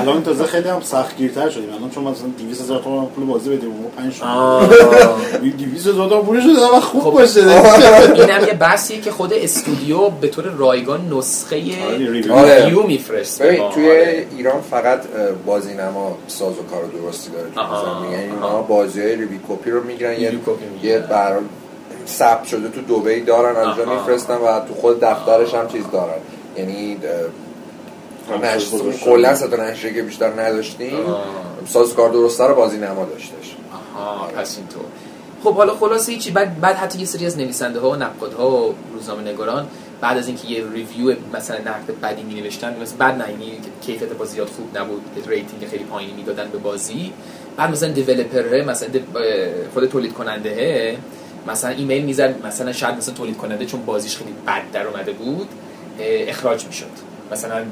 [0.00, 3.70] الان تازه خیلی هم سختگیرتر شدیم الان چون مثلا 200 هزار تومان پول بازی بدیم
[3.70, 4.68] اون 5 آه.
[5.58, 7.10] 200 هزار تومان پولش رو دادم خوب خب.
[7.10, 11.56] باشه این هم یه بحثیه که خود استودیو به طور رایگان نسخه
[11.86, 12.32] آره، review.
[12.32, 12.86] آره.
[12.86, 13.70] میفرسته ببین ما.
[13.70, 14.26] توی آره.
[14.36, 15.00] ایران فقط
[15.46, 17.48] بازی نما ساز و کار درستی داره.
[18.12, 18.32] یعنی.
[18.32, 20.32] اینا بازی های review copy رو می‌گیرن یه.
[20.82, 20.98] یه
[22.06, 23.78] ثبت شده تو دبی دارن از.
[23.88, 26.18] میفرستن و تو خود دفترش هم چیز دارن.
[26.56, 26.96] یعنی.
[29.04, 31.06] کلا سه تا نشریه که بیشتر نداشتیم.
[31.06, 31.24] آه.
[31.68, 33.56] ساز و کار درسته رو بازی نما داشتش.
[33.96, 34.84] آها پس اینطور.
[35.44, 38.74] خب حالا خلاصه هیچی بعد بعد حتی یه سری از نویسنده ها و نقادها و
[38.94, 39.66] روزنامه نگاران
[40.00, 44.12] بعد از اینکه یه review مثلا نقد بدی می نوشتن مثلا بد نه یعنی کیفیت
[44.12, 47.12] بازی زیاد خوب نبود rating خیلی پایینی می‌دادن به بازی.
[47.56, 48.88] بعد مثلا developer مثلا
[49.74, 50.98] خود تولید کننده
[51.46, 55.48] مثلا ایمیل می‌زد مثلا شاید مثلا تولید کننده چون بازیش خیلی بد در اومده بود
[56.00, 56.86] اخراج می‌شد.
[57.32, 57.64] مثلا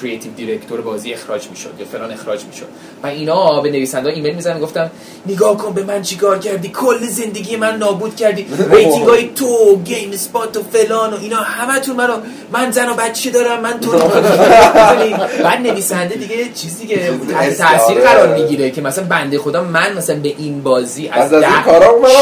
[0.00, 2.68] creative director بازی اخراج می‌شد یا فلان اخراج می‌شد.
[3.02, 4.90] و اینا به نویسنده ایمیل می‌زنن گفتم
[5.26, 8.46] نگاه کن به من چیکار کردی؟ کل زندگی من نابود کردی.
[8.72, 12.14] rating های تو GameSpot و فلان و اینا همتون منو
[12.52, 13.90] من زن و بچه دارم من تو؟
[15.44, 17.12] بعد نویسنده دیگه چیزی که
[17.58, 18.06] تاثیر آره.
[18.06, 21.48] قرار می‌گیره که مثلا بنده خدا من مثلا به این بازی از از ده.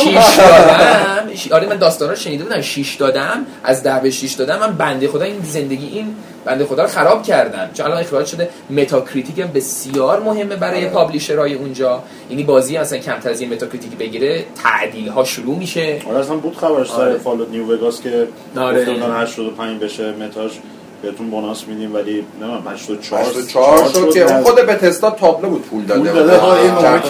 [0.02, 1.28] شیش دادم.
[1.52, 3.46] آره من داستانا رو شنیده بودم 6 دادم.
[3.64, 4.58] از ده به 6 دادم.
[4.58, 6.14] من بنده خدا این زندگی این
[6.44, 7.70] بنده خدا رو خراب کردم.
[7.74, 10.56] چون الان اخراج شده Metacritic هم بسیار مهمه.
[10.70, 10.88] برای.
[10.88, 16.00] publisher های اونجا یعنی بازی مثلا کمتر از یه Metacritic بگیره تعدیل ها شروع میشه
[16.08, 17.18] آره اصلا بود خبرش سر آره.
[17.18, 18.80] Fallout New Vegas که آره.
[18.80, 20.52] گفته بودن 85 بشه متاش
[21.02, 25.62] بهتون بوناس میدیم ولی نمی‌دونم 84 84 شد که اون خود به تستا تابلو بود
[25.62, 26.20] پول داده بود.
[26.20, 27.02] این چند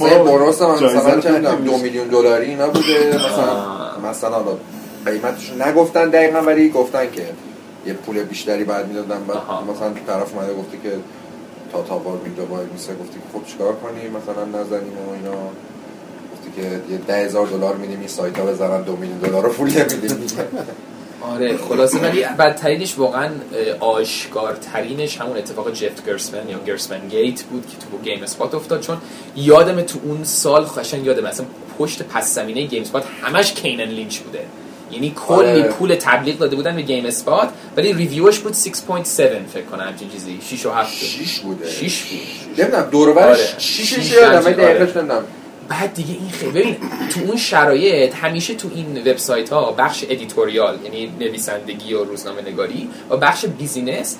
[0.00, 1.64] ما مثلا بونوس هم مثلا خریدیم.
[1.64, 4.42] دو میلیون دلاری اینا بوده مثلا مثلا
[5.06, 7.22] قیمتش نگفتن دقیقا ولی گفتن که
[7.86, 9.36] یه پول بیشتری بعد می‌دادن بعد.
[9.70, 10.90] مثلا طرف اومده گفته که
[11.72, 15.36] تا تا ویندو بای میسه گفتی خب چیکار کنیم مثلا نزنیم و اینا.
[16.32, 19.52] گفتی که یه ده هزار دلار میدیم این سایت ها بزنن دو میلیون دلار رو
[19.52, 20.38] پول نمیدیم.
[21.20, 23.30] آره خلاصه ولی بدترینش واقعا
[23.80, 28.80] آشکارترینش همون اتفاق Jeff Gerstmann یا Gerstmann gate بود که تو GameSpot افتاد.
[28.80, 28.96] چون
[29.36, 31.46] یادم تو اون سال قشنگ یادم مثلا
[31.78, 34.44] پشت پس زمینه GameSpot همش Kane & Lynch بوده.
[34.90, 35.62] یعنی کلی آره.
[35.62, 38.58] پول تبلیغ داده بودن به GameSpot ولی review ش بود 6.7
[39.08, 43.26] فکر کنم همچین چیزی 6 و 7 شیش بوده 6 بود نمی‌دونم دور و برش
[43.26, 43.58] آره.
[43.58, 44.96] شیشش شیش یادم همچین، ولی دقیقش.
[44.96, 45.24] نمی‌دونم
[45.68, 46.76] بعد دیگه این خیلی ببین
[47.10, 52.88] تو اون شرایط همیشه تو این وبسایت ها بخش editorial یعنی نویسندگی و روزنامه نگاری
[53.10, 54.16] و بخش بیزینس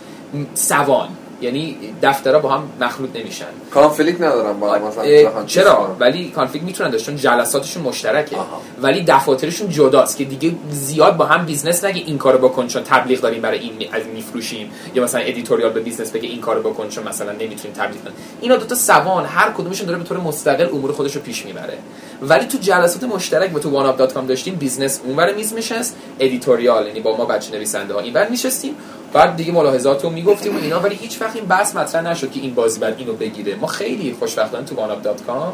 [0.54, 1.08] سوان
[1.40, 3.46] یعنی دفترها با هم مخلوط نمیشن.
[3.70, 5.96] conflict ندارم با هم مثلا بخوام چیز چرا.
[6.00, 8.36] ولی conflict می‌تونن داشت چون جلساتشون مشترکه.
[8.36, 8.62] آها.
[8.82, 13.20] ولی دفاترشون جداست که دیگه زیاد با هم business نگه این کارو بکن چون تبلیغ
[13.20, 14.70] داریم برای این از میفروشیم.
[14.94, 18.14] یا مثلا editorial به business بگه این کارو بکن چون مثلا نمی‌تونیم تبلیغ کنیم.
[18.40, 21.78] اینا دو تا سوان هر کدومشون داره به طور مستقل امور خودش رو پیش می‌بره.
[22.22, 27.16] ولی تو جلسات مشترک و تو 1UP.com داشتیم business اونور میز میشست editorial یعنی با
[27.16, 28.74] ما بچه نویسنده ها اینور میشستیم
[29.12, 32.40] بعد دیگه ملاحظات رو می‌گفتیم و اینا ولی هیچ وقت این بحث مطرح نشد که
[32.40, 33.54] این بازی بعد اینو بگیره.
[33.54, 35.52] ما خیلی خوشبختانه تو 1UP.com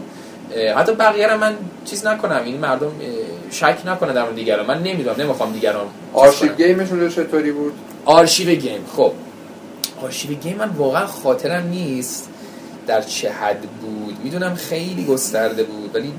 [0.76, 2.92] حتی بقیه رو من چیز نکنم این مردم
[3.50, 4.66] شک نکنه در مورد دیگران.
[4.66, 6.54] من نمی‌دونم نمی‌خوام دیگران آرشیو.
[6.54, 7.72] گیمشون رو چطوری بود؟
[8.04, 9.12] آرشیو گیم خب.
[10.02, 12.30] آرشیو گیم من واقعا خاطرم نیست
[12.86, 14.16] در چه حد بود.
[14.24, 16.12] می‌دونم خیلی گسترده بود ولی یه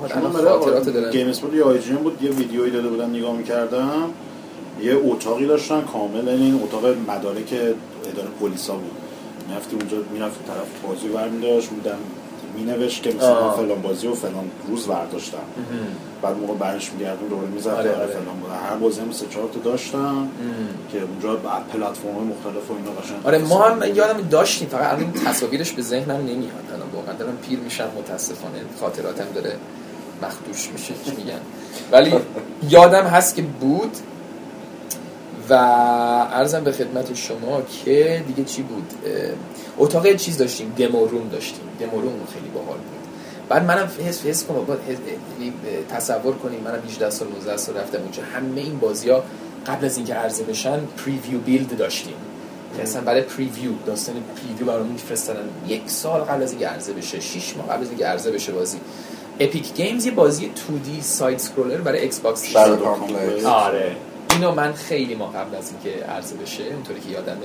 [0.00, 1.10] حال الان خاطرات دارم.
[1.10, 4.04] گیم Spot یا IGN بود یه ویدیویی داده بودن نگاه می‌کردم.
[4.82, 7.52] یه اتاقی داشتن کامل یعنی این اتاق مدارک
[8.12, 8.90] اداره پلیسا بود.
[9.48, 11.98] می‌رفتی اونجا می‌رفتی طرف بازی برمیداشت بودن
[12.56, 13.50] مینوشت که مثلا.
[13.50, 15.38] فلان بازی و فلان روز برداشتم
[16.22, 18.06] بعد موقع برش میگردون دوباره می‌زد آره، آره آره.
[18.06, 18.50] فلان بود.
[18.70, 20.28] هر بازی هم سه چهار تا داشتم
[20.92, 21.36] که اونجا
[21.72, 26.16] پلتفرم مختلف و اینا قشنگ آره ما هم یادم داشتیم فقط الان تصاویرش به ذهنم
[26.16, 26.64] نمیاد.
[26.74, 29.56] الان واقعا دارم پیر میشم متاسفانه خاطراتم داره
[30.22, 31.40] مخدوش میشه چی میگن.
[31.92, 32.14] ولی
[32.68, 33.90] یادم هست که بود
[35.50, 35.54] و
[36.32, 38.92] ارزم به خدمت شما که دیگه چی بود؟
[39.78, 41.60] اتاق چیز داشتیم دمو روم داشتیم.
[41.80, 43.00] دمو روم خیلی باحال بود.
[43.48, 44.98] بعد منم حس حس کنم بعد حس-
[45.40, 45.52] یعنی
[45.90, 48.22] تصور کنیم منم 18 سال 19 سال رفتم اونجا.
[48.34, 49.22] همه این بازی ها
[49.66, 52.14] قبل از اینکه عرضه بشن preview build داشتیم.
[52.76, 55.48] که اصلا برای preview داستان preview برامون میفرستادن.
[55.68, 58.78] یک سال قبل از اینکه عرضه بشه 6 ماه قبل از اینکه عرضه بشه بازی.
[59.40, 62.82] Epic Games یه بازی 2D side scroller برای Xbox Shadow داشت.
[62.82, 63.44] Complex.
[63.44, 63.96] آره.
[64.32, 67.36] اینو من خیلی ما قبل از اینکه عرضه بشه اونطوری که یادمه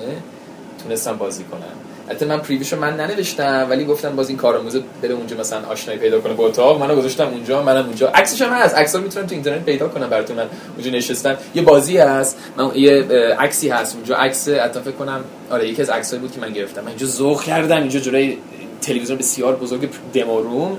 [0.84, 1.62] تونستم بازی کنم.
[2.10, 6.00] البته من preview شو من ننوشتم ولی گفتم باز این کارآموز بره اونجا مثلا آشنایی
[6.00, 6.82] پیدا کنه با اتاق.
[6.82, 8.08] منو گذاشتم اونجا منم اونجا.
[8.08, 8.76] عکسش هم هست.
[8.76, 10.36] عکسا می‌تونم تو اینترنت پیدا کنم براتون.
[10.36, 11.38] من اونجا نشستم.
[11.56, 12.38] یه بازی هست.
[12.58, 13.04] من یه
[13.40, 14.16] عکسی هست اونجا.
[14.16, 16.82] عکس حتی فکر کنم آره یکی از عکسایی بود که من گرفتم.
[16.82, 17.78] من اینجا ذوق کردم.
[17.78, 18.38] اینجا جلوی
[18.82, 20.78] تلویزیون بسیار بزرگ دمو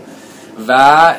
[0.68, 1.14] و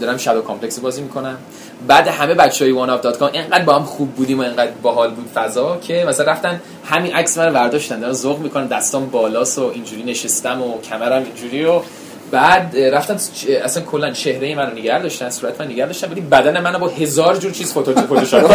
[0.00, 1.38] دارم Shadow Complex بازی می‌کنم.
[1.86, 5.76] بعد همه بچه های 1UP.com اینقدر با هم خوب بودیم و اینقدر باحال بود فضا
[5.76, 10.62] که مثلا رفتن همین عکس من برداشتن دارن ذوق می‌کنن دستام بالاست و اینجوری نشستم
[10.62, 11.80] و کمرم اینجوری و
[12.30, 13.16] بعد رفتن
[13.64, 17.36] اصلا کلا چهره منو نگه داشتن صورت من نگه داشتن ولی بدن منو با هزار
[17.36, 18.50] جور چیز فوتو فتوشاپ.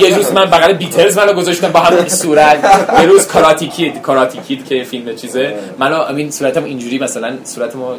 [0.00, 2.88] یه روز من بغل بیتلز منو گذاشتن با همون صورت.
[3.00, 5.54] یه روز کاراتی کید کاراتی کید که فیلم چیزه.
[5.78, 7.94] منو امین صورتم اینجوری مثلا صورتمو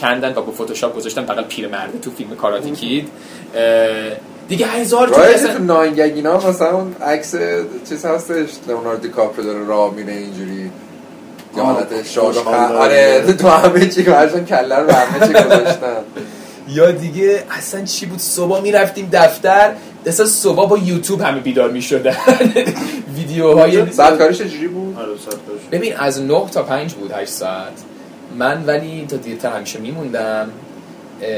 [0.00, 3.08] کندن و با فتوشاپ گذاشتن بغل پیرمرده تو فیلم کاراتی کید
[3.56, 4.16] اه،
[4.48, 7.34] دیگه هزار رایت اصلا- تو ناین اینا مثلا اون عکس
[7.88, 10.70] چیز هستش لئوناردو دیکاپریو داره راه میره اینجوری.
[11.58, 12.78] یه آه، حالت شاد و خوشحال خ- داره.
[13.22, 15.96] آره تو همه چی هرشون کله رو همه چی گذاشتن.
[16.68, 19.72] یا دیگه اصلا چی بود؟ صبح می‌رفتیم دفتر
[20.06, 22.16] اصلا صبح با یوتیوب همه بیدار می‌شدن.
[23.16, 25.08] ویدیوهای ساعت کارش چجوری بود؟ آره.
[25.72, 27.72] ببین از 9 تا 5 بود 8 ساعت.
[28.38, 30.50] من ولی تا دیرتر همیشه میموندم.
[31.22, 31.28] اه،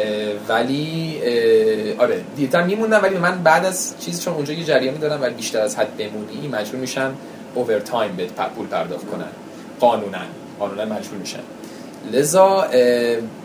[0.49, 5.23] ولی اه، آره دیرتر میموندم ولی من بعد از چیز چون اونجا یه جریانی دارم
[5.23, 7.11] ولی بیشتر از حد بمونی مجبور میشن
[7.55, 9.29] اوورتایم به پول پرداخت کنن
[9.81, 10.19] قانونا
[10.59, 11.41] قانونا مجبور میشن.
[12.13, 12.67] لذا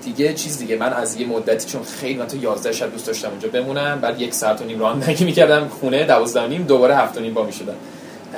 [0.03, 0.75] دیگه چیز دیگه.
[0.77, 4.21] من از یه مدتی چون خیلی من تا 11 شب دوست داشتم اونجا بمونم بعد
[4.21, 7.43] یک ساعت و نیم رانندگی می‌کردم خونه 12 و نیم دوباره هفت و نیم با
[7.43, 7.75] می‌شدم.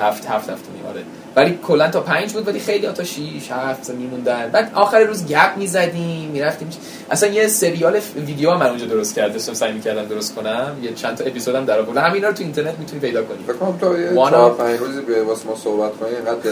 [0.01, 1.01] هفت هفت هفت و نیم آره.
[1.37, 3.19] ولی کلا تا پنج بود ولی خیلی تا 6
[3.51, 4.49] 7 میموندن.
[4.51, 6.69] بعد آخر روز گپ می‌زدیم می‌رفتیم.
[7.11, 10.77] اصلا یه سریال ویدیو هم من اونجا درست کردم داشتم سعی می‌کردم درست کنم.
[10.83, 12.01] یه چند تا اپیزودم در آوردم.
[12.01, 13.37] همینا رو تو اینترنت می‌تونی پیدا کنی.
[13.47, 16.51] فکر کنم تو یه One چهار of- پنج روزی به واسه ما صحبت کنی اینقدر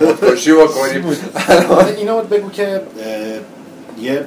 [0.20, 1.16] خودکشی بکنیم
[1.98, 2.80] اینو بگو که
[4.00, 4.24] یه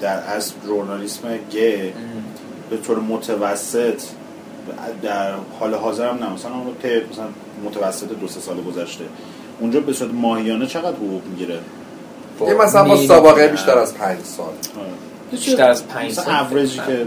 [0.00, 1.92] در از ژورنالیسم گه
[2.70, 4.02] به طور متوسط
[5.02, 7.24] در حال حاضر هم نه مثلا اون طی مثلا
[7.64, 9.04] متوسط دو سه سال گذشته.
[9.60, 11.58] اونجا به صورت ماهیانه چقدر حقوق می‌گیره؟
[12.40, 14.52] یه مثلا با سابقه بیشتر از پنج سال.
[15.30, 17.06] بیشتر از پنج سال اوریجی که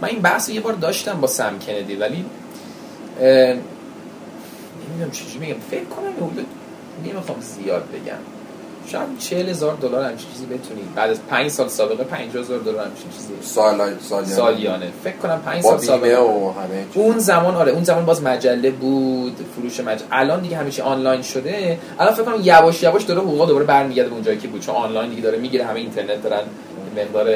[0.00, 2.24] من این بحث رو یه بار داشتم با سم کندی ولی
[4.88, 5.60] نمی‌دونم چجوری میگم.
[5.70, 6.46] فکر کنم حدود
[7.04, 8.33] نمی‌خوام زیاد بگم.
[8.86, 12.84] شاید چهل هزار دلار همچین چیزی بتونید بعد از پنج سال سابقه پنج هزار دلار
[12.84, 13.34] همچین چیزی.
[13.42, 14.34] سال سالیانه.
[14.34, 14.92] سالیانه.
[15.04, 16.84] فکر کنم پنج با سال بیمه سابقه و همه.
[16.94, 20.08] اون زمان آره اون زمان باز مجله بود فروش مجله.
[20.12, 21.78] الان دیگه چی آنلاین شده.
[21.98, 24.60] الان فکر کنم یواش یواش داره حقوقا دوباره برمیگرده به اونجایی که بود.
[24.60, 26.42] چون آنلاین دیگه داره می‌گیره همه اینترنت دارن.
[26.96, 27.34] مقدار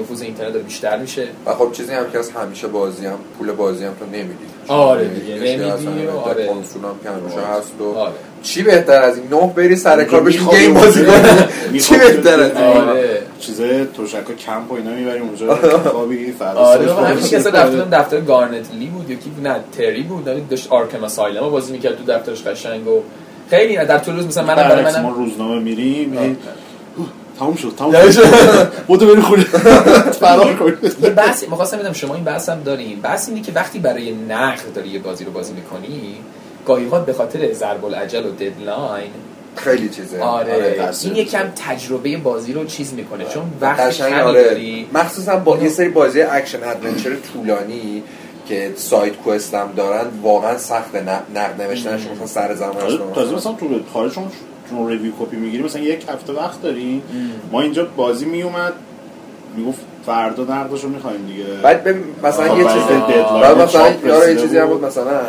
[0.00, 1.26] نفوذ اینترنت داره بیشتر میشه.
[1.46, 4.34] و خب چیزی هم که از همیشه بازی هم پول بازی هم تو نمیدی.
[4.68, 6.46] آره دیگه، نمیدی و آره.
[6.46, 8.12] کنسول هم که همیشه هست و آره.
[8.42, 11.04] چی بهتر از این؟ نه بری سر کار بشین می‌خوابی گیم بازی.
[11.04, 12.50] کنی چی بهتر از.
[12.56, 13.22] این؟ آره.
[13.40, 15.56] چیزه توشک و کمپ و اینا می‌بریم اونجا.
[15.78, 17.50] خوابی فردا آره همین که اصلا.
[17.52, 19.10] دفتر دفتر گارنت لی بود.
[19.10, 20.48] یکی نه تری بود.
[20.50, 23.02] داشت آرکم اسایلم بازی می‌کرد تو دفترش قشنگ و
[23.50, 26.36] خیلی در طول روز مثلا منم برای برعکس ما منم روزنامه میریم آره.
[27.38, 28.22] تموم شد تموم شد.
[28.86, 29.42] بدو بری خونه.
[30.20, 30.72] فرار کن
[31.02, 33.00] یه بحثی می‌خواستم بدم شما این بحث هم دارین.
[33.00, 36.14] بحث اینه که وقتی برای نقد داری یه بازی رو بازی می‌کنی
[36.70, 39.10] گاهی اوقات به خاطر ضرب‌الاجل و deadline
[39.56, 40.20] خیلی چیزه.
[40.22, 41.22] آره تاثیر این.
[41.22, 44.44] یکم تجربه بازی رو چیز می‌کنه چون وقت کمی آره.
[44.44, 44.88] داری.
[44.94, 48.02] مخصوصا با یه سری بازی action adventure طولانی
[48.48, 53.52] که side quest هم دارن واقعا سخت نقد نوشتنش مثلا سر زمانش آره، تازه مثلا
[53.52, 57.02] تو خارج چون ریویو کپی می‌گیری مثلا یک هفته وقت داریم
[57.52, 58.72] ما اینجا بازی میومد
[59.56, 61.44] می‌گفت فردا نقدشو می‌خوایم دیگه.
[61.62, 61.88] بعد
[62.24, 62.64] مثلا آه، یه
[63.42, 64.84] بعد مثلا یاره یه چیزی هم بود.
[64.84, 65.20] مثلا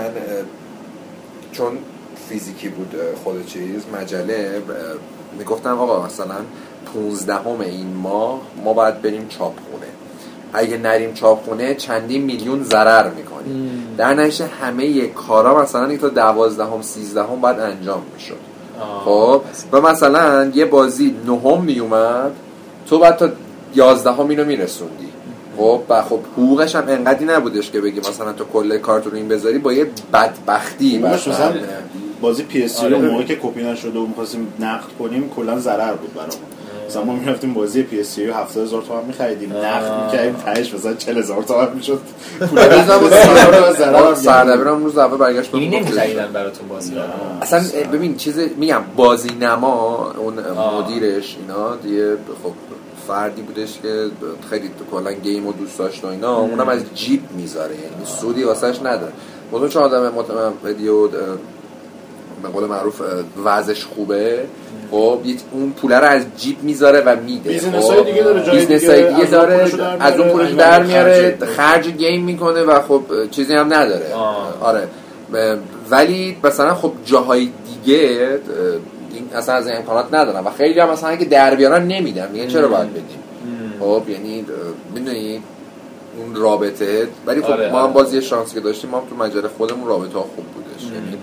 [1.51, 1.77] چون
[2.29, 4.61] فیزیکی بود خود چیز مجله
[5.37, 6.35] می‌گفتن آقا مثلا
[6.93, 9.87] 15 همه این ماه ما باید بریم چاپخونه.
[10.53, 13.95] اگه نریم چاپخونه چندین میلیون ضرر می‌کنیم.
[13.97, 18.37] در نتیجه همه کارا مثلا این تا دوازدهم سیزدهم باید انجام می‌شد.
[19.05, 19.41] خب؟
[19.71, 22.31] و مثلا یه بازی نهم میومد
[22.87, 23.29] تو بعد تا
[23.75, 25.10] یازدهم اینو میرسوندی.
[25.61, 29.27] خب و خب حقوقش هم انقدی نبودش که بگی مثلا تو کل کارت رو این
[29.27, 31.49] بذاری با یه بدبختی حقوقش مثلا.
[31.49, 31.61] مثلا
[32.21, 32.95] بازی PS آره.
[32.95, 36.35] اون موقع که کپی نشده و می‌خواستیم نقد کنیم کلا ضرر بود برامون.
[36.87, 39.53] مثلا ما می‌رفتیم بازی PS 70000 تومان می‌خریدیم.
[39.53, 41.99] نقد می‌کردیم تهش مثلا 40000 تومان می‌شد.
[42.39, 45.61] پول ضرر سردبیرم روز اول برگشت بهم.
[45.61, 46.93] نمیخریدن براتون بازی
[47.41, 47.61] اصلا
[47.93, 50.33] ببین چیز میگم بازی نما اون.
[50.79, 52.51] مدیرش اینا دیگه خب
[53.07, 54.07] فردی بودش که
[54.49, 57.75] خیلی کلا game و دوست داشت و اینا اونم از جیب می‌ذاره.
[57.75, 59.11] یعنی سودی واسش نداره.
[59.53, 63.01] مثلا چون آدم متمولی و به قول معروف
[63.45, 64.45] وضعش خوبه؟
[64.91, 65.19] خب
[65.51, 67.49] اون پوله رو از جیب می‌ذاره و میده.
[67.49, 70.71] business خب های دیگه داره جای دیگه دیگه از اون داره از اون پولش در
[70.71, 71.37] خرج میاره.
[71.45, 74.13] خرج game می‌کنه و خب چیزی هم نداره.
[74.13, 74.57] آه.
[74.61, 74.87] آره.
[75.89, 77.49] ولی مثلا خب جاهای
[77.83, 78.29] دیگه
[79.33, 82.67] اصلا از این امکانات ندارن و خیلی هم مثلا اگه در بیارن نمیدن میگن چرا
[82.67, 83.21] باید بدیم؟
[83.79, 84.45] خب یعنی
[84.95, 85.43] می‌دونی
[86.17, 87.07] اون رابطه.
[87.25, 87.93] ولی خب آره، ما هم آره.
[87.93, 90.83] باز یه شانسی که داشتیم ما هم تو مجله خودمون رابطه ها خوب بودش.
[90.83, 91.17] یعنی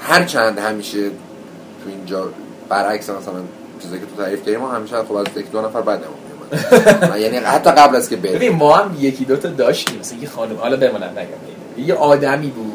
[0.00, 2.28] هر چند همیشه تو اینجا
[2.68, 3.34] برعکس مثلا
[3.82, 6.22] چیزایی که تو تعریف کردیم ما همیشه خب از یک دو نفر بدمون
[7.22, 8.34] یعنی حتی قبل از که بریم.
[8.34, 9.98] ببین ما هم یکی دوتا داشتیم.
[9.98, 11.86] مثلا یه خانم حالا بمونم نگم.
[11.86, 12.71] یه آدمی بود.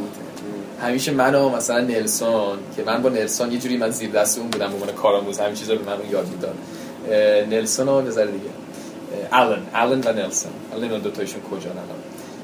[0.81, 4.67] همیشه منو مثلا نلسون که من با نلسون یه جوری من زیر دست اون بودم
[4.67, 6.55] به عنوان کارآموز همین چیزا رو به من اون یاد می‌داد.
[7.49, 8.49] نلسون و نظر دیگه.
[9.31, 10.51] آلن آلن و نلسون.
[10.75, 11.83] آلن و دوتایشون کجا الان؟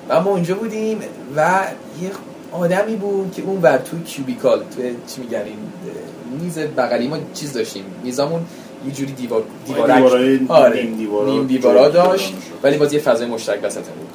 [0.09, 0.99] و ما اونجا بودیم
[1.35, 1.67] و
[2.01, 2.11] یه
[2.51, 5.57] آدمی بود که اون ور توی کیوبیکال توی چی میگن این
[6.41, 7.83] میز بغلی ما چیز داشتیم.
[8.03, 8.45] میزامون
[8.87, 10.51] یه جوری دیوار دیوارک.
[10.51, 10.83] آره.
[10.83, 12.33] نیم دیوارا دیوارا داشت.
[12.63, 14.09] ولی باز یه فضای مشترک وسط بود.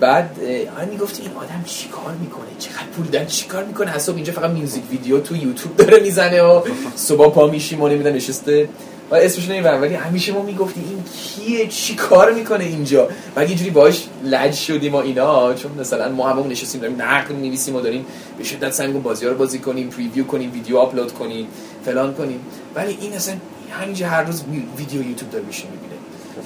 [0.00, 0.30] بعد
[0.78, 4.82] من می‌گفت این آدم چیکار می‌کنه؟ چقدر پول داره؟ چیکار می‌کنه؟ حساب اینجا فقط میوزیک
[4.90, 6.62] ویدیو تو یوتیوب داره می‌زنه و
[6.96, 8.68] صبح پا میشیم و نمی‌دونم نشسته.
[9.10, 13.56] و اسمش نمی‌برم ولی همیشه ما می‌گفتیم این کیه؟ چی کار می‌کنه اینجا؟ بعد یه
[13.56, 17.80] جوری باش لج شدیم و اینا چون مثلا ما هممون نشستیم داریم نقد می‌نویسیم و
[17.80, 18.06] داریم
[18.38, 21.46] به شدت سعی می‌کنیم بازی بازی کنیم پریویو کنیم ویدیو آپلود کنیم
[21.84, 22.40] فلان کنیم.
[22.74, 23.34] ولی این اصلا
[23.70, 25.64] همینجا هر روز وی- ویدیو یوتیوب داره میشه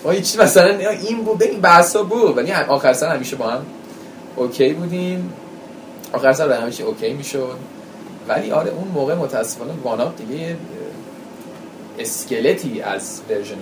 [0.05, 2.37] ما هیچ مثلا این بود این بحثا بود.
[2.37, 3.67] ولی آخر سر همیشه با هم
[4.37, 5.33] OK بودیم.
[6.13, 7.57] آخر سر همیشه OK می‌شد.
[8.29, 10.57] ولی آره اون موقع متاسفانه 1UP دیگه
[11.99, 13.57] اسکلتی از version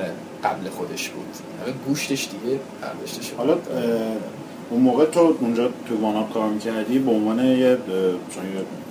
[0.45, 1.27] قبل خودش بود.
[1.63, 3.57] همه گوشتش دیگه برداشته شد حالا
[4.71, 7.79] اون موقع تو اونجا تو 1UP کار می‌کردی به عنوان یه یه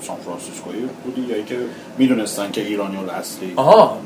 [0.01, 1.57] سان فرانسیسکویی بودی یا اینکه
[1.97, 3.97] می‌دونستن که ایرانی اصلی؟ آها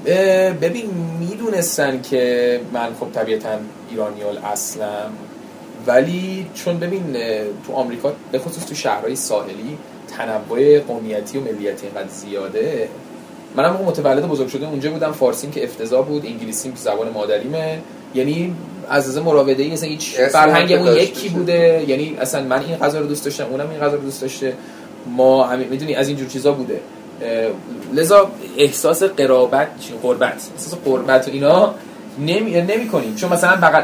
[0.62, 0.86] ببین
[1.20, 3.50] می‌دونستن که من خب طبیعتا
[3.90, 5.12] ایرانیال اصلم
[5.88, 7.14] ولی چون ببین
[7.68, 12.90] تو آمریکا به خصوص تو شهرهای ساحلی تنوع قومیتی و ملیتی اینقدر زیاده.
[13.56, 17.80] منم متولد بزرگ شده اونجا بودم فارسیم که افتضاح بود انگلیسیم که زبان مادریمه.
[18.16, 18.56] یعنی
[18.90, 21.86] از از مراوده ای اصلا هیچ فرهنگمون یکی بوده.
[21.88, 24.54] یعنی اصلا من این غذا رو دوست داشتم اونم این غذا رو دوست داشته.
[25.08, 26.80] ما همین می‌دونی از اینجور چیزا بوده.
[27.94, 30.50] لذا احساس قرابت چی؟ قربت.
[30.58, 31.74] احساس قربت و اینا
[32.20, 33.84] نمی, نمی کنیم چون مثلا بغل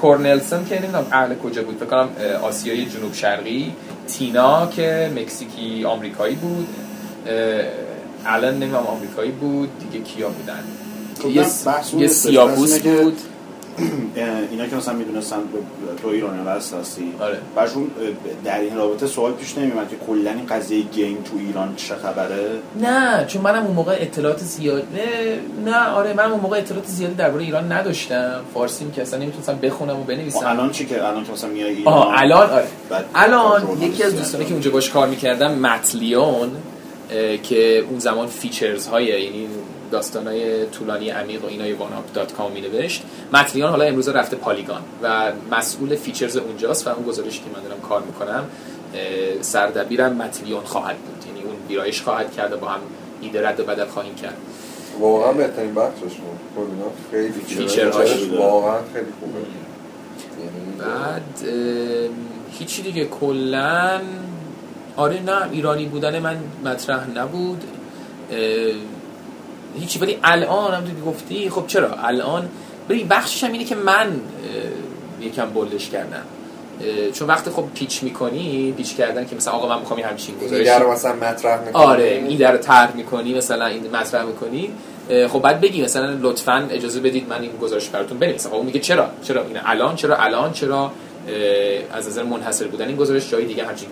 [0.00, 1.76] کورنلسون که نمی‌دونم اهل کجا بود.
[1.76, 2.08] فکر کنم
[2.42, 3.72] آسیای جنوب شرقی
[4.08, 6.68] تینا که مکزیکی آمریکایی بود.
[8.26, 10.64] الان نمی‌دونم آمریکایی بود دیگه کیا بودن؟
[11.22, 11.46] خب یه,
[12.02, 12.08] یه.
[12.08, 13.16] سیاپوس بود.
[14.50, 15.36] اینا که مثلا می‌دونستن
[16.02, 17.12] تو ایرانی اصل هستی.
[17.20, 17.38] آره.
[17.56, 17.90] براشون
[18.44, 22.50] در این رابطه سوال پیش نمیمد که کلا این قضیه game تو ایران چه خبره؟
[22.80, 27.14] نه چون منم اون موقع اطلاعات زیاد نه, نه آره منم اون موقع اطلاعات زیادی
[27.14, 28.40] درباره ایران نداشتم.
[28.54, 31.74] فارسیم که اصلا نمی‌تونستم بخونم و خب بنویسم الان چی که الان که مثلا میای
[31.74, 32.64] ایران؟ آها الان آره.
[33.14, 36.50] الان یکی از دوستانی که اونجا باش کار می‌کردم Matt Leone
[37.42, 39.46] که اون زمان features های یعنی
[39.90, 44.36] داستانای طولانی عمیق و اینای 1UP dot com می نوشت Matt Leone حالا امروز رفته
[44.36, 48.44] Polygon و مسئول features اونجاست و اون گزارشی که من دارم کار می‌کنم
[49.40, 51.24] سردبیرم Matt Leone خواهد بود.
[51.26, 52.80] یعنی اون ویرایش خواهد کرد و با هم
[53.20, 54.36] ایده رد و بدل خواهیم کرد.
[55.00, 56.38] واقعا بهترین بخشش بود.
[57.10, 59.38] خیلی feature هاش feature هاش واقعا خیلی خوبه.
[60.38, 61.48] یعنی بعد
[62.58, 63.04] هیچی دیگه.
[63.04, 64.00] کلا
[64.96, 67.64] آره نه ایرانی بودن من مطرح نبود.
[69.80, 72.48] هیچی ولی الان هم تو گفتی خب چرا؟ الان
[72.88, 74.20] ببین بخشش هم اینه که من
[75.20, 76.22] یکم بولش کردم.
[77.12, 80.68] چون وقتی خب پیچ می‌کنی پیچ کردن که مثلا آقا من می‌خوام همچین این گزارش
[80.68, 81.84] رو مثلا مطرح می‌کنی.
[81.84, 84.70] آره ایده رو طرح می‌کنی مثلا این مطرح می‌کنی.
[85.28, 88.48] خب بعد بگی مثلا لطفا اجازه بدید من این گزارش براتون بنویسم.
[88.48, 90.92] خب اون میگه چرا؟ چرا این الان چرا؟ الان چرا؟
[91.92, 93.88] از نظر منحصر بودن این گزارش جای دیگه همچین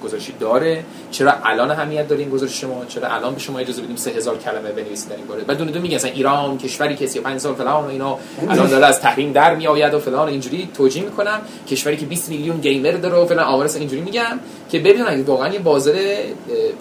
[0.00, 0.84] گزارشی داره.
[1.10, 4.72] چرا الان اهمیت داره این گزارش شما؟ چرا الان به شما اجازه بدیم 3000 کلمه
[4.72, 7.84] بنویسید در این باره بعد دونه دونه میگن مثلا ایران کشوری که 35 سال فلان
[7.84, 11.40] و اینا الان داره از تحریم در میآید و فلان اینجوری توجیه می‌کنم.
[11.68, 14.40] کشوری که 20 میلیون گیمر داره و فلان اصلا اینجوری میگم
[14.70, 15.94] که ببینن واقعا یه بازار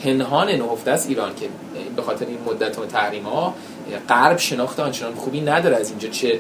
[0.04, 1.46] پنهان نهفته است ایران که
[1.96, 3.54] به خاطر این مدت و تحریم ها
[4.10, 6.10] غرب شناخت آنچنان خوبی نداره از اینجا.
[6.10, 6.40] چه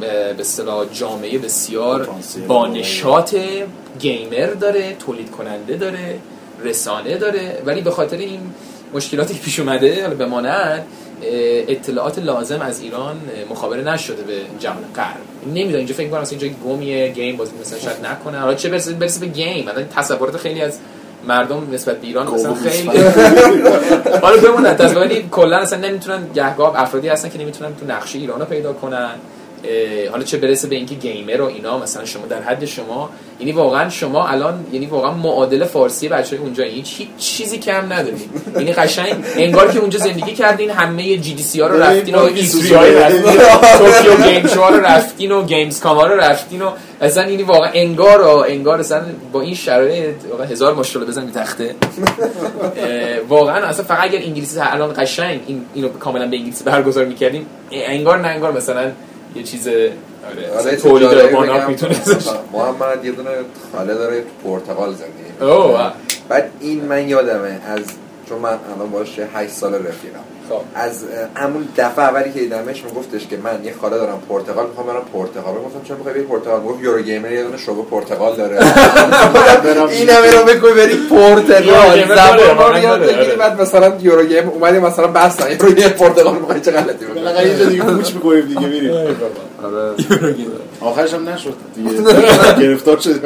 [0.00, 2.08] به اصطلاح جامعه بسیار
[2.48, 2.66] با.
[2.66, 3.34] نشاط
[3.98, 6.18] گیمر داره تولید کننده داره
[6.64, 7.62] رسانه داره.
[7.66, 8.40] ولی به خاطر این
[8.94, 10.86] مشکلاتی که پیش اومده حالا بماند
[11.68, 13.20] اطلاعات لازم از ایران
[13.50, 15.16] مخابره نشده به جهان غرب.
[15.46, 18.92] نمی‌دونم اینجا فکر کنم مثلا اینجا گمیه گیم بازی مثلا شاید نکنه حالا چه برسه
[18.92, 19.64] برسه به گیم.
[19.64, 20.78] مثلا تصورات خیلی از
[21.28, 22.90] مردم نسبت به ایران مثلا خیلی
[24.22, 28.72] حالا بمونه ولی کلا اصلا نمی‌تونن گهگاه افرادی هستن که نمی‌تونن تو نقشه ایرانو پیدا
[28.72, 29.14] کنن.
[30.10, 33.10] حالا چه برسه به اینکه gamer و اینا مثلا شما در حد شما
[33.40, 38.30] یعنی واقعا شما الان یعنی واقعا معادل فارسی بچه اونجا هیچ هیچ چیزی کم ندارید
[38.54, 43.38] یعنی قشنگ انگار که اونجا زندگی کردین همه GDC ها رو رفتین و E3 های
[43.78, 48.28] Tokyo Game Show رو رفتین و Gamescom رو رفتین و اصلا یعنی واقعا انگار و
[48.28, 49.02] انگار اصلا
[49.32, 51.74] با این شرایط واقعا هزار ماشالا بزنید تخته.
[53.28, 58.18] واقعا اصلا فقط اگر انگلیسی الان قشنگ این اینو کاملا به انگلیسی برگزار می‌کردیم انگار
[58.18, 58.90] نه انگار مثلا
[59.36, 59.92] یه چیز آره,
[60.58, 61.96] آره تولید باناک می‌تونه
[62.52, 63.30] محمد یه دونه
[63.72, 65.46] خاله داره تو پرتغال زندگی
[66.28, 67.80] بعد این من یادمه از
[68.28, 70.20] چون من الان باشه 8 سال رفیقم.
[70.48, 70.60] خب.
[70.74, 75.02] از همون دفعه اولی که دیدمش میگفتش که من یه خاله دارم پرتغال می‌خوام برم
[75.12, 75.54] پرتغال.
[75.54, 78.58] گفتم چرا می‌خوای بری پرتغال؟ گفت یورو گیمر یه دونه شعبه پرتغال داره.
[79.90, 82.16] این همه رو بگوی بری پرتغال.
[82.16, 83.36] زبان رو یاد بگیری.
[83.36, 87.66] بعد مثلا یورو گیم اومدی مثلا بس Eurogamer پرتغال می‌خوای چه غلطی بکنی؟ بالاخره یه
[87.66, 88.90] دیگه کوچ می‌کنیم دیگه میریم.
[89.64, 89.94] آره.
[90.80, 91.90] آخرش هم نشد دیگه.
[92.60, 93.20] گرفتار شدیم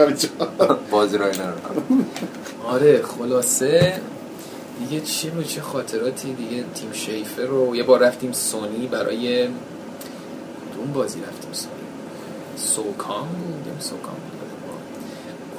[0.91, 1.25] بازی رو
[2.73, 3.93] آره خلاصه.
[4.89, 9.45] دیگه چی بود؟ چه خاطراتی؟ دیگه Tim Schafer رو یه بار رفتیم سونی برای
[10.79, 11.75] اون بازی رفتیم سونی؟
[12.57, 14.17] SOCOM بود یا SOCOM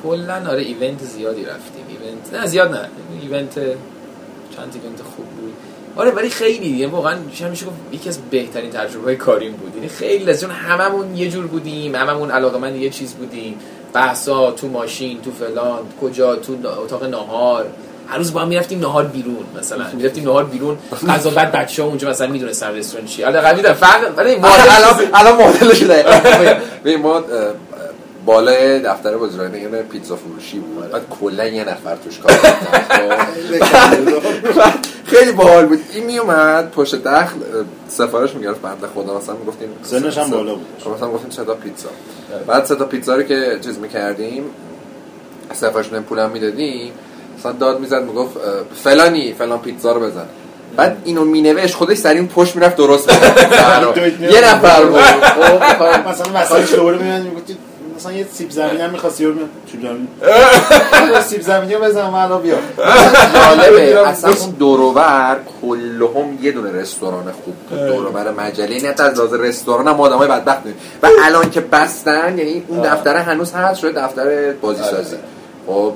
[0.03, 1.85] کلا آره event زیادی رفتیم.
[1.89, 2.89] event نه زیاد نه.
[3.21, 3.55] ایونت
[4.55, 5.53] چند ایونت خوب بود.
[5.95, 6.71] آره ولی خیلی.
[6.71, 9.75] دیگه واقعا میشه گفت یکی از بهترین تجربه های کاریم بود.
[9.75, 11.95] یعنی خیلی اون هممون یه جور بودیم.
[11.95, 13.59] هممون علاقه من یه چیز بودیم.
[13.93, 17.67] بحثا تو ماشین تو فلان کجا؟ تو اتاق نهار
[18.11, 19.85] هر روز با هم می‌رفتیم نهار بیرون مثلا.
[19.93, 20.77] می‌رفتیم نهار بیرون.
[21.07, 25.73] غذا بعد بچه‌ها اونجا مثلا می‌دونستن رستوران چی حالا قبیل فرق ولی الان الان مدل
[25.73, 26.05] شده.
[26.85, 27.23] ببین ما
[28.25, 30.91] بالای دفتر بازرگانی یه پیتزا فروشی بود.
[30.91, 32.31] بعد کلا یه نفر توش کار
[35.05, 35.79] خیلی باحال بود.
[35.93, 37.37] این میومد پشت دخل
[37.87, 38.61] سفارش می‌گرفت.
[38.61, 40.93] بنده خدا مثلا می‌گفتیم سنش هم بالا بود.
[40.95, 41.89] مثلا گفتیم صدا پیتزا.
[42.47, 44.43] بعد صدا پیتزا رو که چیز می‌کردیم
[45.53, 46.91] سفارش پولم می‌دادیم.
[47.41, 48.37] مثلا داد می‌زد می‌گفت
[48.83, 50.25] فلانی فلان پیتزا رو بزن.
[50.77, 53.09] بعد اینو مینوشت خودش سریع پشت می‌رفت درست
[54.35, 55.01] یه نفر بود.
[55.01, 55.63] خب،
[56.09, 57.51] مثلا مسئله دوباره میاد می‌گفت
[57.97, 59.23] مثلا یه سیب زمینی هم می‌خواستی
[59.71, 60.07] چوب زمینی
[61.27, 62.55] سیب زمینی رو بزن من بیا
[63.35, 67.79] جالبه اصلا اون دوروبر کلهم یه دونه رستوران خوب بود.
[67.87, 70.61] دوروبر مجله نه از لحاظ رستوران هم آدمای بدبخت
[71.03, 75.15] و الان که بستن یعنی اون دفتر هنوز هست شده دفتر بازی سازی
[75.67, 75.93] خب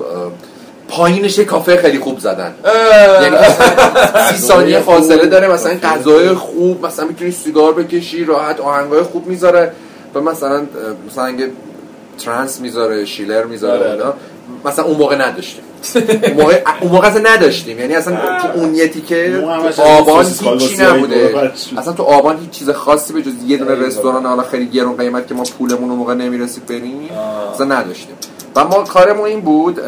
[0.88, 2.54] پایینش کافه خیلی خوب زدن.
[3.22, 3.36] یعنی
[4.30, 9.72] سی ثانیه فاصله داره مثلا غذای خوب مثلا می‌تونی سیگار بکشی راحت آهنگای خوب می‌ذاره
[10.14, 10.62] و مثلا
[11.10, 11.34] مثلا
[12.18, 14.12] ترانس می‌ذاره شیلر می‌ذاره آره،.
[14.64, 15.62] مثلا اون موقع نداشتیم.
[15.96, 17.78] اون موقع اون موقع اصلا نداشتیم.
[17.78, 19.44] یعنی اصلا تو اون یه تیکه
[19.78, 21.52] آبان هیچی نبوده.
[21.78, 25.28] اصلا تو آبان هیچ چیز خاصی به جز یه دونه رستوران حالا خیلی گرون قیمت
[25.28, 27.08] که ما پولمون اون موقع نمی‌رسید بریم
[27.54, 28.14] اصلا نداشتیم.
[28.56, 29.80] و ما کارمون این بود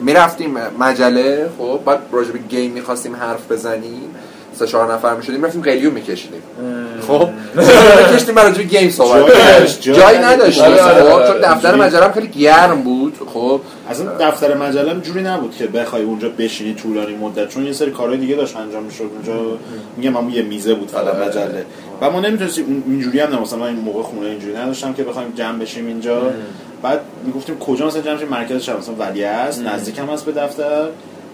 [0.00, 4.14] می‌رفتیم مجله خب بعد راجع به گیم می‌خواستیم حرف بزنیم
[4.58, 6.42] سه چهار نفر می‌شدیم رفتیم قلیون میکشیدیم.
[7.08, 7.28] خب
[8.10, 11.40] میکشیدیم راجع به گیم صحبت جایی نداشتیم آره، آره، خب چون آره.
[11.40, 13.60] دفتر مجله خیلی گرم بود خب.
[13.90, 18.18] اصلا دفتر مجله جوری نبود که بخوای اونجا بشینی طولانی مدت چون یه سری کارهای
[18.18, 19.10] دیگه داشت انجام می‌شد.
[19.14, 19.58] اونجا
[19.96, 21.64] میگم اون یه میزه بود فقط مجله.
[22.00, 25.86] و ما نمی‌تونستیم اینجوری هم مثلا این موقع خونه اینجوری نداشتم که بخوایم جمع بشیم
[25.86, 26.22] اینجا.
[26.84, 30.86] بعد می‌گفتیم کجا مثلا جمع مرکز شهر مثلا ولی است نزدیک هم هست به دفتر.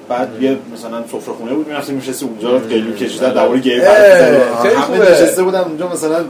[0.09, 5.11] بعد یه مثلا سفره خونه بود می‌رفتیم میشستی اونجا گلو کشیدن در مورد گیم همه
[5.11, 6.25] نشسته بودن اونجا مثلا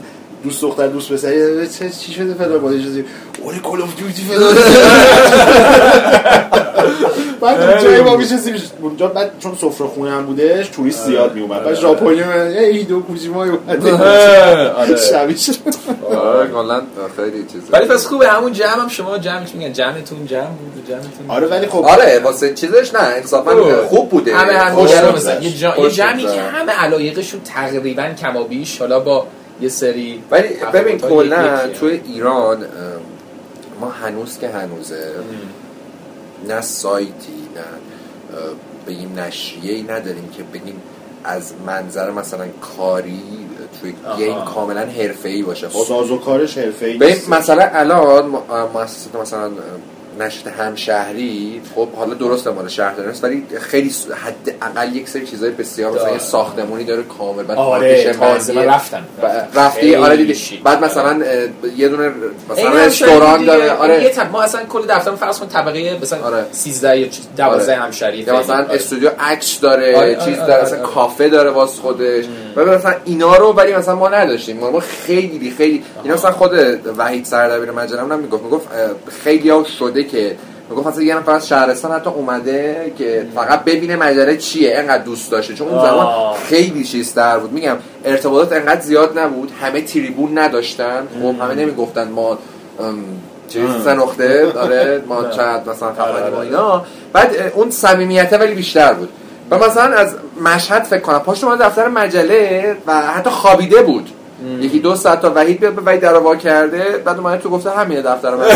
[0.44, 3.04] دوست دختر دوست پسر چه چی شده فلان؟ با چیزی.
[3.42, 4.54] اولی کال اف دیوتی فلان.
[7.40, 11.64] بعد جای ما میشستیم اونجا بعد چون سفره خونه هم بودش توریست زیاد می اومد
[11.64, 13.86] بعد ژاپنی من یه ایدو کوجیما اومد
[14.76, 14.96] آره.
[14.96, 15.50] شبیش
[16.10, 16.82] آره کلا
[17.16, 17.62] خیلی چیز.
[17.70, 19.72] ولی پس خوبه همون جمع هم شما جمع میگن.
[19.72, 24.36] جمعتون جمع بود جمعتون آره ولی خب آره واسه چیزش نه انصافا خوب بوده.
[24.36, 25.50] همه هم مثلا یه
[25.90, 29.26] جمعی که همه علایقشون تقریبا کمابیش حالا با
[29.60, 32.64] یه سری ولی ببین کلا تو ایران
[33.80, 35.12] ما هنوز که هنوزه
[36.48, 37.64] نه سایتی نه
[38.86, 40.82] بگیم نشریه ای نداریم که بگیم
[41.24, 42.46] از منظر مثلا
[42.76, 43.22] کاری
[43.80, 45.68] توی گیم کاملا حرفه ای باشه.
[45.68, 48.26] خب ساز و کارش حرفه ای مثلا الان
[48.74, 49.50] مؤسسات مثلا
[50.22, 55.26] نشد همشهری خب حالا درسته مال شهرداری است ولی خیلی س- حد اقل یک سری
[55.26, 58.64] چیزای بسیار مثلا ساختمونی داره کامل بعد آره من.
[58.64, 59.04] رفتم
[59.54, 60.60] رفتی آره دیدی.
[60.64, 61.20] بعد مثلا
[61.76, 62.12] یه دونه
[62.50, 66.44] مثلا هم رستوران داره آره ما اصلا کل دفتر فرض کن طبقه مثلا آره.
[66.52, 67.06] 13 یا
[67.36, 67.82] 12 آره.
[67.82, 68.22] همشهری.
[68.22, 68.74] مثلا آره.
[68.74, 70.82] استودیو عکس داره آره، آره، چیز داره مثلا.
[70.82, 72.24] کافه داره واس خودش
[72.56, 76.50] و مثلا اینا رو ولی مثلا ما نداشتیم ما خیلی خیلی اینا مثلا خود
[76.98, 78.68] وحید سردبیر مجله هم می‌گفت می‌گفت
[79.24, 80.36] خیلی ها شده که
[80.70, 85.30] می‌گفت مثلا یه نفر از شهرستان حتی اومده که فقط ببینه مجله چیه انقدر دوست
[85.30, 85.54] داشته.
[85.54, 86.34] چون اون زمان.
[86.48, 87.52] خیلی چیز تر بود.
[87.52, 89.52] میگم ارتباطات انقدر زیاد نبود.
[89.60, 91.08] همه تریبون نداشتن.
[91.22, 92.38] خب همه نمی‌گفتن ما
[93.48, 96.84] چیز سه نقطه داره ما چقدر مثلا خبریم و اینا.
[97.12, 99.08] بعد اون صمیمیته ولی بیشتر بود.
[99.50, 100.14] و مثلا از
[100.44, 104.08] مشهد فکر کنم پشت ما دفتر مجله و حتی خوابیده بود.
[104.60, 107.70] یکی دو ساعت تا وحید بیاد به وحید در وا کرده بعد اومده تو گفته
[107.70, 108.46] همینه دفتر مجله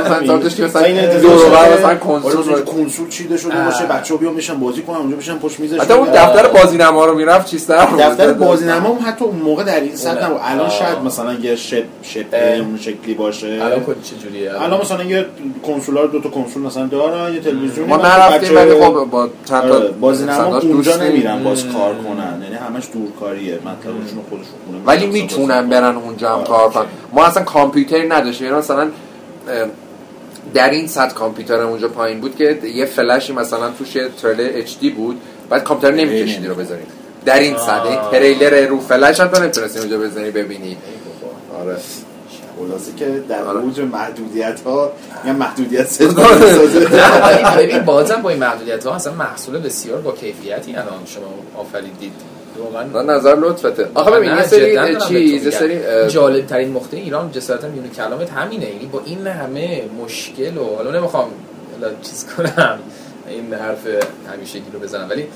[0.00, 0.82] مثلا انتظار داشتی مثلا
[1.20, 3.64] دور و مثلا آره، کنسول رو- کنسول چیده شده.
[3.64, 7.14] باشه بچه‌ها بیان میشن بازی کنن اونجا میشن پشت میزش حتی اون دفتر بازینما رو
[7.14, 8.00] می‌رفت چیزتر بود.
[8.00, 10.24] دفتر بازینما هم حتی اون موقع در این سطح اونه.
[10.26, 10.40] نبود.
[10.44, 10.70] الان.
[10.70, 12.24] شاید مثلا یه شپ شپ.
[12.60, 13.46] اون شکلی باشه.
[13.46, 15.26] الان کد چه جوریه؟ الان مثلا یه
[15.66, 19.62] کنسول ها دو تا کنسول مثلا دارن یه تلویزیون ما نرفتیم ولی خب با چند
[19.68, 20.96] تا بازینما صنداش اونجا.
[20.96, 22.42] نمیرن باز کار کنن.
[22.42, 23.54] یعنی همش دورکاریه.
[23.54, 26.46] مطلبشون خودشون خونه ولی می‌تونن برن اونجا هم آره.
[26.46, 26.86] کار کنن.
[27.12, 28.90] ما اصلا کامپیوتری نداشتیم یعنی مثلا
[30.54, 34.78] در این سطح کامپیوترم اونجا پایین بود که یه فلشی مثلا توش یه تریلر اچ
[34.80, 35.20] دی بود.
[35.50, 36.82] بعد کامپیوتر نمیکشیدی رو بزنی
[37.24, 40.76] در این سطح یعنی تریلر رو فلش هم تو نمی‌تونستی اونجا بزنی ببینی.
[41.60, 41.76] آره.
[42.58, 43.60] خلاصه که در آره.
[43.60, 44.92] اوج محدودیت ها
[45.26, 51.06] یا محدودیت ولی ببین بازم با این محدودیت ها اصلا محصول بسیار با کیفیتی الان
[51.06, 51.24] شما
[51.56, 52.12] آفریدید
[52.58, 53.88] واقعا نه نظر لطفته.
[53.94, 58.70] آخه ببین یه سری چیز یه سری جالب ترین نقطه ایران جسارتا میونه کلامت همینه.
[58.70, 61.28] یعنی با این همه مشکل و حالا نمی‌خوام
[62.02, 62.78] چیز کنم
[63.28, 63.86] این حرف
[64.32, 65.26] همیشگی رو بزنم ولی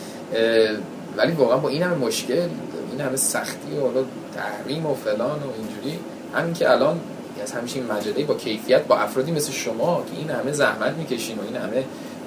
[1.16, 2.48] ولی واقعا با این همه مشکل
[2.92, 4.04] این همه سختی و حالا
[4.36, 5.98] تحریم و فلان و اینجوری
[6.34, 7.00] همین که الان
[7.42, 11.38] از همیشه این مجله با کیفیت با افرادی مثل شما که این همه زحمت می‌کشین
[11.38, 11.84] و این همه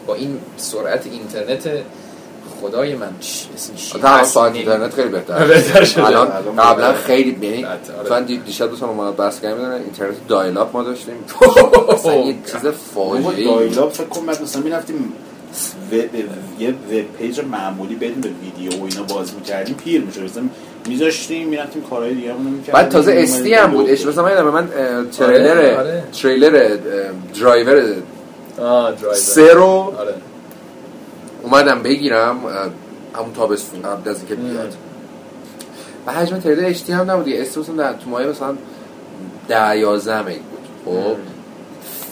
[0.07, 1.69] با این سرعت اینترنت
[2.61, 6.05] خدای من چی اسمش؟ تا ساعت اینترنت خیلی بهتر بهتر شده.
[6.05, 6.27] الان
[6.57, 6.93] قبلا.
[6.93, 7.67] خیلی بهتر،
[8.15, 8.25] آره.
[8.25, 9.11] دی- دیشب دوستان ما
[9.41, 11.13] کردیم می‌دونن اینترنت دایل اپ ما داشتیم
[11.89, 15.13] اصلا یه چیز فاجعه دایلا فکر کنم مثلا می‌رفتیم
[16.59, 20.43] یه وب پیج معمولی بدون به ویدیو و اینا باز می‌کردیم پیر می‌شد مثلا
[20.87, 24.67] میذاشتیم می‌رفتیم کارهای دیگه رو می‌کردیم بعد تازه استی هم بود اش مثلا من من
[25.17, 26.03] تریلر آره.
[26.21, 26.77] تریلر اه،
[27.39, 27.95] درایور
[28.59, 29.65] آه درایور سه رو
[29.99, 30.13] آره
[31.43, 32.39] اومدم بگیرم
[33.15, 34.75] همون تابستون قبل از اینکه بیاد.
[36.07, 37.29] و حجم تریلر اچ هم نبود.
[37.29, 38.57] مثلا در تو مایه مثلا
[39.47, 40.95] ده یازده مگ بود.
[40.95, 41.15] خب؟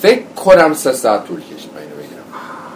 [0.02, 2.24] فکر کنم سه ساعت طول کشید من اینو بگیرم.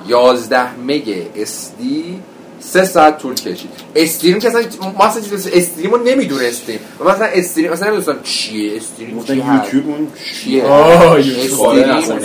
[0.07, 2.21] یازده مگ اسدی
[2.65, 3.69] سه ساعت طول کشید.
[3.95, 4.61] استریم که اصلا
[4.97, 6.79] ما اصلا چیز استریم رو نمی‌دونستیم.
[6.99, 12.19] و مثلا استریم مثلا نمی‌دونستم چیه استریم گفتن؟ یوتیوب اون چیه؟ اصلا.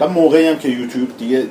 [0.00, 1.46] و موقعی هم که یوتیوب دیگه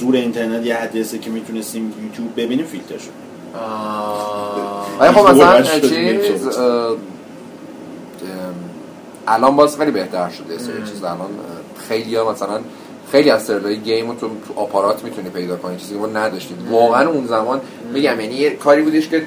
[0.00, 3.10] زور اینترنت یه حدی هست که می‌تونستیم یوتیوب ببینیم فیلتر شد.
[3.58, 4.86] آه.
[5.00, 5.62] ولی خب مثلا.
[6.20, 6.48] چیز
[9.26, 11.28] الان باز خیلی بهتر شده سری چیز الان.
[11.88, 12.60] خیلی ها مثلا
[13.12, 16.56] خیلی از سرورهای گیم رو تو تو آپارات می‌تونی پیدا کنی چیزی که ما نداشتیم.
[16.70, 17.60] واقعا اون زمان
[17.92, 19.22] میگم یعنی کاری بودش که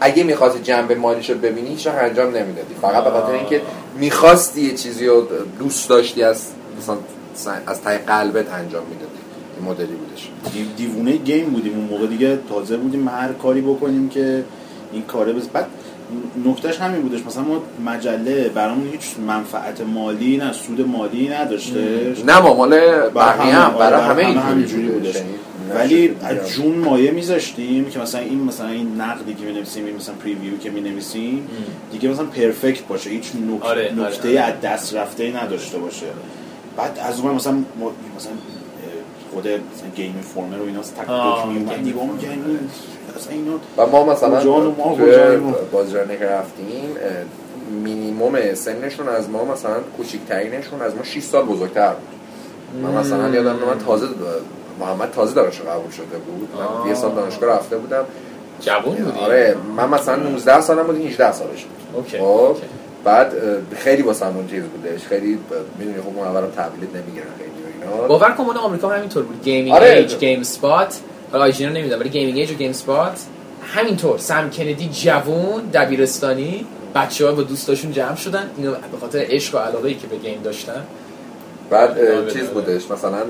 [0.00, 2.74] اگه می‌خواستی جنبه مالیشو ببینی هیچ انجام نمی‌دادی.
[2.82, 3.62] فقط به خاطر اینکه
[3.98, 5.26] می‌خواستی یه چیزی رو
[5.58, 6.46] دوست داشتی از
[6.78, 6.96] مثلا
[7.66, 9.12] از ته قلبت انجام می‌دادی.
[9.60, 10.30] این مدلی بودش.
[10.52, 11.72] دیو- دیوونه گیم بودیم.
[11.74, 14.44] اون موقع دیگه تازه بودیم هر کاری بکنیم که
[14.92, 15.66] این کاره بز بعد
[16.44, 17.26] نکتهش همین بودش.
[17.26, 22.70] مثلا ما مجله برامون هیچ منفعت مالی نه سود مالی نداشتش نه ما مال
[23.14, 25.16] بقیه هم آره، برای همه همینجوری اینجوری بودش.
[25.16, 25.16] بودش.
[25.16, 29.96] یعنی ولی از جون مایه میذاشتیم که مثلا این مثلا این نقدی که می‌نویسیم این
[29.96, 31.48] مثلا پریویو که می‌نویسیم
[31.92, 33.10] دیگه مثلا پرفکت باشه.
[33.10, 33.62] هیچ نک...
[33.62, 34.40] آره، آره، نکته آره.
[34.40, 36.06] از دست رفته نداشته باشه.
[36.76, 38.32] بعد از اون مثلا ما مثلا
[39.32, 41.94] خود مثلا گیم فرمر و اینا تک تک میومد
[43.16, 44.96] اصلا اینا و ما مثلا و ما
[46.18, 46.96] که رفتیم
[47.70, 52.08] مینیموم سنشون از ما مثلا کوچیکترینشون از ما 6 سال بزرگتر بود.
[52.82, 54.06] من مثلا یادم من تازه
[54.80, 56.48] محمد تازه دانشگاه قبول شده بود.
[56.84, 56.88] من.
[56.88, 58.04] یه سال دانشگاه رفته بودم.
[58.60, 61.96] جوون بودی؟ آره من مثلا 19 سالم بود 18 سالش بود.
[61.96, 62.62] OK خب OK.
[63.04, 63.32] بعد
[63.76, 65.06] خیلی واسمون چیز بودش.
[65.06, 65.38] خیلی
[65.78, 67.50] می‌دونی خب اون اولم تحویلت نمی‌گیرن خیلی
[67.82, 68.08] اینا.
[68.08, 69.42] باور کن مال آمریکا هم همینطور بود.
[69.42, 69.90] Gaming آره.
[69.90, 71.00] Age GameSpot
[71.32, 73.20] حالا IGN رو نمی‌دونم ولی Gaming Age و GameSpot
[73.74, 79.54] همینطور Sam Kennedy جوون دبیرستانی بچه ها با دوستاشون جمع شدن اینو به خاطر عشق
[79.54, 80.82] و علاقه ای که به game داشتن
[81.70, 82.50] بعد آره، چیز آره.
[82.50, 83.22] بودش مثلا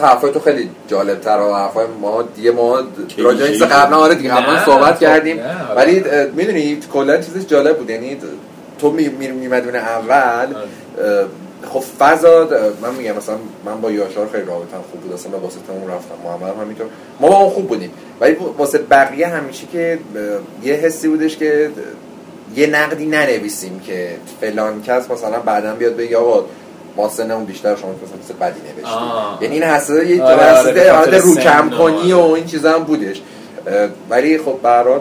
[0.00, 2.82] حرفای تو خیلی جالب تر و حرفای ما دیگه ما
[3.18, 5.76] راجع به این قبلا آره دیگه قبلا صحبت خب، کردیم آره.
[5.76, 8.16] ولی می‌دونی کلا چیزش جالب بود یعنی
[8.78, 11.20] تو میمدی اول آره.
[11.20, 11.26] اه،
[11.70, 12.48] خب فضا
[12.82, 16.14] من میگم مثلا من با یاشار خیلی رابطم خوب بود اصلا به واسطه اون رفتم
[16.24, 16.86] محمد هم همینطور.
[17.20, 17.90] ما با اون خوب بودیم.
[18.20, 19.98] ولی واسه بقیه همیشه که
[20.62, 21.70] یه حسی بودش که
[22.56, 24.08] یه نقدی ننویسیم که
[24.40, 26.44] فلان کس مثلا بعدا بیاد بگه آقا
[26.96, 28.98] ما سنمون بیشتر شما مثلا مثل بدی نوشتیم.
[29.40, 32.84] یعنی این حساسه یه آره، آره، حالت رو کم و- کنی و این چیزا هم
[32.84, 33.20] بودش.
[34.10, 35.00] ولی خب حال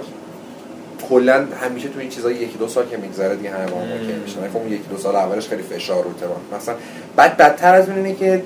[1.12, 4.50] کلا همیشه تو این چیزا یکی دو سال که میگذره دیگه همه هم اوکی میشن.
[4.54, 6.76] خب اون یکی دو سال اولش خیلی فشار رو تمام مثلا
[7.16, 8.44] بعد بدتر از اون اینه که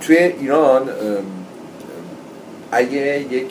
[0.00, 0.90] توی ایران
[2.72, 3.46] اگه یک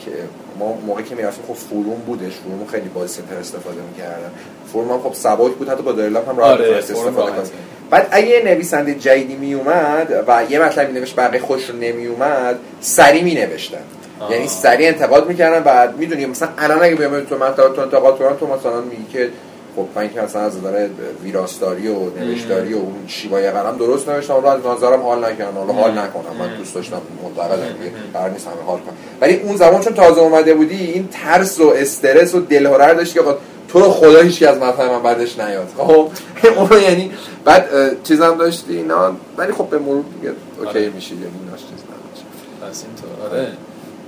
[0.58, 2.32] ما موقعی که می‌رفتیم خب فروم بودش.
[2.32, 4.30] فروم خیلی با سنتر استفاده می‌کردن.
[4.72, 5.68] فروم هم خب سبک بود.
[5.68, 7.50] حتی با دایلاب هم راحت آره، می‌تونستی فروم استفاده راحت.
[7.50, 7.60] کنی
[7.90, 12.58] بعد اگه نویسنده جدیدی می اومد و یه مطلبی نوشت بقیه خوش رو نمی اومد
[12.80, 13.78] سری می نوشتن
[14.20, 14.32] آه.
[14.32, 15.62] یعنی سریع انتقاد می‌کردن.
[15.66, 19.30] و می‌دونی مثلا الان اگه بیام تو مطلب تو انتقاد کنن تو مثلا میگی که
[19.76, 20.88] خب من که مثلا از نظر
[21.22, 24.34] ویراستاری و نوشتاری و اون شیوای قلم درست نوشتم.
[24.34, 26.36] رو از نظرم حال نکردم حالا حال نکنم.
[26.38, 30.20] من دوست داشتم معتقدم دیگه قرار نیست همه حال کنن ولی اون زمان چون تازه
[30.20, 33.36] اومده بودی این ترس و استرس و دلهوره رو داشتی که آقا
[33.68, 35.68] تو رو خدا هیچکی از مطلب من بدش نیاد.
[35.78, 36.10] خب؟
[36.58, 37.10] اون یعنی
[37.44, 37.68] بعد
[38.02, 39.12] چیزم داشتی اینا.
[39.36, 40.90] ولی خب به مرور دیگه OK آره.
[40.90, 41.14] میشی.
[41.14, 42.24] یعنی ایناش چیز نداشت
[42.62, 43.30] پس اینطور.
[43.30, 43.48] آره.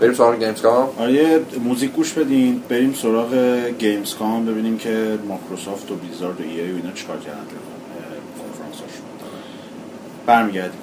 [0.00, 2.62] بریم سراغ Gamescom آره موزیک گوش بدین.
[2.68, 3.34] بریم سراغ
[3.78, 7.46] Gamescom ببینیم که مایکروسافت و Blizzard و EA و اینا چیکار کردن.
[8.38, 9.04] کنفرانساشون
[10.26, 10.80] برمیگردیم.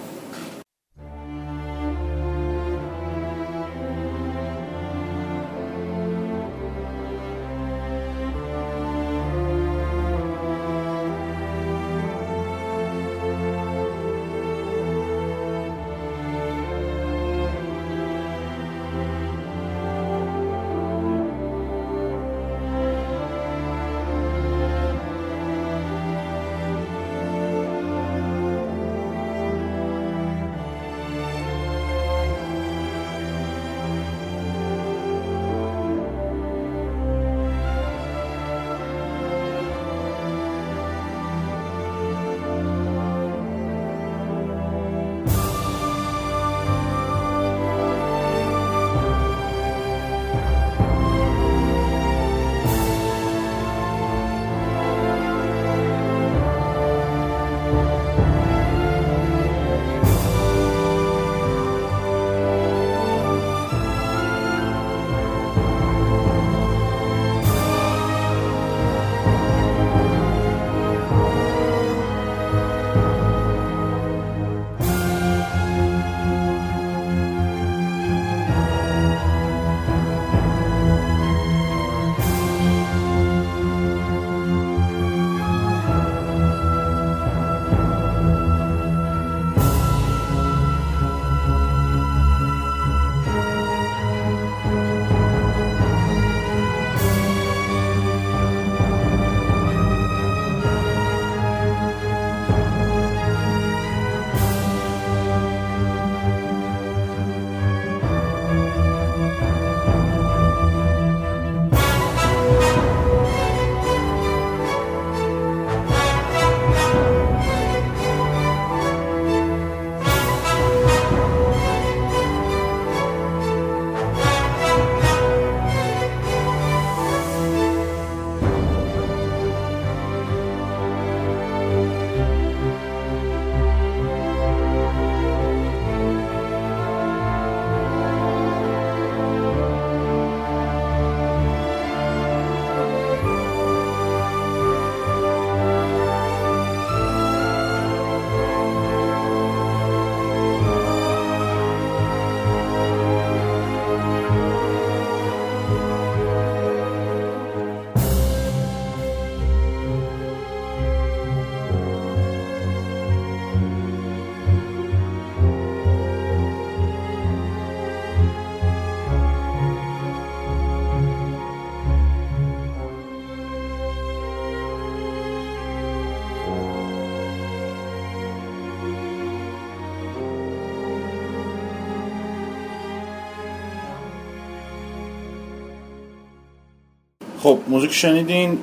[187.48, 188.60] خب موزیک شنیدین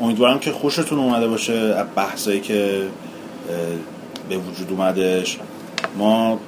[0.00, 2.82] امیدوارم که خوشتون اومده باشه از بحثایی که
[4.28, 5.38] به وجود اومدش.
[5.98, 6.40] ما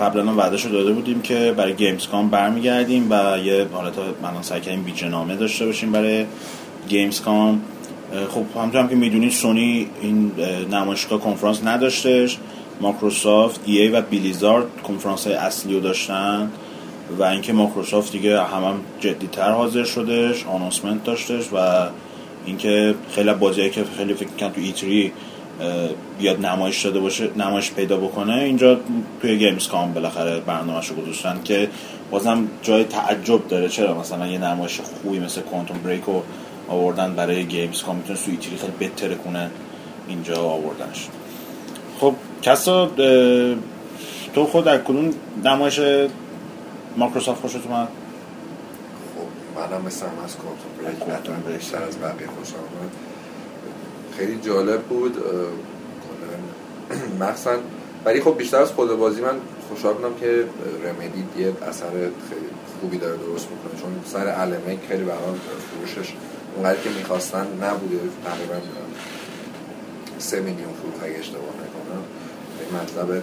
[0.00, 3.92] قبلا وعده شده داده بودیم که برای Gamescom برمیگردیم و یه حالت
[4.22, 6.24] من سعی کردیم ویژه‌نامه داشته باشیم برای
[6.88, 7.60] Gamescom
[8.30, 10.32] خب همونطور هم که می‌دونید سونی این
[10.70, 12.38] نمایشگاه کنفرانس نداشتش
[12.80, 16.50] Microsoft EA و Blizzard کنفرانس های اصلی رو داشتن.
[17.18, 21.86] و اینکه مایکروسافت دیگه هم, هم جدیتر حاضر شدش announcement داشتش و
[22.46, 25.12] اینکه خیلی بازی که خیلی فکر کنم تو E3
[26.18, 28.80] بیاد نمایش داده باشه نمایش پیدا بکنه اینجا
[29.20, 31.68] توی Gamescom بالاخره برنامه‌شو گذاشتن که
[32.10, 33.68] بازم جای تعجب داره.
[33.68, 36.02] چرا؟ مثلا یه نمایش خوبی مثل Quantum Break
[36.68, 39.50] آوردن برای Gamescom می‌تونه سوی ایتری خیلی بهتره کنه
[40.08, 41.08] اینجا آوردنش.
[42.00, 42.86] خب کسا
[44.34, 45.10] تو خود در کدوم
[45.44, 45.80] نمایش
[46.98, 47.88] مایکروسافت خوشت اومد.
[49.14, 52.90] خب منم مثل هم از کوانتوم بریک بیشتر از بقیه خوشم اومد.
[54.16, 55.16] خیلی جالب بود
[57.20, 57.56] مخصوصا
[58.04, 59.36] ولی خب بیشتر از خود بازی من
[59.68, 60.44] خوشحال بودم که
[60.84, 62.48] رمدی یه اثر خیلی
[62.80, 63.80] خوبی داره درست می‌کنه.
[63.80, 66.14] چون سر علمه خیلی برام فروشش
[66.56, 67.98] اونقدر که می‌خواستن نبوده.
[68.24, 68.54] تقریبا
[70.18, 72.02] سه میلیون فروش اگه اشتباه نکنم.
[72.82, 73.22] مطلب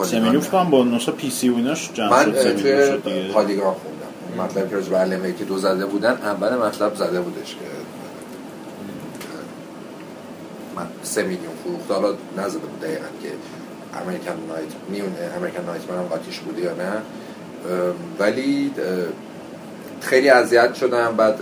[0.00, 2.56] میلیون فکرم با نسخه پی سی و ایناش جمع شد من
[3.02, 4.44] توی پادیگان خوندم.
[4.44, 7.66] مطلب که راجب علمه که دو زده بودن اول مطلب زده بودش که
[11.02, 13.28] سه میلیون فروخته حالا نزده بود دقیقا که
[14.02, 16.92] امریکن نایت میون امریکن نایت هم قاطیش بوده یا نه.
[18.18, 18.72] ولی
[20.00, 21.14] خیلی اذیت شدم.
[21.16, 21.38] بعد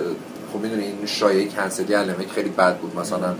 [0.52, 2.96] خب می‌دونی این شایعه کنسلی علمه خیلی بد بود.
[2.96, 3.34] مثلا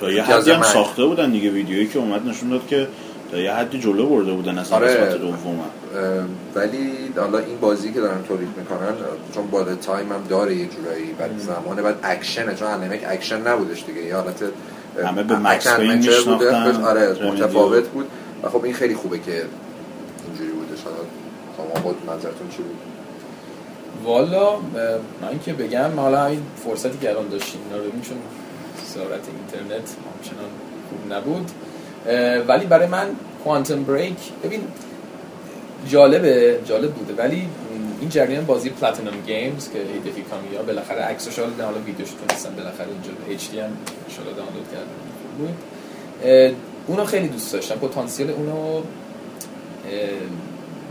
[0.00, 2.88] تا یه حدی هم ساخته بودن دیگه ویدیویی که اومد نشون داد که
[3.30, 4.94] تا یه حدی جلو برده بودن اصلا آره.
[4.94, 5.60] قسمت دوم.
[6.54, 8.94] ولی حالا این بازی که دارن تولید می‌کنن
[9.34, 13.84] چون با time هم داره یه جورایی بعد زمانه بعد اکشنه چون علمه اکشن نبودش
[13.84, 14.02] دیگه.
[14.02, 14.42] یه حالت
[15.04, 16.84] همه به Max میشناختن.
[16.84, 18.06] آره متفاوت بود.
[18.42, 19.44] و خب این خیلی خوبه که
[20.26, 20.96] اینجوری بوده شاید
[21.56, 22.76] شما خود نظرتون چی بود؟
[24.04, 24.56] والا
[25.22, 28.16] من که بگم حالا این فرصتی که الان داشتیم اینا رو چون
[28.84, 30.50] سرعت اینترنت همچنان
[30.88, 31.50] خوب نبود.
[32.48, 33.06] ولی برای من
[33.44, 34.60] کوانتم بریک ببین
[35.88, 37.22] جالبه جالب بوده.
[37.22, 37.48] ولی
[38.00, 42.86] این جریان بازی پلاتینوم گیمز که هیدفی کامیا بالاخره عکسش حالا حالا ویدیوش تونستن بالاخره
[42.88, 43.10] اینجا
[43.52, 46.54] دی هم ان دانلود کردم.
[46.86, 47.74] اونو خیلی دوست داشتم.
[47.74, 48.82] پتانسیل اونو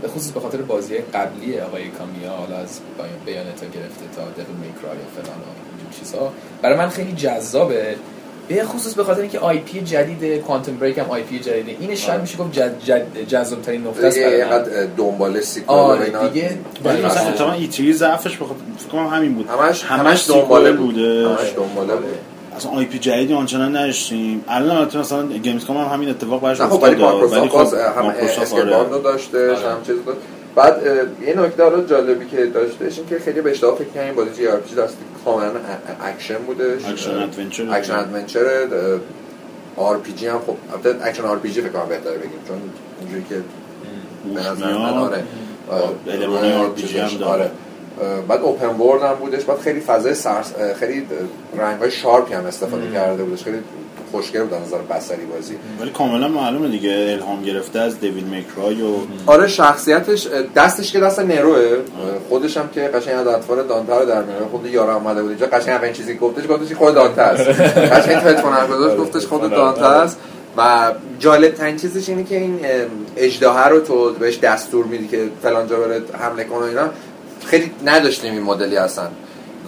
[0.02, 2.80] به خصوص به خاطر بازی قبلی آقای کامیا حالا از
[3.26, 6.32] Bayonetta گرفته تا Devil May Cry فلان و چیزها.
[6.62, 7.96] برای من خیلی جذابه.
[8.48, 11.76] به خصوص به خاطر اینکه IP جدید Quantum Break هم IP جدیده.
[11.80, 16.58] این شاید میشه گفت جد جد جذاب ترین نقطه است اینقدر دنبال sequel آره دیگه
[16.84, 19.48] ولی مثلا اتفاقا E3 ضعفش بخاطر فکر کنم همین بود.
[19.48, 21.28] همش همش دنباله بوده.
[21.28, 22.18] همش دنباله بود.
[22.56, 24.44] اصلا IP جدیدی آنچنان نداشتیم.
[24.48, 29.82] الان البته مثلا Gamescom هم همین اتفاق براش افتاد ولی مایکروسافت هم Scalebound داشته هم
[29.86, 30.18] چیز داشت.
[30.56, 30.82] بعد
[31.26, 34.74] یه نکته رو جالبی که داشتش این که خیلی به اشتباه فکر کنیم بازی JRPG
[34.74, 35.50] است کاملا
[36.00, 36.84] اکشن بودش.
[36.84, 38.68] action adventure action adventure
[39.76, 42.56] RPG هم خب البته action RPG فکر کنم بهتره بگیم چون
[43.00, 43.34] اینجوری که
[44.34, 45.22] به نظر من آره.
[46.08, 47.50] المان RPG هم داره.
[48.28, 51.06] بعد open world هم بودش بعد خیلی فضای سرسبز خیلی
[51.58, 53.58] رنگ های sharp ی هم استفاده کرده بودش خیلی
[54.16, 55.54] خوشگل بود نظر بصری بازی.
[55.80, 58.94] ولی کاملا معلومه دیگه الهام گرفته از Devil May Cry و
[59.26, 60.26] آره شخصیتش
[60.56, 61.76] دستش که دست Nero ئه.
[62.28, 64.44] خودش هم که قشنگ از اطوار دانته رو در میاره.
[64.50, 65.46] خود یارو اومده بود اینجا.
[65.46, 67.48] قشنگ اولین چیزی گفتش گفتش خود دانته است.
[67.94, 70.18] قشنگ تلفن گذاشت گفتش خود دانته است.
[70.56, 72.60] و جالب ترین چیزش اینه که این
[73.16, 76.88] اژدها رو تو بهش دستور میدی که فلان جا بره حمله کنه اینا.
[77.46, 79.08] خیلی نداشتیم این مدلی هستن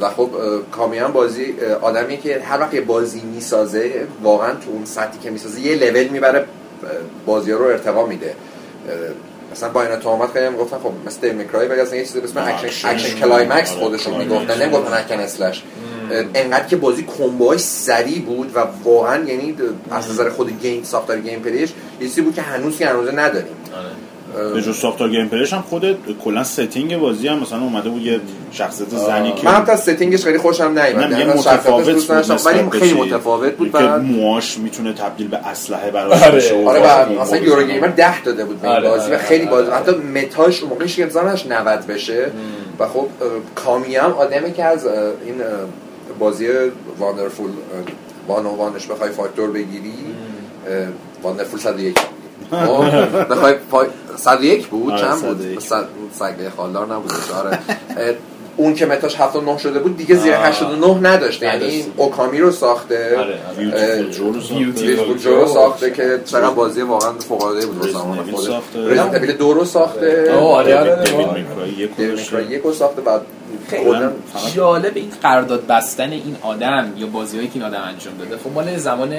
[0.01, 0.31] و خب
[0.73, 5.61] کامیا بازی آدمی که هر وقت یه بازی می‌سازه واقعا تو اون سطحی که می‌سازه
[5.61, 6.45] یه لول می‌بره
[7.27, 8.35] بازی رو ارتقا میده.
[9.53, 12.29] مثلا Bayonetta آمد خیلی گفتن خب مثل Devil May Cry ولی اصلا یه چیزی به
[12.29, 15.63] اسم action action climax خودشون می‌گفتن نمی‌گفتن action slash
[16.35, 19.57] انقدر که بازی combo های سری بود و واقعا یعنی
[19.91, 21.71] از نظر خود game ساختار gameplay ش
[22.01, 23.57] چیزی بود که هنوز که هنوز نداریم.
[24.55, 28.21] به جز ساختار gameplay ش هم خود کلا setting بازی هم مثلا اومده بود یه
[28.53, 31.11] شخصیت زنی که من تا setting ش خیلی خوشم نیومد.
[31.11, 36.67] یعنی متفاوت بود ولی خیلی متفاوت بود که موهاش می‌تونه تبدیل به اسلحه براش بشه
[36.67, 40.63] آره و مثلا Eurogamer 10 داده بود به بازی و خیلی بازی حتی meta ش
[40.63, 41.09] اون موقعش که
[41.51, 42.31] 90 بشه.
[42.79, 43.07] و خب
[43.55, 44.87] کامیا هم آدمی که از
[45.27, 45.35] این
[46.19, 46.49] بازی
[46.99, 47.51] Wonderful
[48.29, 49.95] One O One ش بخوای فاکتور بگیری
[51.23, 51.99] واندرفول 101
[53.31, 53.55] بخوای
[54.19, 55.59] 101 بود؟ چند بود؟
[56.13, 57.59] سگه خالدار نبود آره.
[58.59, 60.47] اون که متاش 79 شده بود دیگه زیر آه.
[60.47, 61.85] 89 نداشته یعنی.
[61.97, 64.03] اوکامی رو ساخته آره، آره.
[64.59, 65.91] بیوتیفول جو رو ساخته.
[65.91, 68.49] که چقدر بازی واقعا فوق العاده بود واسه زمان خودش.
[68.75, 72.51] رزیدنت اویل دو رو ساخته آره، آره، آره.
[72.51, 73.21] یک رو ساخته بعد
[74.55, 78.77] جالب این قرارداد بستن این آدم یا بازیهایی که این آدم انجام داده خب مال
[78.77, 79.13] زمان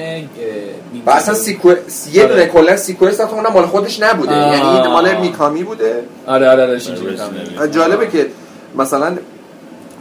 [1.06, 1.70] و اصلا سیکو...
[2.14, 2.34] یه آره.
[2.34, 4.36] دونه کلا سیکوئنس اونم مال خودش نبوده.
[4.36, 6.82] یعنی مال میکامی بوده آره آره آره.
[6.88, 7.72] اویل.
[7.72, 8.28] جالبه که
[8.78, 9.18] مثلا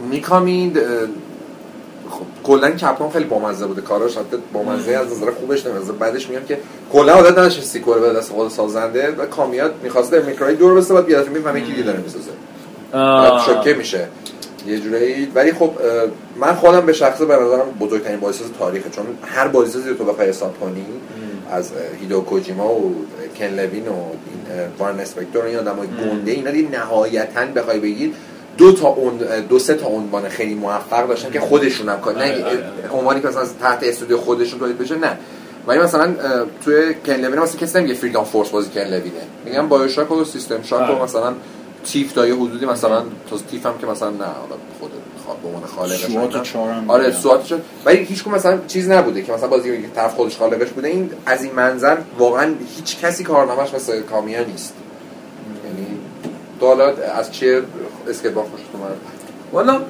[0.09, 0.81] میکامی اه،
[2.09, 3.81] خب کلا کپکام خیلی بامزه بوده.
[3.81, 6.57] کاراش حتی بامزه از نظر خوبش از بعدش میگم که
[6.93, 10.93] کلا عادت نداشت سیکوئل به دست خود سازنده و کامیات می‌خواست در میکرای دور بسته
[10.93, 12.31] بعد بیاد می‌فهمه کی داره می‌سازه.
[13.45, 14.07] شوکه میشه.
[14.67, 15.31] یه جورایی.
[15.35, 15.71] ولی خب
[16.35, 18.89] من خودم به شخصه به نظرم بزرگترین بازیساز تاریخه.
[18.89, 20.85] چون هر بازیسازی رو تو بخوای حساب کنی
[21.51, 21.71] از
[22.01, 23.05] هیدئو کوجیما و
[23.39, 23.93] کن لوین و
[24.79, 28.15] وارن اسپکتور این آدمای گنده اینا دیگه نهایتا بخوای بگید
[28.57, 29.17] دو تا اون
[29.49, 32.91] دو سه تا عنوان خیلی موفق داشتن که خودشون هم کار نه آره، آره، آره.
[32.91, 35.17] عنوانی که مثلا تحت استودیو خودشون تولید بشه نه
[35.67, 36.13] ولی مثلا
[36.65, 40.61] توی کن لوین مثلا کسی نمیگه Freedom Force بازی کن لوینه میگم BioShock و System
[40.61, 41.03] Shock و.
[41.03, 41.33] مثلا
[41.83, 44.91] تیف تا یه حدودی مثلا تا تیف هم که مثلا نه حالا خود
[45.41, 46.03] به عنوان خالقش
[46.87, 47.11] آره.
[47.11, 50.69] سوات چهار ولی هیچ کدوم مثلا چیز نبوده که مثلا بازی که طرف خودش خالقش
[50.69, 54.73] بوده این از این منظر واقعا هیچ کسی کارنامه‌اش مثل کامیا نیست
[55.65, 55.87] یعنی
[56.59, 57.61] تو حالا از چیه
[58.09, 58.97] اسکیت بار خوشت اومد.
[59.51, 59.81] والا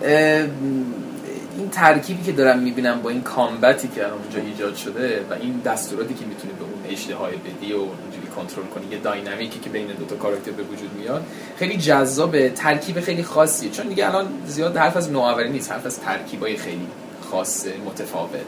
[1.58, 5.62] این ترکیبی که دارم می‌بینم با این کامبتی که الان اونجا ایجاد شده و این
[5.66, 9.88] دستوراتی که می‌تونی به اون اشتهای بدی و اونجوری کنترل کنی یه داینامیکی که بین
[9.88, 11.24] دو تا کاراکتر به وجود میاد
[11.58, 13.72] خیلی جذابه ترکیب خیلی خاصیه.
[13.72, 16.88] چون دیگه الان زیاد حرف از نوآوری نیست حرف از ترکیبای خیلی
[17.32, 18.40] خاص متفاوت.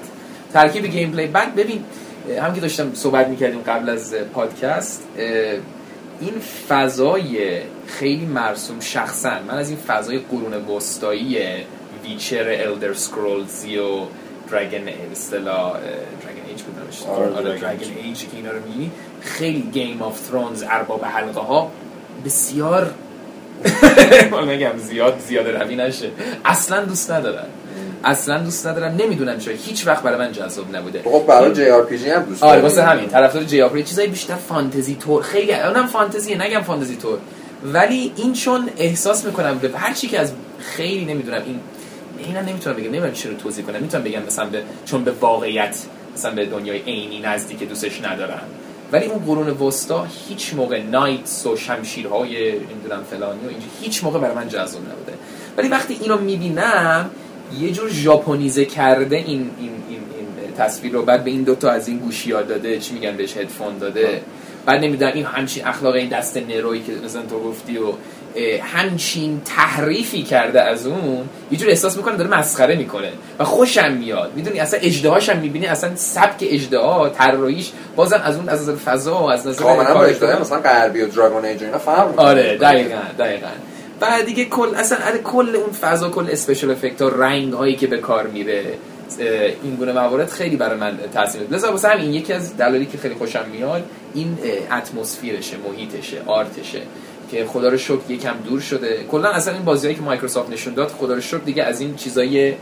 [0.53, 1.83] ترکیب gameplay بعد ببین
[2.41, 5.03] هم که داشتم صحبت می‌کردیم قبل از پادکست
[6.21, 6.39] این
[6.69, 9.39] فضای خیلی مرسوم شخصا.
[9.47, 11.37] من از این فضای قرون وسطایی
[12.03, 14.05] Witcher Elder Scrolls ی و
[14.51, 17.09] Dragon اصطلاح Dragon Age بود نوشته.
[17.09, 18.91] آره، آره ایج که اینا رو میگی
[19.21, 21.71] خیلی گیم آف ترونز ارباب حلقه ها
[22.25, 22.93] بسیار
[24.31, 26.11] من میگم زیاد زیاده روی نشه.
[26.45, 27.45] اصلا دوست ندارم.
[28.03, 29.53] اصلا دوست ندارم نمی‌دونم چرا.
[29.65, 31.01] هیچ وقت برای من جذاب نبوده.
[31.05, 33.07] خب برای جی آر پی جی هم دوست آره؟ واسه همین.
[33.07, 37.17] طرفدار جی آر چیزای بیشتر فانتزی تور خیلی اونم فانتزیه نگم فانتزی تور
[37.73, 41.59] ولی این چون احساس می‌کنم به هر چی که از خیلی نمی‌دونم این
[42.17, 43.81] اینا نمی‌تونم بگم نمی‌دونم چرا توضیح کنم.
[43.81, 45.77] می‌تونم بگم مثلا به چون به واقعیت
[46.15, 48.41] مثلا به دنیای عینی نزدیک دوستش ندارم.
[48.91, 54.19] ولی اون قرون وسطا هیچ موقع نایتس و شمشیرهای نمی‌دونم فلانی و اینجا هیچ موقع
[54.19, 55.13] برای من جذاب نبوده.
[55.57, 57.09] ولی وقتی اینو می‌بینم
[57.59, 61.05] یه جور ژاپنیزه کرده این این این, این تصویر رو.
[61.05, 64.21] بعد به این دوتا از این گوشی ها داده چی میگن بهش هدفون داده.
[64.65, 67.93] بعد نمی‌دونم این همچین اخلاق این دست نروی که مثلا تو گفتی و
[68.61, 74.31] همچین تحریفی کرده از اون یه جور احساس می‌کنه داره مسخره می‌کنه و خوشم میاد.
[74.35, 79.23] می‌دونی اصلا اجدهاش هم می‌بینی اصلا سبک اجدها طراحیش بازم از اون از نظر فضا
[79.23, 82.19] و از نظر کاملا با اجتماعی مثلا غربی و دراگون ایج اینا فرق.
[82.19, 83.47] آره دقیقا دقیقا.
[84.01, 87.87] بعد دیگه کل اصلا آره، کل اون فضا کل اسپشیال افکت ها رنگ هایی که
[87.87, 88.63] به کار میره
[89.63, 91.57] این گونه موارد خیلی برای من تاثیر می‌ذاره.
[91.57, 93.83] لذا واسه همین یکی از دلایلی که خیلی خوشم میاد
[94.13, 94.37] این
[94.71, 96.81] اتمسفیرشه محیطشه آرتشه
[97.31, 99.05] که خدا رو شکر یکم دور شده.
[99.11, 102.53] کلا اصلا این بازیایی که مایکروسافت نشون داد خدا رو شکر دیگه از این چیزای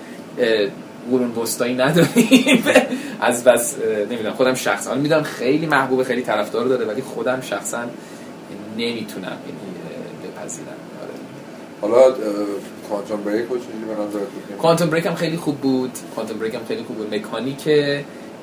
[1.12, 2.64] قرون وسطایی نداریم.
[3.22, 3.76] از بس
[4.12, 7.80] نمی‌دونم خودم شخصا می‌دونم خیلی محبوب خیلی طرفدار داره ولی خودم شخصا
[8.78, 10.68] نمی‌تونم یعنی اه، بپذیرم
[11.02, 11.14] آره.
[11.82, 12.16] حالا
[12.90, 13.46] کوانتوم بریک
[14.62, 15.92] کوانتوم بریک هم خیلی خوب بود.
[16.16, 17.16] کوانتوم بریک هم خیلی خوب بود.
[17.16, 17.68] مکانیک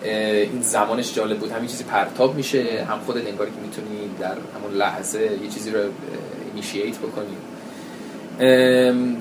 [0.05, 1.51] این زمانش جالب بود.
[1.51, 2.87] همین چیزی پرتاب میشه.
[2.89, 5.81] هم خودت انگار که می‌تونی در همون لحظه یه چیزی رو
[6.51, 7.37] اینیشییت بکنی.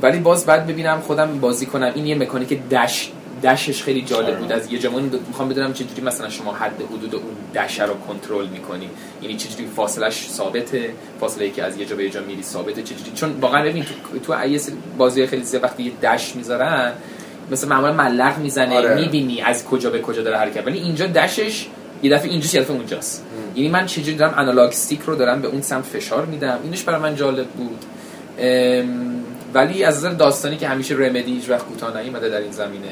[0.01, 1.91] ولی باز بعد ببینم خودم بازی کنم.
[1.95, 3.11] این یه مکانیک دش
[3.43, 4.51] دشش خیلی جالب بود.
[4.51, 8.89] از یه جمعون می‌خوام بدونم چجوری مثلا شما حد حدود اون دش رو کنترل می‌کنی.
[9.21, 10.89] یعنی چجوری فاصلش ثابته؟
[11.19, 13.85] فاصله ای که از یه جا به یه جا میری ثابته چجوری؟ چون واقعا ببین
[14.23, 14.59] تو تو
[14.97, 16.93] بازی خیلی زیاد وقتی یه دش می‌ذارن
[17.51, 18.95] مثلا معمولا ملق می‌زنه آره.
[18.95, 20.67] می‌بینی از کجا به کجا داره حرکت.
[20.67, 21.67] ولی اینجا دشش
[22.03, 23.25] یه دفعه اینجاست یه دفعه اونجاست
[23.55, 27.01] یعنی من چجوری دارم آنالاگ استیک رو دارم به اون سمت فشار میدم؟ اینش برای
[27.01, 27.85] من جالب بود.
[28.39, 32.87] ام، ولی از نظر داستانی که همیشه Remedy هیچ وقت کوتاه نیومده در این زمینه.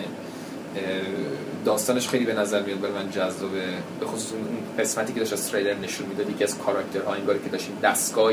[1.65, 3.61] داستانش خیلی به نظر میاد برای من جذابه.
[3.99, 4.41] به خصوص اون
[4.79, 8.31] قسمتی که داشت از تریلر نشون می‌داد یکی از کاراکترها انگار که داشت این دستگاه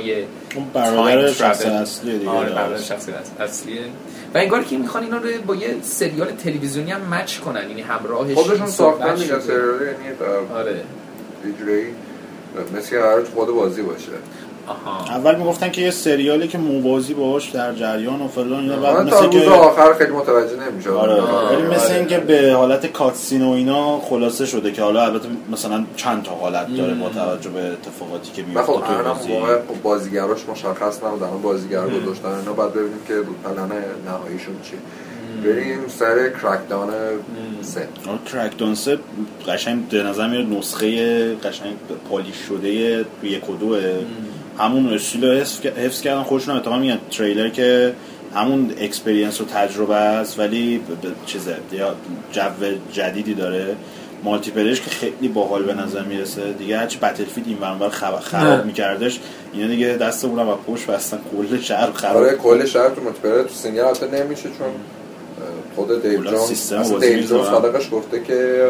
[0.54, 1.66] اون برادر time شخص.
[1.66, 2.30] اصلیه دیگه.
[2.30, 3.80] آره برادر شخصی اص- اصلیه.
[4.34, 8.34] و انگار که می‌خوان اینا رو با یه سریال تلویزیونی هم match کنن یعنی همراهش
[8.34, 9.40] خودشون ساختن دیگه.
[9.40, 10.80] سریال یعنی آره.
[12.76, 14.08] مثل که قرار خود بازی باشه.
[14.66, 15.14] آها.
[15.14, 19.16] اول می‌گفتن که یه سریالی که موازی باهاش در جریان و فلان اینا بعد تا
[19.16, 21.22] مثل روز که آخر خیلی متوجه نمی‌شد آره.
[21.22, 21.96] ولی مثل آره.
[21.96, 26.76] اینکه به حالت کاتسین و اینا خلاصه شده که حالا البته مثلا چند تا حالت
[26.76, 29.32] داره با توجه به اتفاقاتی که و میفته خب تو بازی.
[29.32, 33.72] موقع خب بازیگراش مشخص نبودن اون بازیگرا گذاشتن اینا بعد ببینیم که پلن
[34.06, 34.76] نهاییشون چی.
[35.44, 36.88] بریم سر کرکدان
[37.62, 37.88] سه.
[38.32, 38.98] Crackdown سه
[39.48, 41.72] قشنگ به نظر میاد نسخه قشنگ
[42.10, 42.68] polish شده
[43.22, 43.80] یک و دوه.
[44.60, 47.94] همون استیل رو حفظ حفظ کردن خودشون اتفاقا میگن تریلر که
[48.34, 50.80] همون experience و تجربه است ولی
[51.26, 51.94] چیزه یا
[52.32, 52.42] جو
[52.92, 53.76] جدیدی داره.
[54.24, 56.52] multiplayer ش که خیلی باحال به نظر می‌رسه.
[56.52, 59.20] دیگه هرچی Battlefield این ور اون ور خراب, خراب میکردش
[59.52, 63.39] اینا دیگه دست اونم از پشت بستن کل شهر خراب آره کل شهر تو multiplayer
[63.39, 64.68] ه تو single البته نمیشه چون
[65.76, 67.46] خود دیو جونز سیستم دیو جونز.
[67.46, 68.66] خالقش گفته که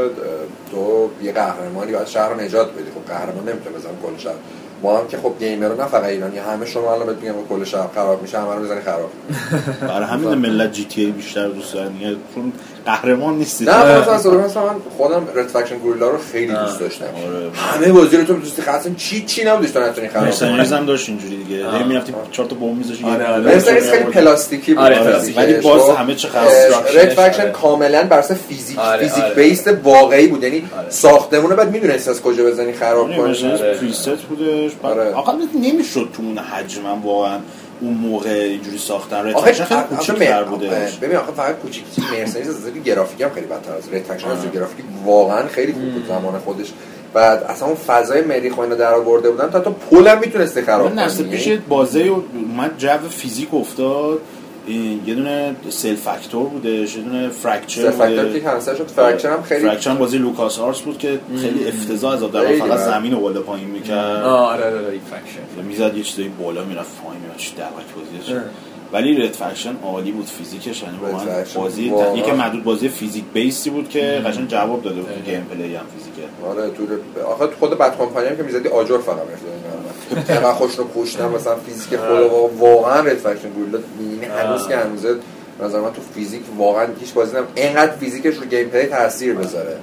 [0.71, 2.91] تو یه قهرمانی باید شهر رو نجات بدی.
[2.95, 4.35] خب قهرمان نمی‌تونه بزنه کل شهر.
[4.83, 7.89] ما هم که خب گیمر نه فقط ایرانی همه شما الان بهت میگم کل شهر
[7.95, 9.11] خراب میشه همه رو می‌زنی خراب.
[9.89, 11.93] برای همین ملت جی تی ای بیشتر دوست دارن
[12.35, 12.53] چون
[12.87, 13.65] قهرمان نیستی.
[13.65, 17.05] نه مثلا اصلا مثلا من خودم رد فکشن گوریلا رو خیلی دوست داشتم.
[17.05, 17.51] آره.
[17.55, 21.09] همه بازی رو تو دوستی خاصن چی چی نبودش تو نتونی خراب کنی؟ هم داشت
[21.09, 21.71] اینجوری دیگه.
[21.71, 23.43] هی می‌رفتی چهار تا بمب میذاشی آره، آره.
[23.43, 24.85] مرسنریز خیلی پلاستیکی بود.
[24.85, 26.53] آره، ولی باز خب، همه چه خاص
[26.95, 27.51] رد فکشن آره.
[27.51, 29.35] کاملا بر اساس فیزیک آره، فیزیک آره.
[29.35, 30.43] بیست واقعی بود.
[30.43, 30.91] یعنی آره.
[30.91, 33.19] ساختمون رو بعد می‌دونستی از کجا بزنی خراب کنی.
[33.19, 33.75] مرسنریز آره.
[33.75, 34.71] پریست بودش.
[34.83, 35.13] آره.
[35.13, 37.39] آقا نمی‌شد تو اون حجم واقعا
[37.81, 39.27] اون موقع اینجوری ساختن.
[39.27, 43.31] رد فکشن خیلی آخه کوچیک‌تر بودش ببین آخه فقط کوچیک مرسنریز از نظر گرافیکی هم
[43.31, 46.73] خیلی بدتر از رد فکشن از نظر گرافیکی واقعا خیلی خوب بود زمان خودش.
[47.15, 50.63] بعد اصلا اون فضای مریخ و اینا در آورده بودن تا تو پول هم می‌تونستی
[50.63, 51.37] خراب نسل کنی.
[51.37, 54.19] پیش بازه اومد جو فیزیک افتاد.
[55.07, 58.33] یه دونه سل فاکتور بودش یه دونه فرکچر بوده.
[58.33, 62.13] که کنسل شد فرکچر هم خیلی فرکچر هم بازی لوکاس آرتس بود که خیلی افتضاح
[62.13, 62.79] از در فقط.
[62.79, 63.97] زمین رو بالا پایین می‌کرد.
[64.25, 68.43] آره آره آره فکشن می‌زد یه چیزایی بالا می‌رفت پایین می‌رفت چی دعوت بازیش
[68.93, 72.17] ولی رد فکشن عالی بود فیزیکش یعنی واقعا بازی واقعا.
[72.17, 75.23] یکی محدود بازی فیزیک بیسی بود که قشنگ جواب داده بود تو آره.
[75.25, 76.23] گیم پلی هم فیزیکه.
[76.47, 76.83] آره تو
[77.25, 81.29] آخه تو خود بد کمپانی هم که می‌زدی آجر فقط می‌رفت اینقدر خوش رو پوشتن
[81.29, 85.15] مثلا فیزیک خود واقعا رد فکشن گوریلا یعنی هنوز که هنوزه
[85.59, 89.77] به نظر من تو فیزیک واقعا هیچ بازی نم اینقدر فیزیکش رو gameplay تاثیر بذاره.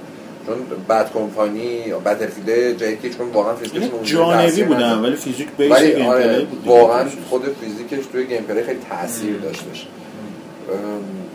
[0.48, 0.56] چون
[0.88, 4.98] Bad Company یا Battlefield جدید چون واقعا فیزیکش یعنی جانبی بودن.
[4.98, 6.66] ولی physics base ولی game آره بود.
[6.66, 9.86] واقعا خود فیزیکش توی gameplay خیلی تاثیر داشتش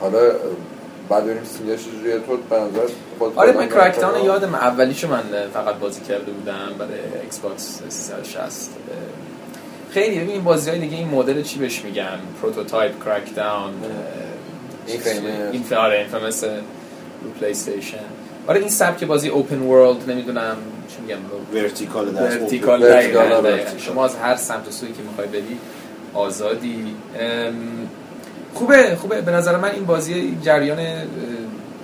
[0.02, 0.19] حالا
[1.10, 4.23] بعد بریم single ش چجوریه تو به نظر خود آره من Crackdown.
[4.26, 5.23] یادم اولیشو من
[5.53, 6.91] فقط بازی کرده بودم برای
[7.23, 8.69] Xbox 360
[9.91, 13.71] خیلی ببین این بازی های دیگه این مدل چی بهش میگن Prototype Crackdown
[14.88, 15.52] Infamous.
[15.52, 17.97] این ف- آره رو PlayStation
[18.47, 20.57] آره این سبک بازی open world نمی‌دونم
[20.87, 23.59] چی میگم رو vertical vertical.
[23.77, 25.57] شما از هر سمت و سویی که می‌خوای بری
[26.13, 26.95] آزادی.
[28.53, 29.21] خوبه خوبه.
[29.21, 30.79] به نظر من این بازی جریان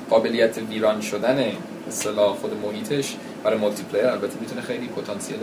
[0.09, 1.43] قابلیت ویران شدن
[1.87, 5.37] اصطلاح خود محیطش برای multiplayer البته می‌تونه خیلی پتانسیل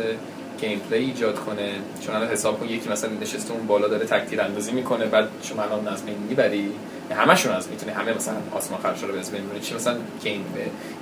[0.60, 1.72] gameplay ایجاد کنه.
[2.00, 5.62] چون الان حساب کن یکی مثلا نشسته اون بالا داره تکتیر اندازی می‌کنه بعد شما
[5.62, 6.70] الان از بین می‌بری.
[7.10, 10.44] همشون از می‌تونه همه مثلا آسمان خراشا رو بین می‌بری چی مثلا game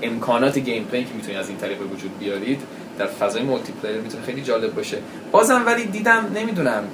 [0.03, 2.61] امکانات gameplay که می‌تونی از این طریق به وجود بیارید
[2.99, 4.99] در فضای multiplayer می‌تونه خیلی جالب باشه.
[5.33, 6.85] بازم ولی دیدم نمی‌دونم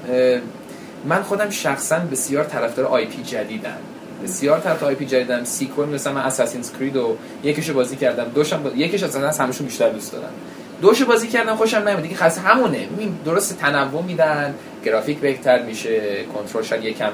[1.05, 3.77] من خودم شخصا بسیار طرفدار IP جدیدم.
[4.25, 5.45] بسیار طرف IP جدیدم.
[5.45, 8.25] sequel مثلا من Assassin's Creed و یکیشو بازی کردم.
[8.25, 8.71] دوشم با...
[8.71, 10.33] یکیش از همشون بیشتر دوست دارم.
[10.83, 12.03] دوشو بازی کردم خوشم نمیاد.
[12.03, 12.89] دیگه خاص همونه.
[13.25, 14.55] درست تنوع میدن
[14.85, 17.13] گرافیک بهتر میشه کنترل شاید یکم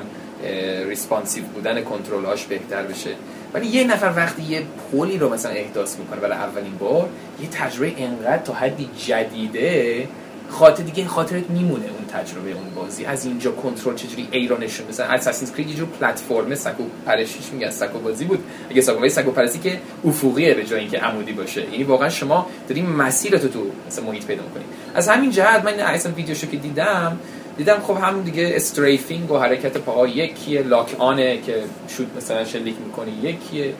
[0.88, 3.10] responsive بودن کنترل‌هاش بهتر بشه.
[3.54, 7.08] ولی یه نفر وقتی یه پولی رو مثلا احداث می‌کنه برای اولین بار
[7.42, 10.08] یه تجربه انقدر تا حدی جدیده
[10.50, 13.04] خاطر دیگه خاطرت میمونه اون تجربه اون بازی.
[13.04, 18.24] از اینجا کنترل چجوری ایرانشون مثلا Assassin's Creed جور پلتفرم سکو پرشیش میگن سکو بازی
[18.24, 18.44] بود.
[18.70, 21.70] اگه سکو سکو پرسی که افقیه به جای اینکه عمودی باشه.
[21.72, 24.64] یعنی واقعا شما داری مسیرت تو مثلا محیط پیدا می‌کنی
[24.94, 27.18] از همین جهت من اصلا ویدیوشو که دیدم
[27.56, 32.44] دیدم خب همون دیگه strafing و حرکت پاها یکیه lock on ه که شوت مثلا
[32.44, 33.74] شلیک می‌کنی یکیه.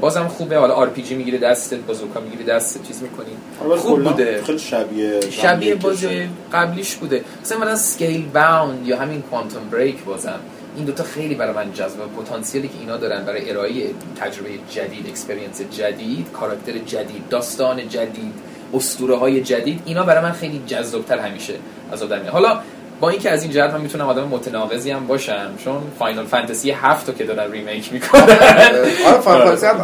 [0.00, 0.58] بازم خوبه.
[0.58, 4.42] حالا RPG می‌گیره دستت بازوکا می‌گیره دستت چیز می‌کنی؟ خوب بوده.
[4.42, 7.24] خیلی شبیه شبیه بازی قبلیش بوده.
[7.42, 10.40] مثلا مثلا Scalebound یا همین Quantum Break بازم
[10.76, 13.72] این دوتا خیلی برای من جذبه پتانسیلی که اینا دارن برای ارائه
[14.20, 18.32] تجربه جدید experience جدید کاراکتر جدید داستان جدید
[18.74, 21.54] اسطوره های جدید اینا برای من خیلی جذابتر همیشه
[21.92, 22.60] از آدم حالا
[23.00, 27.08] با اینکه از این جهت من می‌تونم آدم متناقضی هم باشم چون Final Fantasy 7
[27.08, 29.80] رو که دارن remake می‌کنن آره Final Fantasy هم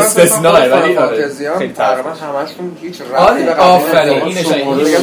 [0.00, 2.10] استثناء، Final ولی آره، فانتزی هم خیلی تقریبا.
[2.10, 4.22] همشون هیچ ربطی آره، به قبل آفرین،.
[4.22, 4.46] اینش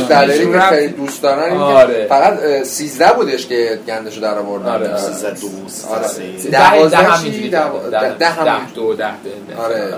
[0.10, 0.60] دلیلی که.
[0.60, 2.06] خیلی دوست دارن آره.
[2.10, 4.98] فقط اه، 13 بودش که گندشو در آوردن آره، آره.
[4.98, 6.07] سیزده دو سیزده آره.
[6.07, 6.49] سه.
[6.49, 8.53] ده دوازده ده چی؟ همینجوری دو- ده ده همین.
[8.53, 9.06] ده دو ده
[9.48, 9.94] ده آره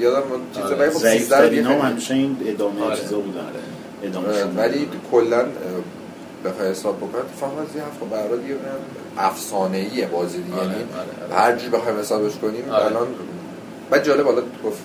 [0.00, 0.76] یادم اون چیزا آره.
[0.76, 2.96] ولی خب 13 ضعیفترین دیگه هم خیلی- همیشه این ادامه آره.
[2.96, 4.26] چیزا بودن آره.
[4.28, 5.44] آره، ولی کلا
[6.44, 7.22] بخوای حساب بکنم.
[7.22, 8.54] تو فانتزی هفت خب برای دیگه
[9.18, 10.56] افسانه ایه بازی دیگه.
[10.56, 10.84] آره، یعنی
[11.28, 11.42] آره، آره.
[11.42, 12.84] هر جور بخوایم حسابش کنیم آره.
[12.84, 13.06] الان
[13.90, 14.78] بعد جالب حالا گفت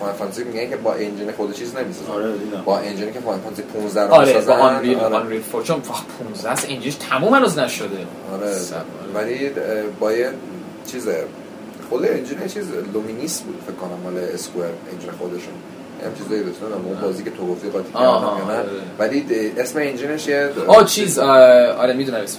[0.00, 2.32] فاینال فانتزی میگن که با engine خود چیز نمی‌سازن آره
[2.64, 5.16] با engine ی که فاینال فانتزی 15 رو آره می‌سازن با Unreal آره.
[5.16, 5.62] Unreal فور.
[5.62, 7.88] چون واه، 15 است اینجاش تموم هنوز نشده.
[8.32, 8.52] آره.
[9.14, 9.50] ولی
[10.00, 10.30] با یه
[10.86, 11.08] چیز
[11.90, 15.54] خود انجین چیز لومینیس بود فکر کنم مال اسکوئر انجین خودشون.
[16.04, 18.04] هم چیزایی نه اون بازی که تو گفتی قاطی کردم
[18.38, 18.64] یا نه.
[18.98, 19.24] ولی
[19.56, 22.38] اسم انجینش یه آه چیز آره می‌دونم اسم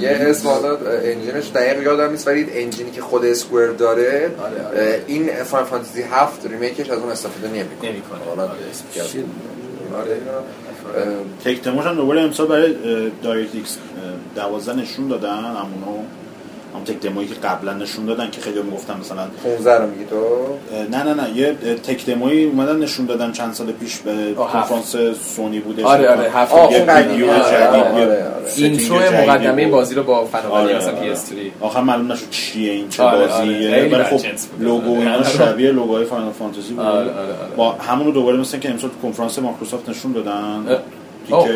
[0.00, 5.04] یه اسم حالا انجینش دقیق یادم نیست ولی انجینی که خود اسکوئر داره آره، آره.
[5.06, 7.90] این فان فانتزی 7 ریمیکش از اون استفاده نمی‌کنه.
[7.90, 8.18] نمی‌کنه.
[8.28, 9.24] حالا آره، اسم
[11.44, 12.74] tech هم دوباره امسال برای
[13.22, 13.78] DirectX
[14.36, 16.02] 12 نشون دادن همونو
[16.74, 20.04] هم tech demo یی که قبلا نشون دادن که خیلی می‌گفتن مثلا 15 رو میگی
[20.04, 20.16] تو
[20.90, 21.52] نه نه نه یه
[21.82, 24.34] tech demo یی اومدن نشون دادن چند سال پیش به.
[24.34, 24.96] کنفرانس
[25.36, 26.54] سونی بودش آره، آره، هفت.
[26.54, 26.84] یه.
[26.88, 28.44] ویدیو آره، جدید آره، یه آره.
[28.56, 29.72] intro جدیدی مقدمه بود.
[29.72, 31.14] بازی رو با فناوری آره، مثلا آره.
[31.14, 31.18] PS3
[31.60, 33.88] آخر معلوم نشد چیه این چه آره، بازیه آره.
[33.88, 34.20] ولی خب.
[34.58, 35.24] لوگو اینا آره.
[35.24, 37.56] شبیه لوگوهای فاینال فانتزی بود آره، آره، آره.
[37.56, 40.80] با همون رو دوباره مثل که امسال تو کنفرانس مایکروسافت نشون دادن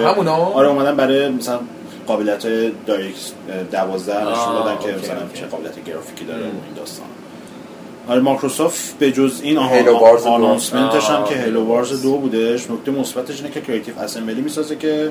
[0.04, 1.58] همونا؟ آره اومدن برای مثلا
[2.06, 2.42] قابلیت
[2.86, 3.16] Direct
[3.72, 5.18] 12 نشون دادن که مثلا.
[5.34, 6.40] چه قابلیت گرافیکی داره.
[6.40, 7.06] و این داستان
[8.08, 9.58] آره مایکروسافت به جز این.
[9.58, 12.02] announcement ش هم که Halo Halo Wars.
[12.02, 15.10] دو بودش نکته مثبتش اینه که Creative Assembly می‌سازه که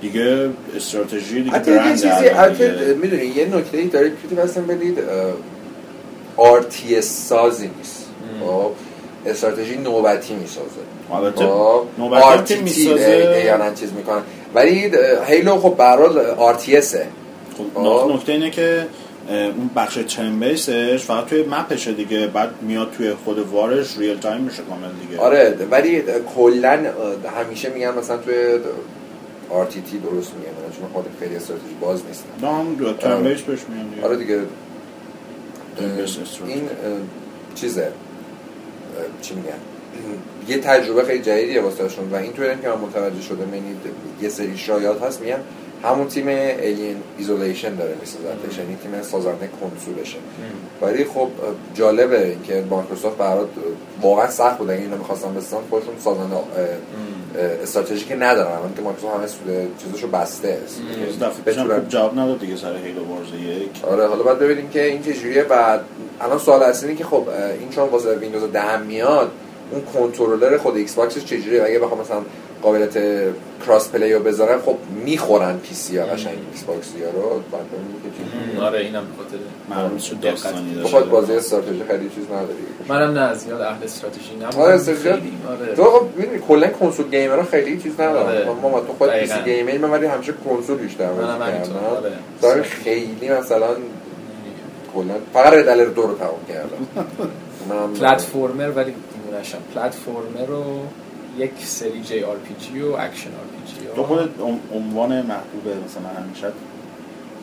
[0.00, 2.94] دیگه استراتژی دیگه برند چیزی.
[2.94, 4.98] می‌دونی یه نکته ای داره که هستن بدید
[6.36, 8.08] RT سازی نیست
[8.40, 8.70] خب
[9.26, 10.68] استراتژی نوبتی می‌سازه
[11.12, 14.22] البته خب نوبتی می‌سازه احیانا چیز می‌کنن
[14.54, 14.90] ولی
[15.26, 17.06] Halo خب به هر حال RTS ه
[17.58, 18.14] خب آه.
[18.14, 18.86] نکته اینه که
[19.28, 24.18] اون بخش turn-based ش فقط توی map شه دیگه بعد میاد توی خود war ش
[24.18, 25.20] real-time میشه کامل دیگه.
[25.20, 26.02] آره ولی
[26.36, 26.86] کلا
[27.38, 28.34] همیشه میگن مثلا توی
[29.50, 33.34] RTT درست میگن چون خود خیلی استراتژی باز نیستن نه turn آره.
[33.34, 34.06] base بهش میان دیگه.
[34.06, 34.40] آره دیگه.
[36.46, 36.68] این
[37.54, 37.88] چیزه.
[39.22, 39.48] چی میگن؟
[40.48, 43.76] یه تجربه خیلی جدیدیه واسهشون و اینطوری هم که من متوجه شده یعنی
[44.22, 45.38] یه سری شایعات هست میگن
[45.82, 50.16] همون تیم Alien Isolation داره میسازتش یعنی تیم سازنده کنسولشه
[50.82, 51.28] ولی خب
[51.74, 53.48] جالبه اینکه مایکروسافت برات
[54.02, 56.36] واقعا سخت بود اینو می‌خواستن بسازن خودشون سازنده
[57.62, 58.52] استراتژی که ندارن.
[58.52, 60.48] الان که مایکروسافت همه سود- چیزاشو بسته.
[60.48, 60.80] است
[61.46, 63.84] بتونن- خوب جواب نداد دیگه سر Halo Wars یک.
[63.84, 65.80] آره حالا باید ببینیم که این چجوریه بعد
[66.20, 67.28] الان سوال اصلی که خب
[67.60, 69.30] این چون واسه ویندوز 10 میاد
[69.70, 72.20] اون کنترلر خود ایکس باکسش چجوریه؟ اگه بخوام مثلا
[72.62, 72.94] قابلیت
[73.66, 77.40] cross-play رو بذارن خب می‌خورن پی سی ها قشنگ ایکس باکس ها رو.
[77.52, 78.64] بعد.
[78.64, 79.36] آره اینم به خاطر
[79.70, 80.20] معلوم شد.
[80.20, 82.54] داستانی داشته خود بازی استراتژی خیلی چیز نداری.
[82.88, 85.74] منم نه زیاد اهل استراتژی نبودم آره استراتژی آره.
[85.76, 88.10] تو خب می‌دونی کلا کنسول gamer ها خیلی چیز آره.
[88.10, 89.34] ندارن ما ما تو خود پی سی.
[89.44, 92.48] gamer من ولی همیشه کنسول بیشتر بازی منم همینطور، کردم.
[92.50, 92.62] آره.
[92.62, 93.66] خیلی مثلا
[94.94, 97.06] کلا فقط Red Alert دو رو تمام کردم.
[98.00, 98.94] platformer ولی
[99.34, 100.64] دیوونشم platformer رو
[101.38, 104.28] یک سری JRPG و اکشن RPG تو خودت
[104.74, 106.46] عنوان محبوب مثلا همیشه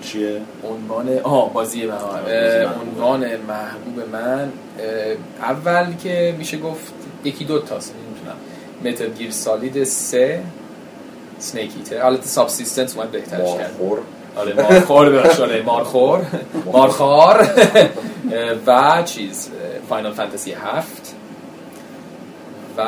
[0.01, 1.97] چیه؟ عنوان آه بازی من.
[2.81, 4.51] عنوان محبوب من
[5.41, 6.93] اول که میشه گفت
[7.23, 8.37] یکی دو تاست نمی‌تونم
[8.85, 10.41] Metal Gear Solid سه
[11.39, 13.71] سنیک ایتر البته سابسیستنس اومد بهترش کرد.
[13.79, 13.99] مارخور.
[14.35, 16.25] آره مارخور آره مارخور.
[16.73, 17.47] مارخار
[18.67, 19.49] و چیز
[19.89, 21.00] فاینال فانتزی هفت.
[22.77, 22.81] و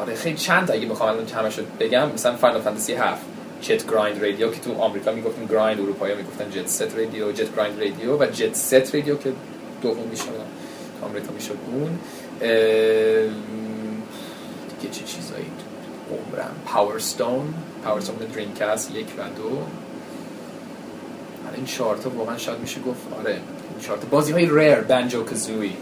[0.00, 3.22] آره خیلی چند اگه بخوام الان همشو بگم مثلا فاینال فانتزی هفت
[3.60, 7.80] جت گرایند رادیو که تو آمریکا می‌گفتن گرایند اروپایی می‌گفتن جت ست رادیو جت گرایند
[7.80, 9.32] رادیو و جت ست رادیو که
[9.82, 11.98] دوم میشه تو آمریکا می‌شد اون.
[14.80, 15.46] دیگه چه چیزایی؟
[16.10, 16.54] عمرم.
[16.66, 19.48] پاور ستون پاور ستون دریم کاست یک و دو.
[21.48, 25.24] آره این چهار تا واقعا شاید میشه گفت آره این چهار بازی های ریر بنجو
[25.24, 25.72] کزوی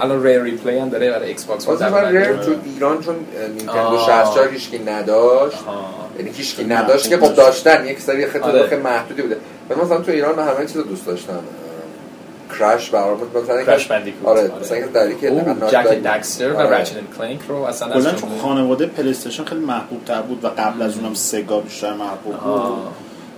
[0.00, 3.14] الان ریر ریپلی هم داره برای ایکس باکس بازی من ریر تو ایران چون
[3.56, 4.06] نینتندو آه.
[4.06, 5.58] 64 هیچکی نداشت.
[6.18, 8.66] یعنی هیچکی نداشت که خب داشتن یک سری خیلی آره.
[8.66, 9.36] خیلی محدودی بوده.
[9.70, 11.40] ولی مثلا تو ایران همه چیز دوست داشتم.
[12.58, 15.30] کرش برام مثلا کرش بندیکوت آره مثلا اینکه در که
[15.70, 16.76] Jak Daxter و آره.
[16.76, 20.48] رچن اند کلینک رو اصلا کلا چون خانواده پلی استیشن خیلی محبوب تر بود و
[20.48, 22.72] قبل از اونم سگا بیشتر محبوب بود.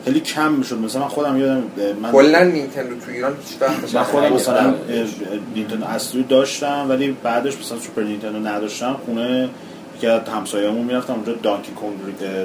[0.04, 0.78] خیلی کم می‌شد.
[0.78, 1.62] مثلا من خودم یادم
[2.02, 4.74] من کلا نینتندو تو ایران هیچ وقت من خودم مثلا.
[5.54, 8.96] نینتندو اصلی داشتم ولی بعدش مثلا سوپر نینتندو نداشتم.
[9.06, 9.48] خونه
[10.00, 11.94] که همسایه‌مون می‌رفتم اونجا دانکی کونگ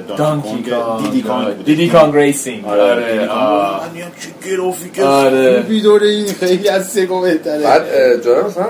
[0.08, 2.64] دانکی دانکی کونگ دیدی کانگ دیدی کانگ ریسینگ.
[2.64, 5.62] آره آره چه گرافیک آره.
[5.62, 7.62] خوبی داره این خیلی از سگا بهتره.
[7.62, 8.66] بعد جالب مثلا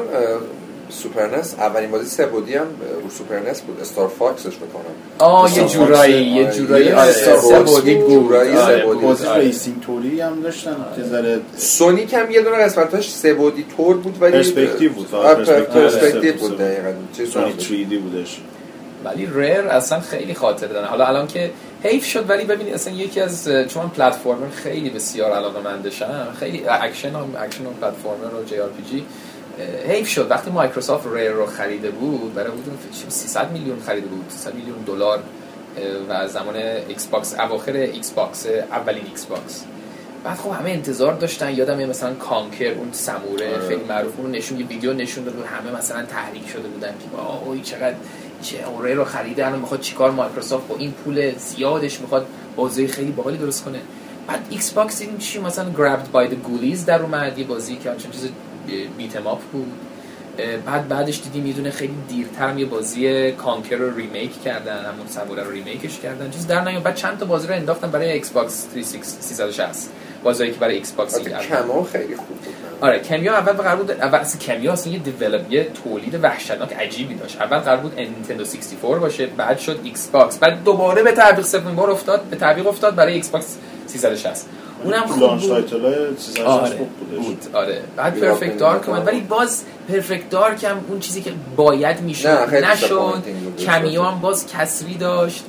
[0.91, 2.67] اه، سوپر نس اولین بازی سه بودی هم
[3.03, 3.81] رو سوپر نس بود.
[3.81, 4.83] استار فاکسش می‌کنم.
[5.19, 6.93] آه یه جورایی یه جورایی.
[6.93, 7.71] آره استار سه فاکس.
[7.75, 9.01] بودی بود، بود جورایی آره، سه بودی.
[9.07, 9.41] بازی آره.
[9.45, 11.41] ریسینگ توری هم داشتن که ذره.
[11.57, 16.59] سونیک هم یه دونه قسمتاش سه بودی تور بود ولی پرسپکتیو بود، پرسپکتیو بود.
[16.59, 16.93] دقیقاً.
[17.17, 17.65] چیز سونیک نبود.
[17.65, 18.41] 3D بودش.
[19.05, 21.51] ولی ریر اصلا خیلی خاطر دارن حالا الان که
[21.83, 26.63] حیف شد ولی ببینید اصلا یکی از چون من platformer خیلی بسیار علاقه مندشم خیلی
[26.69, 29.05] اکشن هم اکشن و platformer و JRPG
[29.89, 30.31] حیف شد.
[30.31, 32.78] وقتی مایکروسافت Rare رو خریده بود برای حدود
[33.09, 35.23] 300 میلیون خریده بود 300 میلیون دلار
[36.09, 39.65] و زمان Xbox اواخر Xbox اولین Xbox
[40.24, 41.55] بعد خب همه انتظار داشتن.
[41.55, 43.69] یادم میاد مثلا Conker اون سموره آره.
[43.69, 45.45] خیلی معروف اون نشون یه ویدیو نشون داد بود.
[45.45, 47.95] همه مثلا تحریک شده بودن که اوی چقدر
[48.43, 52.27] چه او Rare رو خریده الان می‌خواد چیکار مایکروسافت با این پول زیادش می‌خواد
[52.57, 53.81] بازی خیلی باحالی درست کنه.
[54.27, 58.11] بعد Xbox این چی مثلا Grabbed by the Ghoulies در اومد یه بازی که همچین
[58.11, 58.28] چیز
[58.98, 59.72] beat 'em up بود
[60.66, 65.06] بعد بعدش دیدیم یه دونه خیلی دیرتر هم یه بازی Conker رو remake کردن همون
[65.06, 66.30] سموره رو remake ش کردن.
[66.30, 66.82] چیز در نیومد.
[66.82, 68.66] بعد چند تا بازی رو انداختن برای Xbox
[69.20, 69.90] 360
[70.24, 72.55] بازی که برای Xbox Kameo خیلی خوب بود.
[72.80, 77.14] آره Kameo اول قرار بود اول اصلا Kameo اصلا یه develop یه تولید وحشتناک عجیبی
[77.14, 77.40] داشت.
[77.40, 81.90] اول قرار بود نینتندو 64 باشه بعد شد Xbox بعد دوباره به تعویق سومین بار
[81.90, 84.47] افتاد به تعویق افتاد برای Xbox 360
[84.85, 85.51] اونم خوب launch بود.
[85.51, 86.77] title های 360 آره.
[86.77, 87.39] خوب بود.
[87.53, 87.82] آره.
[87.97, 88.89] بعد Perfect Dark.
[88.89, 89.07] اومد.
[89.07, 93.23] ولی باز Perfect Dark هم اون چیزی که باید می‌شد نشد.
[93.59, 95.44] Kameo هم باز کسری داشت.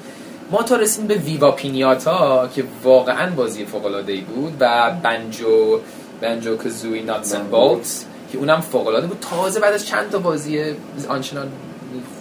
[0.52, 5.80] ما تا رسیدیم به Viva Piñata که واقعا بازی فوق العاده ای بود و Banjo
[6.22, 9.18] Banjo-Kazooie Nuts & Bolts که اونم فوق العاده بود.
[9.32, 10.76] تازه بعد از چند تا بازی
[11.10, 11.48] آنچنان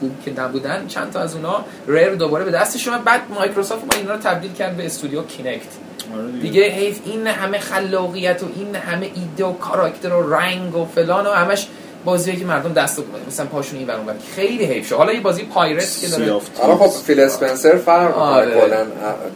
[0.01, 0.86] خوب که نبودن.
[0.89, 3.05] چند تا از اونا Rare دوباره به دستش اومد.
[3.05, 5.69] بعد مایکروسافت ما اینا رو تبدیل کرد به استودیو Kinect.
[6.14, 6.62] آره دیگه.
[6.62, 11.31] حیف این همه خلاقیت و این همه ایده و کاراکتر و رنگ و فلان و
[11.31, 11.68] همش
[12.05, 14.97] بازیه که مردم دست مثلا پاشون این ور خیلی حیف شد.
[14.97, 16.40] حالا یه بازی pirate که داره.
[16.59, 18.23] حالا خب فیل اسپنسر فرق می‌کنه.
[18.23, 18.60] آره.
[18.60, 18.86] کلا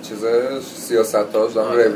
[0.09, 0.19] چیز
[0.77, 1.93] سیاست هاش دارم آره.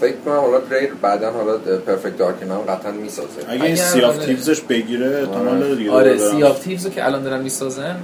[0.00, 4.16] فکر کنم حالا Rare بعدا حالا Perfect Dark هم قطعا می‌سازه اگه این Sea of
[4.16, 4.26] آره.
[4.26, 6.18] Thieves ش بگیره احتمال داره دیگه آره.
[6.18, 7.96] سی آف تیوزو که الان دارن می‌سازن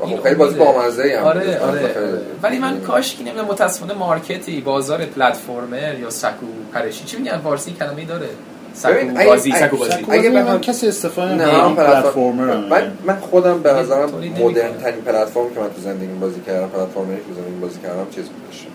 [0.00, 0.72] خب خیلی بازی امیده.
[0.72, 1.40] بامزه هم آره.
[1.60, 2.20] آره, آره.
[2.42, 7.38] ولی من کاش که نمی‌دونم متاسفانه market ی بازار platformer یا سکو پرشی چی میگن
[7.38, 8.28] فارسی کلمه‌ای داره
[8.74, 8.92] سکو
[9.26, 13.72] بازی اگه- سکو بازی سکو اگه من کسی استفاده نه پلتفرمر من, من خودم به
[13.72, 14.10] نظرم.
[14.40, 17.78] مدرن ترین platformer ی که من تو زندگی بازی کردم platformer ی که زندگی بازی
[17.80, 18.66] کردم چیز بودش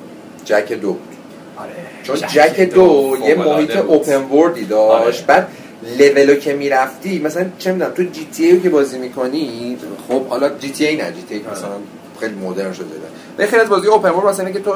[0.45, 1.24] Jak دو بود آره
[2.03, 5.29] چون Jak دو یه محیط open world ی داشت.
[5.29, 5.41] آره.
[5.41, 5.47] بعد
[5.99, 9.77] لولو که می‌رفتی مثلا چه می‌دونم تو GTA که بازی می‌کنی
[10.07, 11.03] خب حالا جی تی ای نه.
[11.03, 11.69] جی تی ای مثلا
[12.19, 12.85] خیلی مدرن شده.
[13.37, 14.75] به خیلی از بازی open world مثلا اینه که تو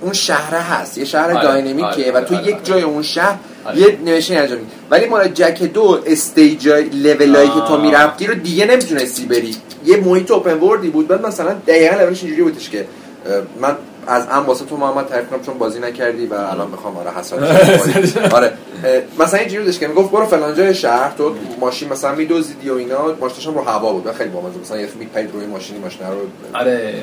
[0.00, 0.98] اون شهر هست.
[0.98, 2.64] یه شهر آره، dynamic ه آره، و تو آره، یک آره.
[2.64, 3.78] جای اون شهر آره.
[3.78, 4.70] یه نوشته انجام میدی.
[4.90, 7.80] ولی مال Jak دو stage level هایی که تو.
[7.80, 9.56] می‌رفتی رو دیگه نمی‌تونستی بری.
[9.84, 11.08] یه محیط اوپن وردی بود.
[11.08, 12.86] بعد مثلا دقیقا لولش اینجوری بودش که
[13.60, 13.76] من
[14.06, 18.32] از ام واسه تو محمد تعریف کنم چون بازی نکردی و الان می‌خوام آره حسرت
[18.34, 18.52] آره.
[18.84, 22.74] اه، مثلا اینجوری بودش که می‌گفت برو فلان جای شهر تو ماشین مثلا میدوزیدی و
[22.74, 24.12] اینا ماشینش هم رو هوا بود.
[24.12, 26.16] خیلی بامزه مثلا یه میپرید روی ماشینی ماشین رو
[26.58, 26.94] آره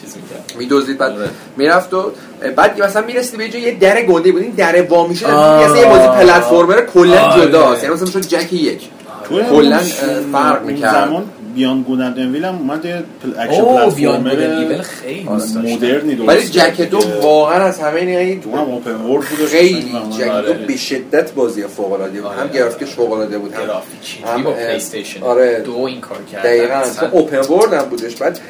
[0.00, 1.28] چیز میگن میدوزید بعد آره.
[1.56, 2.12] می‌رفت و
[2.56, 5.26] بعد مثلا می‌رسید به یه جای یه در گنده بود این در وا میشه.
[5.26, 7.46] مثلا یه بازی پلتفرمر کلا آره.
[7.46, 7.82] جداست.
[7.82, 8.88] یعنی مثلا شد Jak یک.
[9.50, 9.78] کلاً،
[10.32, 11.10] فرق می‌کرد.
[11.58, 12.94] Beyond Good and Evil هم اومد یه
[13.38, 15.28] اکشن platformer ایول خیلی.
[15.74, 17.24] مدرنی درست ولی Jak دو کرد.
[17.24, 20.52] واقعا از همه این یعنی تو هم open world بود خیلی Jak آره.
[20.52, 22.40] دو به شدت بازی فوق العاده بود آره.
[22.40, 23.54] هم گرافیکش فوق العاده بود
[24.34, 25.60] هم با PlayStation آره.
[25.60, 26.82] دو این کار کردن دقیقا
[27.12, 28.40] open world هم بودش بعد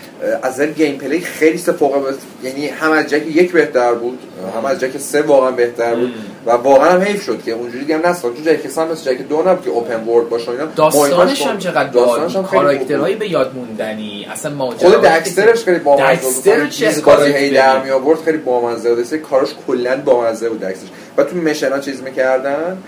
[0.43, 4.18] از نظر gameplay خیلی سه فوق العاده- یعنی هم از Jak یک بهتر بود
[4.56, 6.12] هم از Jak سه واقعا بهتر بود
[6.47, 9.12] و واقعا هم حیف شد که اونجوری دیگه هم نساخت چون Jak سه هم مثل
[9.15, 12.51] Jak دو نبود که open world باشه اینا داستانش هم چقدر داستانش هم بود.
[12.99, 14.27] کاراکترهای به یاد موندنی.
[14.31, 16.33] اصلا ماجرا خود Daxter ش خیلی بامزه بود.
[16.35, 19.16] Daxter مثلا چه چیز بازی هی؟ در می آورد خیلی بامزه بود.
[19.16, 20.89] کارش کلا بامزه بود Daxter ش.
[21.16, 22.79] و تو mission ا چیز می‌کردن.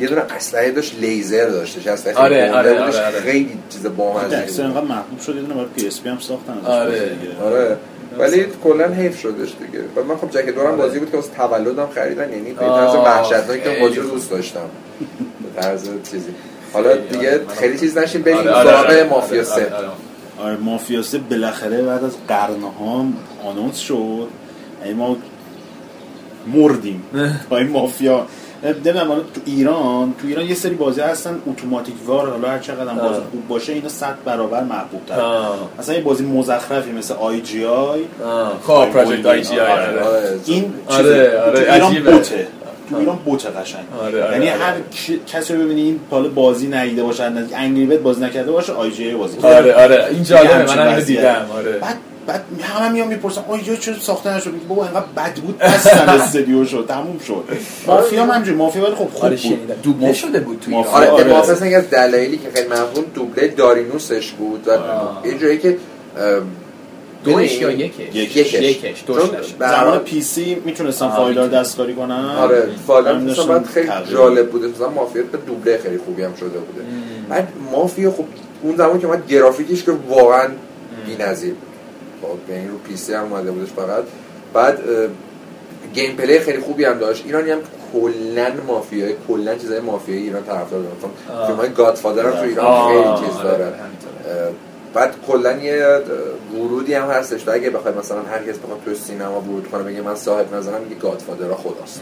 [0.00, 1.86] یه دونه اسلحه داشت لیزر داشتش.
[1.86, 2.80] اسلحه خیلی آره، آره،.
[2.80, 3.20] آره، آره.
[3.20, 6.98] خیلی چیز بامزه Daxter بود انقدر محبوب شد یه دونه برای PSP هم ساختن آره.
[6.98, 7.44] دیگه.
[7.44, 7.76] آره.
[8.18, 9.84] ولی کلا حیف شدش دیگه.
[9.96, 12.32] و من خب جک دورم بازی بود که واسه تولدم خریدن.
[12.32, 14.10] یعنی به طرز وحشتناکی که بازی رو.
[14.10, 14.60] دوست داشتم.
[15.54, 16.34] به طرز چیزی.
[16.72, 17.46] حالا دیگه آره.
[17.58, 19.88] خیلی چیز نشیم بریم آره، آره، سراغ آره، مافیا آره، سه آره، آره.
[20.38, 23.06] آره مافیا سه بالاخره بعد از قرنها
[23.44, 24.28] آنونس شد
[24.84, 25.16] یعنی ما
[26.54, 27.02] مردیم
[27.50, 28.26] با این مافیا
[28.62, 32.90] نمی‌دونم حالا تو ایران تو ایران یه سری بازی هستن اتوماتیک وار حالا هر چقدر
[32.90, 35.20] هم بازی خوب باشه اینا 100 برابر محبوب تر.
[35.78, 38.00] مثلا یه بازی مزخرفی مثل آی جی آی
[38.66, 40.00] کار پراجکت آی جی آی آره.
[40.02, 40.40] آره.
[40.46, 41.38] این آره، چیزه.
[41.40, 42.12] آره، تو ایران عجیبه.
[42.12, 42.46] بته
[42.96, 44.58] ایران بته قشنگ آره، آره، یعنی آره.
[44.60, 44.74] هر
[45.26, 49.14] کسی رو ببینی این حالا بازی ندیده باشه از Angry Birds بازی نکرده باشه IGI
[49.14, 49.38] بازی.
[49.38, 51.00] آره آره این جالبه من اینو.
[51.00, 51.96] دیدم آره بعد
[52.26, 56.64] بعد همه میان می‌پرسن IGI چرا ساخته نشد میگه بابا انقدر بد بود بستن استودیو
[56.64, 57.44] شد تموم شد
[57.86, 61.24] مافیا هم همینجوری مافیا ولی خب خوب آره بود دوبله شده بود تو آره.
[61.24, 64.72] مثلا از دلایلی که خیلی مفهوم دوبله دارینوسش بود و.
[65.26, 65.76] یه جایی که
[67.24, 68.54] دوش یا یکش؟ یکش.
[68.54, 69.04] یکش.
[69.06, 69.20] دوش
[69.58, 71.60] زمان پی سی می‌تونستن آه، فایل رو می‌تونن.
[71.62, 72.24] دستکاری کنن.
[72.38, 74.12] آره فایل هم مثلا داشتن بعد خیلی.
[74.12, 76.82] جالب بوده مثلا مافیا به دوبله خیلی خوبی هم شده بوده.
[77.28, 78.24] بعد مافیا خب
[78.62, 80.48] اون زمان که اومد گرافیکش که واقعا
[81.06, 81.68] بی‌نظیر بود.
[82.22, 84.04] خب یعنی رو PC هم اومده بودش فقط.
[84.54, 84.78] بعد
[85.94, 87.22] gameplay خیلی خوبی هم داشت.
[87.26, 87.58] ایرانی هم
[87.92, 91.46] کلا مافیای کلا چیزای مافیایی ایران طرفدار داره مثلا.
[91.46, 93.74] فیلم های Godfather هم تو ایران خیلی چیز آره، داره.
[94.94, 96.00] بعد کلا یه
[96.54, 100.02] ورودی هم هستش تو اگه بخوای مثلا هر کس بخواد تو سینما ورود کنه بگه
[100.02, 102.00] من صاحب نظرم میگه گادفادر خداست.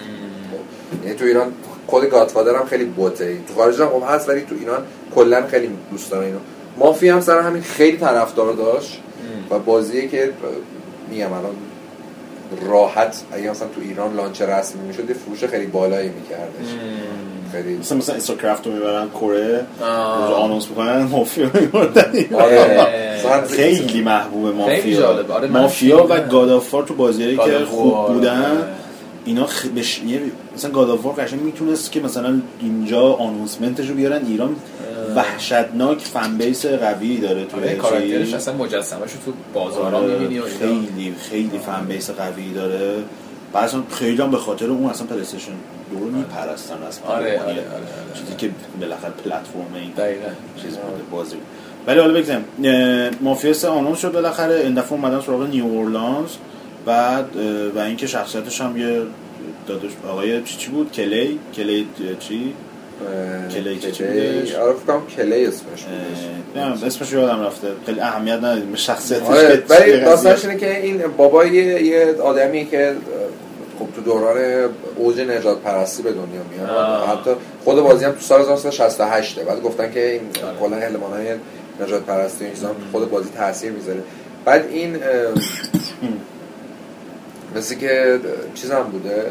[0.52, 1.52] خب، یعنی تو ایران
[1.86, 4.82] خود گادفادر هم خیلی بوته تو خارج هم خب هست ولی تو ایران
[5.14, 6.38] کلا خیلی دوست دارن اینو.
[6.78, 9.00] مافیا هم سر همین خیلی طرفدار داشت
[9.50, 10.32] و بازیه که
[11.10, 11.54] میگم الان
[12.66, 13.22] راحت.
[13.32, 16.74] اگه مثلا تو ایران لانچ رسمی می‌شد فروش خیلی بالایی میکردش.
[17.52, 19.66] خیلی مثلا مثلا استارکرافت رو می‌برن کره.
[19.80, 21.46] اونجا آنونس می‌کنن مافیا
[22.34, 25.08] آره مثلا خیلی محبوب مافیا.
[25.28, 26.08] آره، مافیا و.
[26.30, 28.64] Godfather تو بازیایی که خوب بودن آره.
[29.24, 29.66] اینا خ...
[29.66, 30.00] بش...
[30.06, 30.20] یه...
[30.56, 34.56] مثلا Godfather قشنگ می‌تونست که مثلا اینجا announcement ش رو بیارن ایران
[35.16, 40.44] وحشتناک fan base قوی داره تو آره کاراکترش اصلا مجسمه‌شو تو بازارا آره، می‌بینی و
[40.44, 40.58] اینا.
[40.58, 42.94] خیلی خیلی fan base قوی داره
[43.54, 45.52] اصلا خیلی هم به خاطر اون اصلا PlayStation
[45.90, 48.14] دو رو میپرستن اصلا آره، آره، آره، آره.
[48.14, 48.50] چیزی که
[48.80, 49.92] بالاخره پلتفرم این
[50.62, 51.44] چیز بوده بازی بود
[51.86, 52.44] ولی حالا بگذاریم
[53.20, 54.54] مافیا سه آنونس شد بالاخره.
[54.54, 56.30] این دفعه اومدن سراغ نیو اورلانز.
[56.86, 57.36] بعد
[57.76, 59.02] و اینکه شخصیتش هم یه
[59.66, 61.86] داداش آقای چی چی بود؟ کلی؟ کلی
[62.20, 62.54] چی؟
[63.54, 64.32] کلی چی کلی.
[64.32, 65.62] بودش؟ آره فکر کنم کلی اسمش
[66.54, 66.82] بودش.
[66.82, 67.68] اسمش یادم رفته.
[67.86, 69.26] خیلی اهمیت ندادیم به شخصیتش.
[69.26, 70.44] آره که ولی داستانش.
[70.44, 72.96] اینه که این بابا یه, یه آدمی که
[73.78, 74.36] خب تو دوران
[74.96, 77.08] اوج نجات پرستی به دنیا میاد.
[77.08, 77.30] حتی
[77.64, 80.56] خود بازی هم تو سال 1968 بعد گفتن که این آره.
[80.60, 81.34] کلا المانای
[81.80, 84.02] نجات پرستی این چیزا هم تو خود بازی تاثیر می‌ذاره
[84.44, 84.96] بعد این
[87.56, 88.20] مثل که
[88.54, 89.24] چیز هم بوده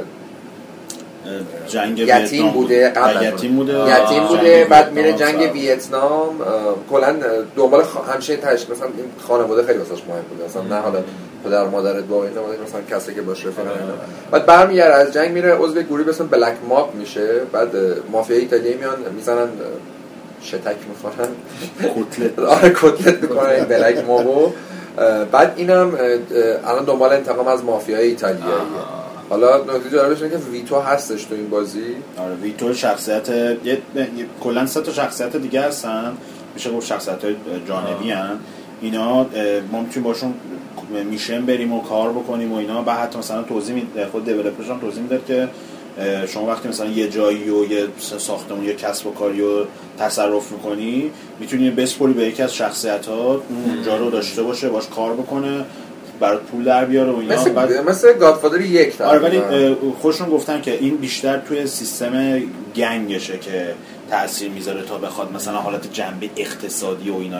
[1.67, 2.97] جنگ یتیم ویتنام بوده بود.
[2.97, 3.55] قبل یتیم.
[3.55, 4.03] بوده.
[4.03, 5.51] یتیم بوده بعد میره جنگ.
[5.53, 6.35] ویتنام
[6.89, 7.15] کلا
[7.55, 7.97] دنبال خ...
[8.13, 10.99] همیشه تش مثلا این خانواده خیلی واسش مهم بوده مثلا نه حالا
[11.45, 13.93] پدر مادرت با اینا مثلا کسی که باشه فلان اینا
[14.31, 17.39] بعد برمیگره از جنگ میره عضو گروهی به اسم بلک ماب میشه.
[17.51, 17.69] بعد
[18.11, 19.47] مافیا ایتالیایی میان می‌زنن
[20.41, 21.30] شتک می‌خورن.
[21.80, 22.39] کتلت.
[22.55, 24.51] آره کتلت می‌کنن این بلک مابو
[25.31, 25.97] بعد اینم
[26.67, 28.55] الان دنبال انتقام از مافیای ایتالیاییه
[29.30, 31.95] حالا نکته جالبش اینه که ویتو هستش تو این بازی.
[32.17, 33.30] آره ویکتور شخصیت
[33.63, 33.77] یه
[34.43, 36.17] کلا سه تا شخصیت دیگه هستن.
[36.53, 37.35] میشه گفت شخصیت های
[37.67, 38.39] جانبی هن.
[38.81, 39.23] اینا
[39.72, 40.34] ما می‌تونیم باشون
[41.03, 42.81] میشن بریم و کار بکنیم و اینا.
[42.81, 45.47] بعد حتی مثلا توضیح میده خود دیولپرش هم توضیح میده که
[46.27, 49.65] شما وقتی مثلا یه جایی و یه ساختمون یه کسب و کاری رو
[49.99, 55.13] تصرف می‌کنی می‌تونی بسپوری به یکی از شخصیت ها اونجا رو داشته باشه باش کار
[55.13, 55.65] بکنه
[56.19, 57.34] برات پول در بیاره و اینا.
[57.35, 59.41] مثل بعد مثل گادفادر یک آره ولی
[60.01, 62.41] خودشون گفتن که این بیشتر توی سیستم
[62.76, 63.73] gang شه که
[64.09, 67.38] تاثیر می‌ذاره تا بخواد مثلا حالت جنبه اقتصادی و اینا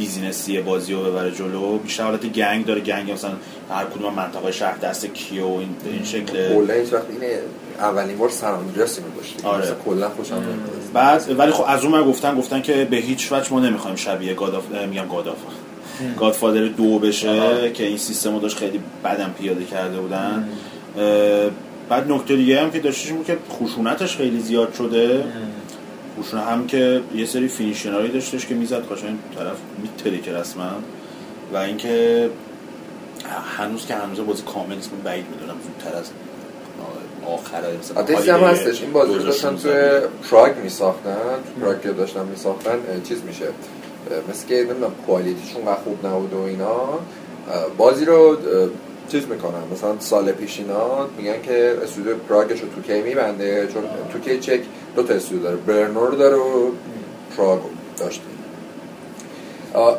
[0.00, 1.78] business ی بازی رو ببره جلو.
[1.78, 2.80] بیشتر حالت gang داره.
[2.80, 3.30] gang مثلا
[3.70, 6.54] هر کدوم منطقه شهر دست کیو این به این شکل.
[6.54, 7.38] کلا هیچ وقت اینه
[7.78, 9.66] اولین بار سرمایه‌گذاری می‌داشتی آره.
[9.84, 10.92] کلا خوشم نمیاد.
[10.92, 14.34] بعد ولی خب از اون من گفتن گفتن که به هیچ وجه ما نمی‌خوایم شبیه
[14.34, 15.36] Godfa میگم Godfa
[16.18, 20.48] Godfather دو بشه که این سیستم رو داشت خیلی بدم پیاده کرده بودن.
[21.88, 25.24] بعد نکته دیگه هم که داشتش بود که خشونتش خیلی زیاد شده.
[26.22, 30.70] خشونت هم که یه سری فینیشنرایی داشتش که می‌زد قشنگ طرف میتره که رسما.
[31.52, 32.30] و اینکه
[33.58, 36.10] هنوز که هنوز بازی کامل من بعید می‌دونم زودتر از
[37.26, 38.82] آخر مثلا هم هستش.
[38.82, 41.14] این بازی داشتن 2016 توی پراگ میساختن.
[41.14, 42.78] تو پراگ که داشتن میساختن
[43.08, 43.46] چیز میشه.
[44.30, 46.98] مثل که نمی‌دونم کوالیتیشون خوب نبود و اینا.
[47.78, 48.36] بازی رو
[49.10, 49.62] چیز می‌کنن.
[49.72, 53.82] مثلا سال پیش اینا میگن که استودیو پراگش رو تو کی میبنده؟ چون
[54.12, 54.60] تو کی چک
[54.96, 55.56] دو تا استودیو داره.
[55.56, 56.70] برنور داره و
[57.36, 57.60] پراگ
[57.98, 58.22] داشته.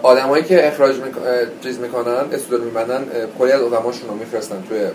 [0.03, 1.17] آدمایی که اخراج میک...
[1.17, 1.23] اه،
[1.63, 3.05] چیز می‌کنن استودیو رو میبندن
[3.39, 4.88] کلی از آدماشون رو میفرستن توی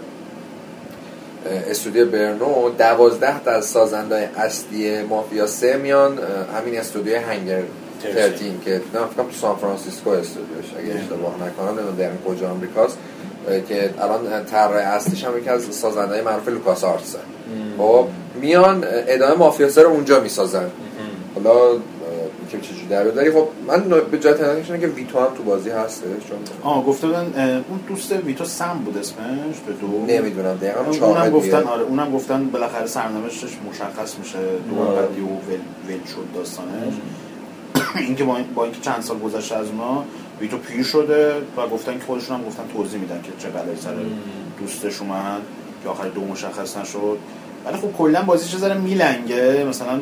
[1.71, 6.19] استودیو برنو دوازده تا از سازنده اصلی مافیا سه میان
[6.57, 7.63] همین استودیو هنگر
[8.03, 10.65] Thirteen که نه فکر تو سان فرانسیسکو استودیوش.
[10.79, 12.99] اگه اشتباه نکنم نمی‌دونم کجا آمریکاست.
[13.69, 17.19] که الان طراح اصلیش هم یکی از سازنده معروف LucasArts ه
[17.79, 18.07] خب
[18.41, 20.71] میان ادامه مافیا رو اونجا می‌سازن.
[21.35, 21.53] حالا
[22.51, 26.03] که چجوری در داری خب من به جای تنظیمش که ویتو هم تو بازی هستش
[26.03, 30.13] چون آه گفته بودن اون دوست ویتو سم بود اسمش به دو.
[30.13, 34.39] نمی‌دونم دقیقاً اونم گفتن آره اونم گفتن بالاخره سرنوشتش مشخص میشه
[34.71, 35.59] دو بعدی و ول,
[35.89, 36.95] ول شد داستانش.
[38.07, 40.05] اینکه با, با اینکه چند سال گذشته از اونا
[40.41, 43.95] ویتو پیر شده و گفتن که خودشون هم گفتن توضیح میدن که چه بلایی سر
[44.61, 45.41] دوستش اومد
[45.83, 47.19] که آخر دو مشخص نشد.
[47.67, 49.65] ولی خب کلا بازیش چه ذره میلنگه.
[49.69, 50.01] مثلا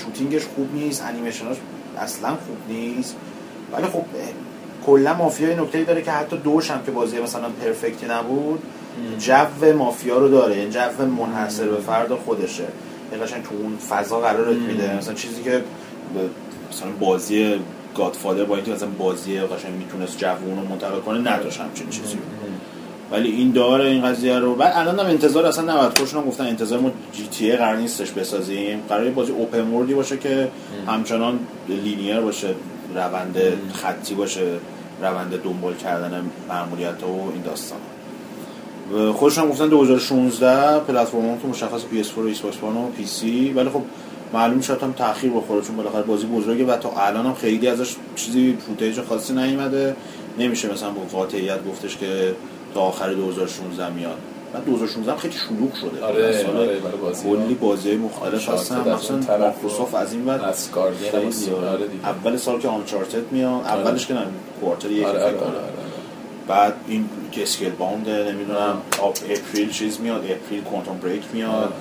[0.00, 1.56] شوتینگش خوب نیست انیمیشناش
[1.98, 3.16] اصلا خوب نیست.
[3.72, 4.04] ولی خب
[4.86, 8.62] کلا مافیا نکته داره که حتی دوش هم که بازی مثلا پرفکتی نبود
[9.18, 10.54] جو مافیا رو داره.
[10.54, 12.64] این جو منحصر به فرد خودشه.
[13.12, 14.96] یعنی قشنگ تو اون فضا قرارت میده.
[14.96, 15.64] مثلا چیزی که
[16.72, 17.60] مثلا بازی
[17.94, 22.18] گادفادر با اینکه مثلا بازی قشنگ می‌تونست جو رو منتقل کنه نداشت همچین چیزی
[23.10, 24.54] ولی این داره این قضیه رو.
[24.54, 27.76] بعد الان هم انتظار اصلا 90 خوشون هم گفتن انتظار ما جی تی ای قرار
[27.76, 28.80] نیستش بسازیم.
[28.88, 30.48] قرار بازی اوپن وردی باشه که
[30.86, 31.38] همچنان
[31.68, 32.54] لینیر باشه
[32.94, 33.36] روند
[33.72, 34.46] خطی باشه
[35.02, 37.78] روند دنبال کردن ماموریت و این داستان.
[39.12, 43.52] خودشون هم گفتن 2016 پلتفرم که مشخص PS4 و Xbox و PC.
[43.56, 43.82] ولی خب
[44.34, 47.96] معلوم شد هم تاخیر بخوره چون بالاخره بازی بزرگه و تا الان هم خیلی ازش
[48.16, 49.96] چیزی footage خاصی نیومده.
[50.38, 52.34] نمیشه مثلا با قاطعیت گفتش که
[52.74, 54.16] تا آخر 2016 میاد.
[54.52, 56.04] بعد 2016 خیلی شلوغ شده.
[56.04, 58.92] آره, آره بازی کلی بازی مختلف هستن.
[58.92, 61.10] مثلا مایکروسافت از این بعد از گاردین
[62.04, 64.14] اول سال که Uncharted میاد اولش که
[64.60, 65.34] quarter یک آره آره
[66.48, 68.76] بعد این که Scalebound ه نمی‌دونم
[69.30, 71.72] April چیز میاد April Quantum Break میاد.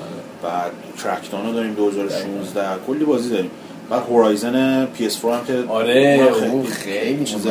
[0.44, 0.72] بعد
[1.04, 3.52] Crackdown رو داریم 2016 کلی بازی داریم.
[3.90, 7.48] بعد Horizon PS4 هم که آره خیلی خیلی چیز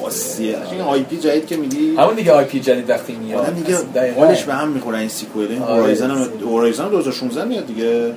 [0.00, 0.56] خاصیه.
[0.72, 3.54] این IP جدید که میگی؟ همون دیگه IP جدید وقتی میاد.
[3.54, 3.76] دیگه
[4.18, 5.48] حالش به هم می‌خوره این sequel.
[5.48, 8.12] این Horizon هم Horizon 2016 میاد دیگه.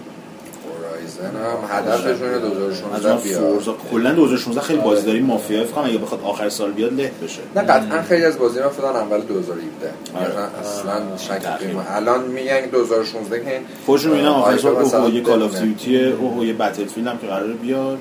[1.25, 6.49] هم هدفشون 2016 بیاد کلا 2016 خیلی بازی داریم مافیا فکر کنم اگه بخواد آخر
[6.49, 7.39] سال بیاد له بشه.
[7.55, 9.91] نه قطعا خیلی از بازی من فکر اول 2017
[10.61, 11.41] اصلا شک
[11.95, 16.53] الان میگن 2016 که خودشون میگن آخر سال اوه یه Call of Duty اوه یه
[16.53, 17.97] Battlefield هم که قراره بیاد.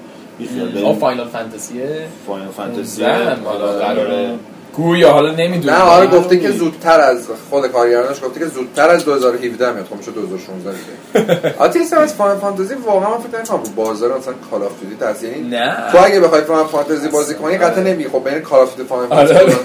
[0.84, 3.04] آ Final Fantasy ه Final Fantasy
[3.44, 4.34] حالا قراره
[4.80, 5.74] گویا حالا نمی‌دونم.
[5.74, 9.86] نه آره گفته که زودتر از خود کارگردانش گفته که زودتر از 2017 میاد.
[9.86, 11.54] خب میشه 2016 دیگه.
[11.58, 15.48] آتیس از Final Fantasy واقعا من فکر کنم بازار مثلا Call of Duty تاثیر یعنی
[15.48, 15.76] نه.
[15.92, 19.08] تو اگه بخوای Final Fantasy بازی کنی قطعا نمی خب بین Call of Duty Final
[19.08, 19.56] Fantasy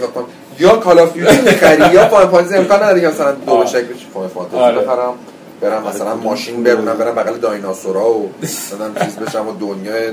[0.59, 4.27] یا Call of Duty می‌خری یا Final Fantasy امکان نداره که مثلا دو شکل Final
[4.27, 5.13] Fantasy بخرم
[5.61, 10.11] برم مثلا ماشین برونم برم بغل دایناسورا و مثلا چیز بشم و دنیای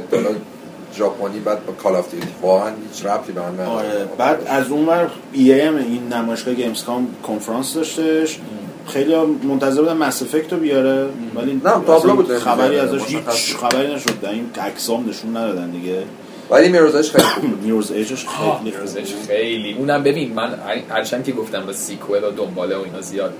[0.96, 3.68] ژاپنی بعد با کال اف دیوتی واقعا هیچ ربطی به هم نداره.
[3.68, 8.38] آره بعد از اون ور EA هم این نمایشگاه Gamescom کنفرانس داشتش
[8.86, 9.14] خیلی
[9.44, 12.38] منتظر بودن Mass Effect رو بیاره ولی نه تابلو بود.
[12.38, 14.10] خبری ازش هیچ خبری نشد.
[14.22, 16.02] این عکسام نشون ندادن دیگه.
[16.50, 17.62] ولی Mirror's ش خیلی خوب بود.
[17.66, 19.74] Mirror's Edge ش خیلی Mirror's Edge خیلی.
[19.78, 20.54] اونم ببین من
[20.90, 23.32] هرچند که گفتم با sequel و دنباله و اینا زیاد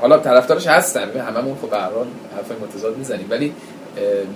[0.00, 1.20] حالا طرفدارش هستن.
[1.20, 2.06] هممون خب به هر حال
[2.36, 3.26] حرف متضاد می‌زنیم.
[3.30, 3.52] ولی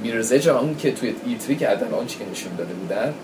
[0.02, 3.14] Mirror's Edge اون که توی E3 که اون چی که نشون داده بودن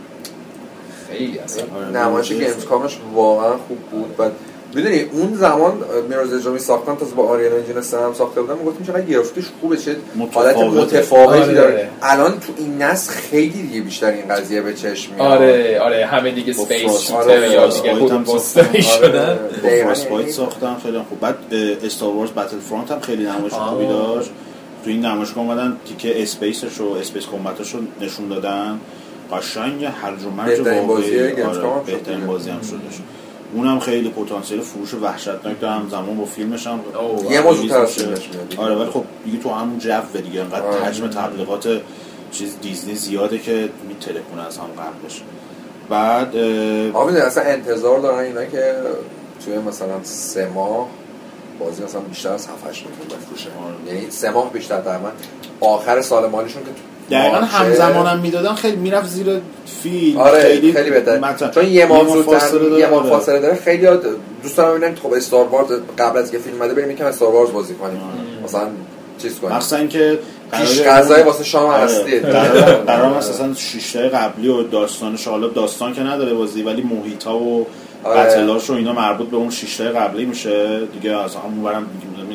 [1.09, 1.65] خیلی اصلا
[1.95, 4.17] نمایش گیمز کامش واقعا خوب بود.
[4.17, 4.33] بعد
[4.75, 5.73] می‌دونی اون زمان
[6.09, 9.45] Mirror's Edge را می ساختن تا با Unreal Engine هم ساخته بودن می‌گفتیم چقدر گرافیکش
[9.61, 9.97] خوبه چه
[10.33, 11.55] حالت متفاوتی آره.
[11.55, 11.89] داره.
[12.03, 15.27] الان تو این نسل خیلی دیگه بیشتر این قضیه به چشم میاد.
[15.27, 18.09] آره آره همه دیگه space shooter یا دیگه خود
[18.81, 19.39] شدن.
[19.85, 21.21] fast ساختن خیلی خوب.
[21.21, 21.37] بعد
[21.85, 24.31] Star Wars Battlefront هم خیلی نمایش خوبی داشت.
[24.85, 28.81] تو این نمایشگاه اومدن تیکه space ش رو space combat ش رو نشون دادن.
[29.33, 31.43] قشنگ هرج و مرج واقعی.
[31.43, 33.01] آره بهترین بازی هم شدش.
[33.55, 36.81] اونم خیلی پتانسیل فروش وحشتناک داره هم زمان با فیلمش هم
[37.31, 37.87] یه ما زودتر
[38.57, 40.41] آره ولی خب دیگه تو همون جو دیگه.
[40.41, 40.85] انقدر آره.
[40.85, 41.81] حجم تبلیغات
[42.33, 45.23] چیز دیزنی زیاده که میترکونه از هم قبلش.
[45.89, 46.37] بعد
[46.93, 48.75] آمین اصلا انتظار دارن اینا که
[49.45, 50.89] توی مثلا سه ماه
[51.65, 53.49] بازی مثلا بیشتر از 7 8 میلیون بفروشه
[53.87, 55.13] یعنی سه ماه بیشتر من
[55.61, 56.71] آخر سال مالیشون که
[57.17, 59.41] دقیقا همزمان هم می‌دادن خیلی می‌رفت زیر
[59.83, 61.49] فیلم آره خیلی, خیلی بهتر.
[61.55, 63.55] چون یه ماه زودتر یه ماه فاصله داره.
[63.55, 63.87] خیلی
[64.43, 67.51] دوست دارم ببینم خب استار وارز قبل از که فیلم بده بریم یکم استار وارز
[67.51, 68.01] بازی کنیم.
[68.45, 68.67] مثلا
[69.19, 69.57] چیز کنیم.
[69.57, 70.19] مثلا که
[70.53, 71.83] پیش غذای واسه شام آره.
[71.83, 72.19] هستی.
[72.87, 77.67] قرار مثلا شیشته قبلی و داستانش حالا داستان که نداره بازی ولی محیط ها و
[78.05, 78.21] آره.
[78.21, 81.87] بتلاش و اینا مربوط به اون شیشته قبلی میشه دیگه از همون برم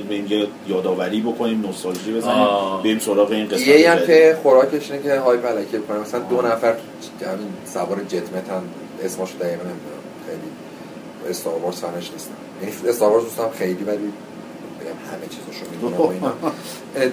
[0.10, 2.48] بریم یه یادآوری بکنیم نوستالژی بزنیم.
[2.84, 4.06] بریم سراغ این قسمت یه هم.
[4.07, 6.76] که خوراکش اینه که هایپ علکی بکنه مثلا دو نفر
[7.22, 8.61] همین سوار جتمتن
[9.03, 12.31] اسمشو دقیقا نمی‌دونم خیلی استار وارز فنش نیستم
[12.61, 16.34] یعنی استار وارز دوستم خیلی ولی بگم همه چیزشو می‌دونم و اینا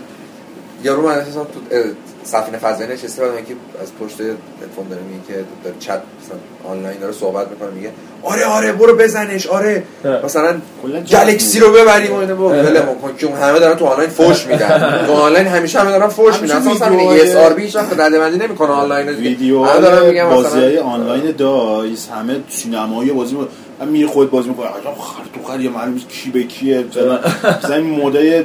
[0.84, 1.76] یارو من احساسم تو
[2.24, 6.38] سفینه فضایی نشسته بعد که از پشت تلفن داره میگه که داره چت مثلا
[6.72, 7.90] آنلاین داره صحبت می‌کنه میگه
[8.22, 9.82] آره آره برو بزنش آره.
[10.04, 10.24] اه.
[10.24, 10.54] مثلا
[11.10, 15.04] گلکسی رو ببریم و اینو بابا ولمون کن که همه دارن تو آنلاین فوش میدن.
[15.06, 16.56] تو آنلاین همیشه همه دارن فوش میدن.
[16.56, 19.08] اصلا مثلا ویدیوهای- اس آر بی هیچ وقت رده بندی نمی‌کنه آنلاین.
[19.08, 23.46] ویدیو همه دارن میگن بازی آنلاین DICE همه سینمایی بازی می-
[23.80, 26.84] هم میری خود بازی می‌کنه خر تو خر یه معلوم نیست کی به کیه.
[26.90, 27.18] مثلا
[27.64, 28.42] مثلا این مدل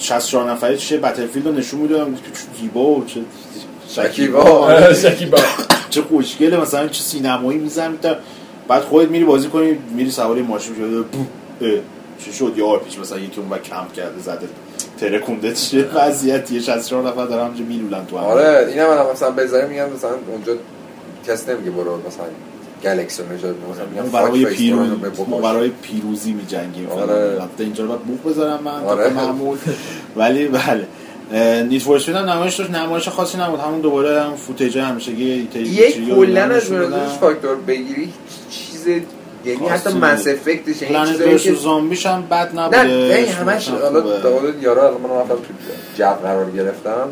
[0.00, 3.20] 64 نفره چه Battlefield رو نشون میدم که چه زیبا و چه
[3.88, 4.92] شکیبا.
[4.94, 5.38] شکیبا
[5.90, 6.56] چه خوشگله.
[6.60, 7.98] مثلا چه سینمایی میزن
[8.68, 11.04] بعد خودت میری بازی کنی میری سواری ماشین شده
[12.24, 14.48] چی شد؟ یه RPG ش مثلا یکی اون کمپ کرده زده.
[15.00, 15.52] ترکونده.
[15.54, 19.88] چه وضعیتیه؟ 64 نفر دارن همونجا میلولن تو هم آره اینم الان مثلا بذاریم میگن
[19.96, 20.52] مثلا اونجا
[21.26, 22.24] کسی نمیگه برو مثلا
[22.82, 23.54] گلکسی رو نجات
[24.12, 25.38] برای فاک پیروز فیس برو ما.
[25.38, 27.42] برای پیروزی می جنگیم آره.
[27.58, 28.84] اینجا رو باید بوق بذارم من.
[28.84, 29.08] آره.
[29.08, 29.58] معمول.
[30.16, 30.86] ولی بله.
[31.62, 32.70] نیت فور اسپید هم نمایش داشت.
[32.70, 33.60] نمایش خاصی نبود.
[33.60, 38.12] همون دوباره هم فوتیج همیشگی یک کلا از منظورش فاکتور بگیری.
[38.50, 38.86] چیز
[39.44, 40.26] یعنی حتی مس.
[40.26, 42.82] افکتش پلنت چیزایی که زامبیش هم بد نه نبوده.
[42.82, 44.00] نه اسمش همش هم حالا.
[44.00, 45.42] داخل یارا الان من رفتم تو
[45.98, 47.08] جو قرار گرفتم.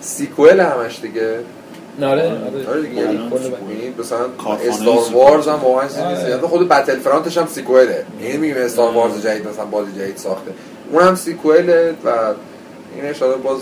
[0.00, 1.38] سیکوئل همش دیگه.
[2.02, 2.32] آره.
[2.68, 3.18] آره یعنی
[3.98, 4.26] مثلا
[4.68, 4.98] استار.
[5.12, 9.64] وارز هم واقعا چیزی خود بتل فرانتش هم سیکوئله یعنی میگیم استار وارز جدید مثلا
[9.64, 10.50] بازی جدید ساخته.
[10.92, 12.08] اون هم سیکوئله و
[12.96, 13.58] این اشاره باز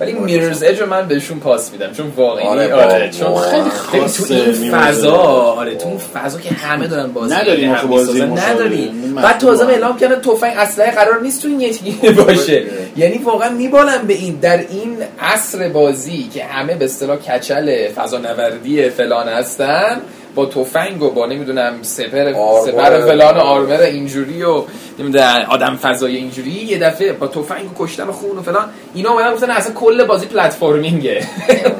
[0.00, 4.34] ولی میررز اج من بهشون پاس میدم چون واقعی آره، آره, چون خیلی خیلی تو
[4.62, 5.16] این فضا.
[5.16, 8.22] آره تو اون فضا که همه دارن بازی نداریم هم آخه بازی.
[8.22, 9.70] نداریم این بعد تازه مفهوم.
[9.74, 12.64] اعلام کردن تفنگ اسلحه قرار نیست تو این یکی باشه
[12.96, 18.18] یعنی واقعا میبالم به این در این عصر بازی که همه به اصطلاح کچل فضا
[18.18, 20.00] نوردی فلان هستن
[20.36, 22.32] با تفنگ و با نمی‌دونم سپر.
[22.66, 24.62] سپر فلان آرمر اینجوری و
[24.98, 26.50] نمی‌دونم آدم فضای اینجوری.
[26.50, 30.04] یه دفعه با تفنگ و کشتن و خون و فلان اینا اومدن گفتن اصلا کل
[30.04, 31.26] بازی پلتفرمینگه.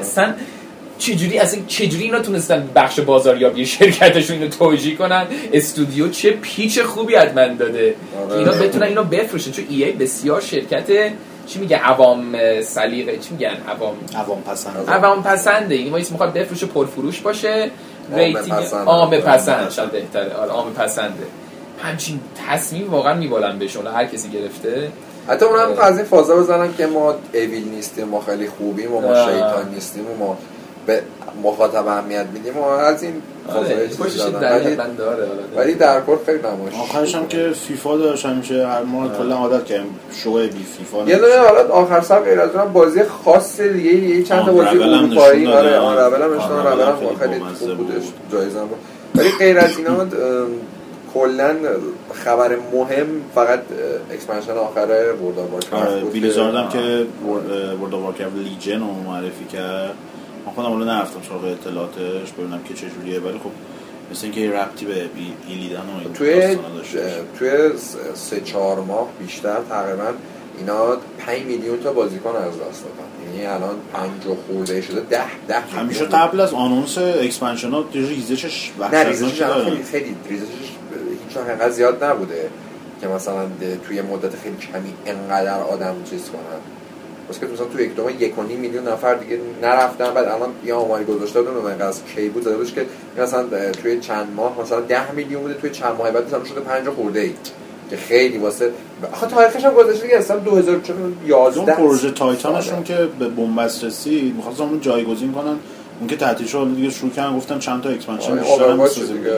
[0.00, 0.34] اصلا
[0.98, 7.14] چجوری اصلا چجوری اینا تونستن بخش بازاریابی شرکتشون اینو توجیه کنن؟ استودیو چه pitch خوبی
[7.14, 7.94] حتما داده.
[8.18, 8.28] آره.
[8.28, 9.50] که اینا بتونن اینو بفروشن.
[9.50, 11.12] چون ای بسیار شرکت
[11.46, 16.66] چی میگه عوام سلیقه چی میگن؟ عوام عوام پسند عوام پسنده این وایس می‌خواد بفروشه
[16.66, 17.70] پرفروش باشه.
[18.12, 18.64] rating.
[18.86, 20.34] عام پسند شاید بهتره.
[20.34, 21.26] آره عام پسنده.
[21.82, 23.86] همچین تصمیم واقعا میبالن بهشون.
[23.86, 24.90] هر کسی گرفته.
[25.28, 29.00] حتی اون هم از این فازا بزنن که ما اویل نیستیم ما خیلی خوبیم و
[29.00, 29.14] ما.
[29.14, 30.38] شیطان نیستیم و ما
[30.86, 31.02] به
[31.42, 33.88] مخاطب اهمیت میدیم و از این آره.
[34.40, 34.76] در ولی
[35.56, 39.64] ولی در کل خیلی نمایش آخرش هم که فیفا داشت همیشه هر ما کلا عادت
[39.64, 40.48] کردیم شو بی
[40.78, 44.52] فیفا یه دونه حالا آخر سر غیر از اونم بازی خاص دیگه یه چند تا
[44.52, 45.78] بازی اروپایی آره.
[45.78, 48.14] آن رول هم نشون هم خیلی خوب بودش بود.
[48.32, 48.58] جایزه
[49.14, 50.06] ولی غیر از اینا
[51.14, 51.54] کلا
[52.12, 53.60] خبر مهم فقط
[54.10, 55.12] expansion آخر آره
[55.52, 56.68] Warcraft بود Blizzard هم.
[56.68, 57.06] که
[57.82, 59.94] of Warcraft Legion رو معرفی کرد
[60.46, 63.50] من خودم حالا نرفتم سراغ اطلاعاتش ببینم که چجوریه ولی خب
[64.10, 65.06] مثل اینکه یه ربطی به
[65.48, 66.58] Illidan و این توی.
[67.38, 67.70] توی
[68.14, 70.12] سه چهار ماه بیشتر تقریبا
[70.58, 73.32] اینا 5 میلیون تا بازیکن از دست دادن.
[73.32, 78.70] یعنی الان 5 و خورده شده 10 10 همیشه قبل از announce expansion ها ریزشش
[78.92, 79.64] نه ریزشش الان.
[79.64, 80.48] خیلی خیلی ریزشش
[81.28, 82.50] هیچ انقدر زیاد نبوده
[83.00, 83.46] که مثلا
[83.88, 86.75] توی مدت خیلی کمی انقدر آدم چیز کنن.
[87.30, 90.14] بس که مثلا توی یک دومه یک و نیم میلیون نفر دیگه نرفتن.
[90.14, 93.44] بعد الان یه آماری گذاشته بودن من از کی بود؟ بودش که این مثلا
[93.82, 97.20] توی چند ماه مثلا 10 میلیون بوده توی چند ماه بعد مثلا شده 5 خورده
[97.20, 97.32] ای
[97.90, 98.70] که خیلی واسه
[99.12, 102.84] آخه تاریخش هم گذاشته که اصلا از 2011 اون پروژه تایتانشون.
[102.84, 105.56] که به بنبست رسید می‌خواستم اون جایگزین کنن.
[106.00, 109.36] اون که تعطیل شد دیگه شروع کردن گفتم چند تا expansion آره، بیشتر هم دیگه.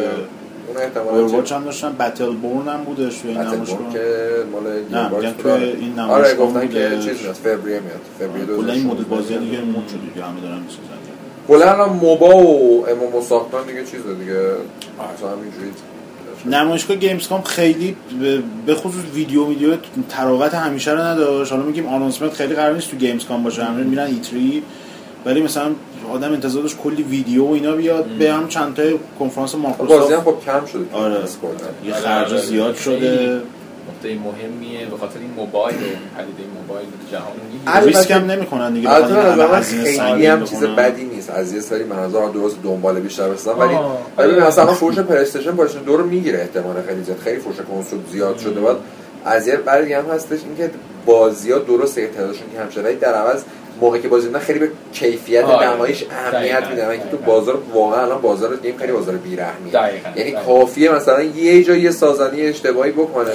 [0.68, 4.04] اون احتمالاً Overwatch هم داشتن Battleborn هم بودش توی این بورن که
[4.52, 5.32] مال نه، game میگن.
[5.32, 5.62] توی آره.
[5.80, 6.90] این آره نمایشگاه گفتن که.
[7.04, 8.00] چیز میاد فوریه میاد.
[8.30, 10.98] فوریه کلا این مدل 2016 بازی دیگه مود شده دیگه همه دارن می‌سازن
[11.48, 14.40] کلا الان MOBA و MMO ساختن دیگه چیز دیگه.
[15.16, 15.70] مثلا همینجوری.
[16.46, 19.74] نمایشگاه Gamescom خیلی به- به خصوص ویدیو ویدیو
[20.08, 21.52] طراوت همیشه رو نداشت.
[21.52, 23.64] حالا میگیم announcement خیلی قرار نیست تو Gamescom باشه.
[23.64, 24.62] همه میرن E3
[25.28, 25.70] ولی مثلا
[26.12, 28.82] آدم انتظار داشت کلی ویدیو و اینا بیاد به هم چند تا
[29.18, 31.16] کنفرانس بازی هم مایکروسافت خب کم شده آره.
[31.84, 32.36] یه خرج.
[32.40, 33.40] زیاد شده
[33.98, 37.76] نقطه مهمیه به خاطر این موبایل پدیده موبایل تو جهان می‌گیره.
[37.76, 38.88] البته- ریسک هم نمی‌کنن دیگه
[39.36, 40.60] من خیلی هم چیز.
[40.64, 43.74] بدی نیست از یه سری مناظر درست دنبال بیشتر بسازن ولی.
[44.16, 47.56] ولی مثلا فروش پلی استیشن پلی استیشن دو رو می‌گیره احتمال خیلی زیاد خیلی فروش
[47.56, 48.76] کنسول زیاد شده بعد
[49.24, 50.70] از یه دیگه هم هستش اینکه
[51.06, 53.42] بازی ها درست تعدادشون کم شده ولی در عوض
[53.80, 55.68] موقعی که بازی می‌کنن خیلی به کیفیت آره.
[55.68, 56.68] نمایش اهمیت.
[56.70, 57.32] میدن اینکه تو دقیقاً.
[57.32, 59.74] بازار واقعا الان بازار گیم خیلی بازار بیرحمیه.
[60.16, 60.32] یعنی.
[60.46, 63.30] کافیه مثلا یه جایی یه سازنده یه اشتباهی بکنه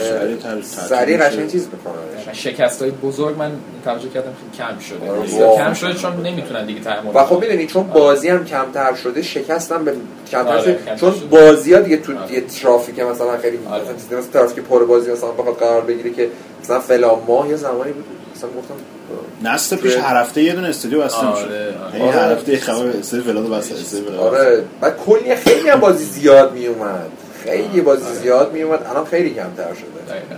[0.64, 3.52] سریع قشنگ چیز می‌کنه شکست های بزرگ من
[3.86, 5.58] توجه کردم خیلی کم شده آره،.
[5.58, 7.42] کم شده چون نمی‌تونن دیگه تحمل و خب.
[7.42, 9.94] می‌دونی چون بازی هم کمتر شده شکستم به
[10.32, 11.14] کمتر آره، شده چون.
[11.30, 12.34] بازی ها دیگه تو آره.
[12.34, 13.84] یه ترافیک مثلا خیلی آره.
[13.84, 16.30] مثلا ترافیک پر بازی مثلا بخواد قرار بگیره که
[16.64, 18.06] مثلا فلان ماه یه زمانی بود
[18.44, 22.00] مثلا گفتم نسل پیش هر هفته یه دونه استودیو بسته آره، میشه آره.
[22.00, 22.36] یعنی هر آره.
[22.36, 24.18] هفته خبر استودیو ولاد بسته.
[24.18, 24.64] آره.
[24.82, 27.12] بعد کلی خیلی هم بازی زیاد می اومد
[27.44, 30.14] خیلی بازی زیاد می اومد الان خیلی کمتر شده.
[30.16, 30.36] دقیقاً.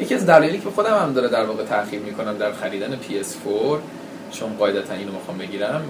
[0.00, 3.78] یکی از دلایلی که خودم هم داره در واقع تاخیر می‌کنم در خریدن PS4
[4.30, 5.82] چون قاعدتا اینو می‌خوام بگیرم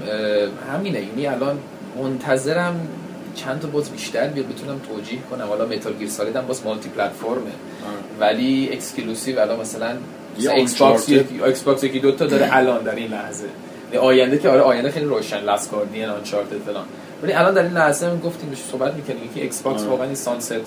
[0.75, 1.01] همینه.
[1.01, 1.59] یعنی الان
[2.03, 2.89] منتظرم
[3.35, 5.47] چند تا باز بیشتر بیاد بتونم توجیه کنم.
[5.47, 7.53] حالا متال گیر سالید هم باز مالتی پلتفرمه.
[8.21, 9.97] ولی exclusive الان مثلا
[10.49, 11.09] ایکس باکس.
[11.09, 13.45] یکی ایکس باکس یکی دو تا داره الان در این لحظه
[13.93, 16.85] یعنی آینده که آره آینده خیلی روشن Last Guardian Uncharted فلان
[17.23, 19.91] ولی الان در این لحظه هم گفتیم صحبت می‌کنیم که ایکس باکس آره.
[19.91, 20.61] واقعا این Sunset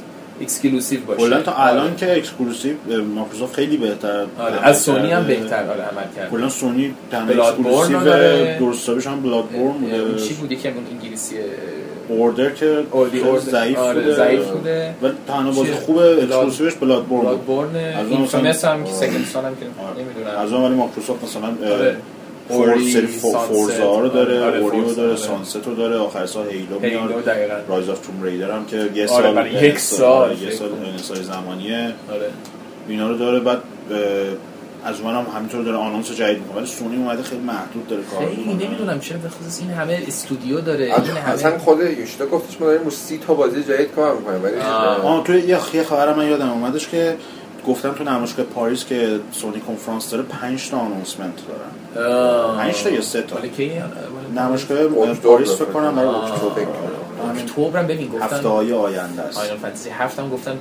[0.44, 1.95] exclusive باشه کلا تا الان آره.
[1.95, 2.74] که exclusive
[3.15, 4.68] مایکروسافت خیلی بهتر آره.
[4.68, 8.57] از سونی هم بهتر آره عمل کرد کلا سونی تنها Bloodborne exclusive رو داره.
[8.60, 11.36] درست حسابش هم Bloodborne اون بوده چی بودی که اون انگلیسی
[12.08, 12.84] Order که.
[13.40, 14.95] ضعیف آره، بوده ضعیف بوده.
[15.02, 18.38] ولی تنها بازی چیه؟ خوب Blood- exclusive ش Bloodborne بود Bloodborne از اون هم که
[18.38, 20.03] مثلا- Second Son هم که آره.
[20.03, 21.49] نمی‌دونم از اون ولی مایکروسافت مثلا.
[22.48, 23.07] For سری.
[23.08, 25.18] Forza رو داره آره، Ori رو Forza، داره آره.
[25.22, 27.30] Sunset رو داره آخر سال Halo میاد
[27.68, 30.86] Rise of Tomb Raider هم که یه آره، سال یک سال آره، یه سال کنم.
[30.86, 32.30] انحصار زمانیه آره
[32.88, 33.61] اینا رو داره بعد
[34.86, 38.30] از اون هم همینطور داره announce جدید می‌کنه ولی سونی اومده خیلی محدود داره کار
[38.30, 42.61] خیلی نمی‌دونم چرا به خصوص این همه استودیو داره این اصلا همه خود یوشیدا گفتش
[42.61, 45.06] ما داریم رو سی تا بازی جدید کار می‌کنیم ولی آه.
[45.06, 47.15] آه تو یه یه خبر من یادم اومدش که
[47.68, 52.57] گفتم تو نمایشگاه پاریس که سونی کنفرانس داره 5 تا announcement دارن آه.
[52.57, 53.38] 5 تا یا 3 تا؟
[54.35, 56.34] نمایشگاه اکتبر پاریس فکر کنم برای آه.
[56.34, 56.68] اکتبر
[57.31, 59.40] اکتبرم ببین هفته گفتن های آینده است.
[59.40, 60.57] Final Fantasy هفتم گفتن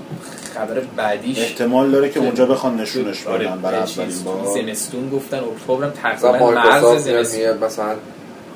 [0.55, 4.63] خبر بعدیش احتمال داره که اونجا بخوان نشونش آره، بدن برای چیز، اولین بار.
[4.63, 7.65] زمستون گفتن اکتبرم مثلا تقریبا مرز زمستون.
[7.65, 7.95] مثلا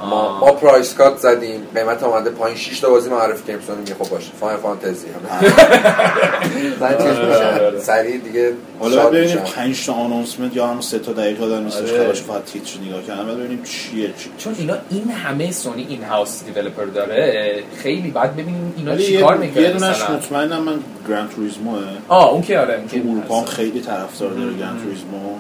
[0.01, 0.39] ما.
[0.39, 1.61] ما پرایس کات زدیم.
[1.75, 2.57] قیمت آمده پایین.
[2.59, 3.67] 6 تا بازی معرفی کردیم.
[3.67, 4.31] سونی میگه خب باشه.
[4.41, 5.07] فاین فانتزی.
[5.07, 5.41] هم
[6.99, 7.71] چیز آره.
[7.71, 9.55] میشه سریع دیگه حالا ببینیم میشم.
[9.55, 11.91] 5 تا آنونسمنت یا هم 3 تا دقیقه دارن نیستش.
[11.91, 12.05] آره.
[12.05, 14.07] خبرش فقط تیتر نگاه کردم ببینیم چیه.
[14.19, 17.63] چی چون اینا این همه سونی این هاوس دیولپر داره.
[17.83, 20.79] خیلی بعد ببینیم اینا چیکار می‌کنن یه دونش مطمئنم من
[21.09, 21.79] گرند توریزموه
[22.09, 23.45] آه اون که آره اروپا.
[23.45, 25.37] خیلی طرفدار داره گرند توریزمو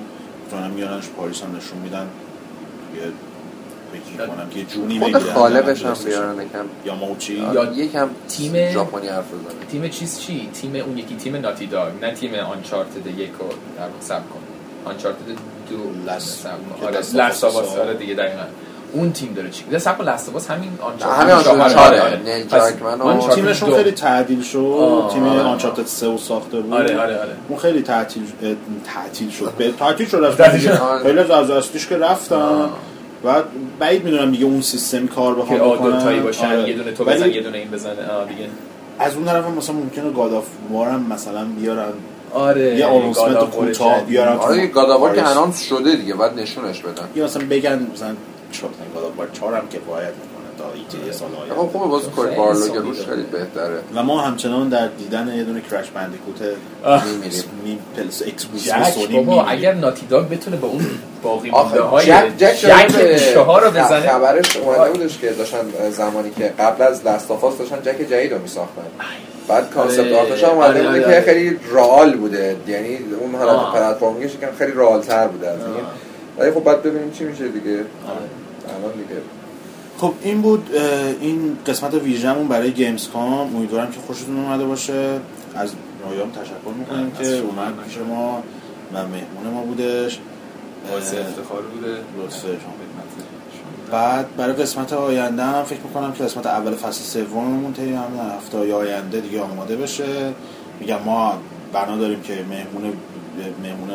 [0.48, 2.06] مثلا میارنش پاریس هم نشون میدن.
[2.96, 3.02] یه
[4.16, 6.04] فکر کنم که یه جونی خود خالقش هم دستش.
[6.06, 10.98] بیارن یکم یا موچی یا- یکم تیم- ژاپنی حرف بزنه تیم چیز چی تیم اون
[10.98, 14.40] یکی تیم ناتی داگ نه تیم آنچارتد یک رو در واقع سب کن
[14.90, 15.18] آنچارتد
[15.70, 16.80] دو لست- سب کن.
[16.80, 17.80] که آره.
[17.80, 18.42] آره دیگه دقیقاً
[18.92, 21.78] اون تیم داره چی ده سب کن لست آواس همین آنچارتد همین آنچارتد.
[21.78, 22.20] آره.
[22.24, 23.74] نیل تیمشون.
[23.76, 25.24] خیلی تعدیل شد تیم.
[25.26, 28.52] آنچارتد سه و ساخته بود آره آره آره اون خیلی تعطیل اه،
[28.94, 30.34] تعطیل شد به تعطیل شد از.
[31.02, 32.68] خیلی از از اصلیش که رفتن
[33.22, 33.44] بعد
[33.78, 36.68] بعید می‌دونم دیگه اون سیستم کار که بخوام آدو بکنن تایی باشن آره.
[36.68, 38.48] یه دونه تو بزن یه دونه این بزنه آه دیگه.
[38.98, 41.92] از اون طرف هم مثلا ممکنه گاد آف وارم مثلا بیارن.
[42.32, 42.76] آره.
[42.76, 45.28] یه آنونسمنت کوتاه بیارن آره گاداوار که.
[45.28, 47.08] انانس شده دیگه بعد نشونش بدن.
[47.14, 48.14] یا مثلا بگن مثلا
[48.52, 51.86] چون گاد آف وار 4 هم کفایت می‌کنه؟ تا ایتی یه سال آینده خب خوبه
[51.86, 53.00] باز کوری خیلی بارلو سونی که روش.
[53.00, 56.40] خیلی بهتره و ما همچنان در دیدن یه دونه کرش بندیکوت
[57.06, 59.44] میمیریم می plus exclusive Jak سونی بابا.
[59.44, 60.86] اگر Naughty Dog بتونه با اون
[61.22, 62.06] باقی مونده های
[62.38, 65.58] Jak Jak ها رو بزنه خبرش اومده بودش که داشتن
[65.90, 68.82] زمانی که قبل از Last of Us داشتن Jak جدید رو میساختن
[69.48, 70.12] بعد concept.
[70.12, 71.20] art ش هم اومده آره، بوده آره، که آره.
[71.20, 73.74] خیلی real بوده یعنی اون حالت.
[73.74, 75.84] platforming ش یکم خیلی real تر بوده از این.
[76.38, 77.70] ولی خب بعد ببینیم چی میشه دیگه.
[77.70, 79.20] الان دیگه
[79.98, 80.70] خب این بود
[81.20, 85.20] این قسمت ویژمون برای Gamescom امیدوارم که خوشتون اومده باشه.
[85.54, 85.72] از
[86.04, 87.48] رایام تشکر می‌کنیم از که شما.
[87.48, 88.42] اومد پیش ما
[88.92, 90.18] و مهمون ما بودش.
[90.90, 91.96] باعث افتخار بوده.
[93.90, 98.58] بعد برای قسمت آینده هم فکر می‌کنم که قسمت اول فصل سوممون طی همین هفته
[98.58, 100.32] های آینده دیگه آماده بشه.
[100.80, 101.38] میگم ما
[101.72, 102.92] بنا داریم که مهمون
[103.62, 103.90] مهمون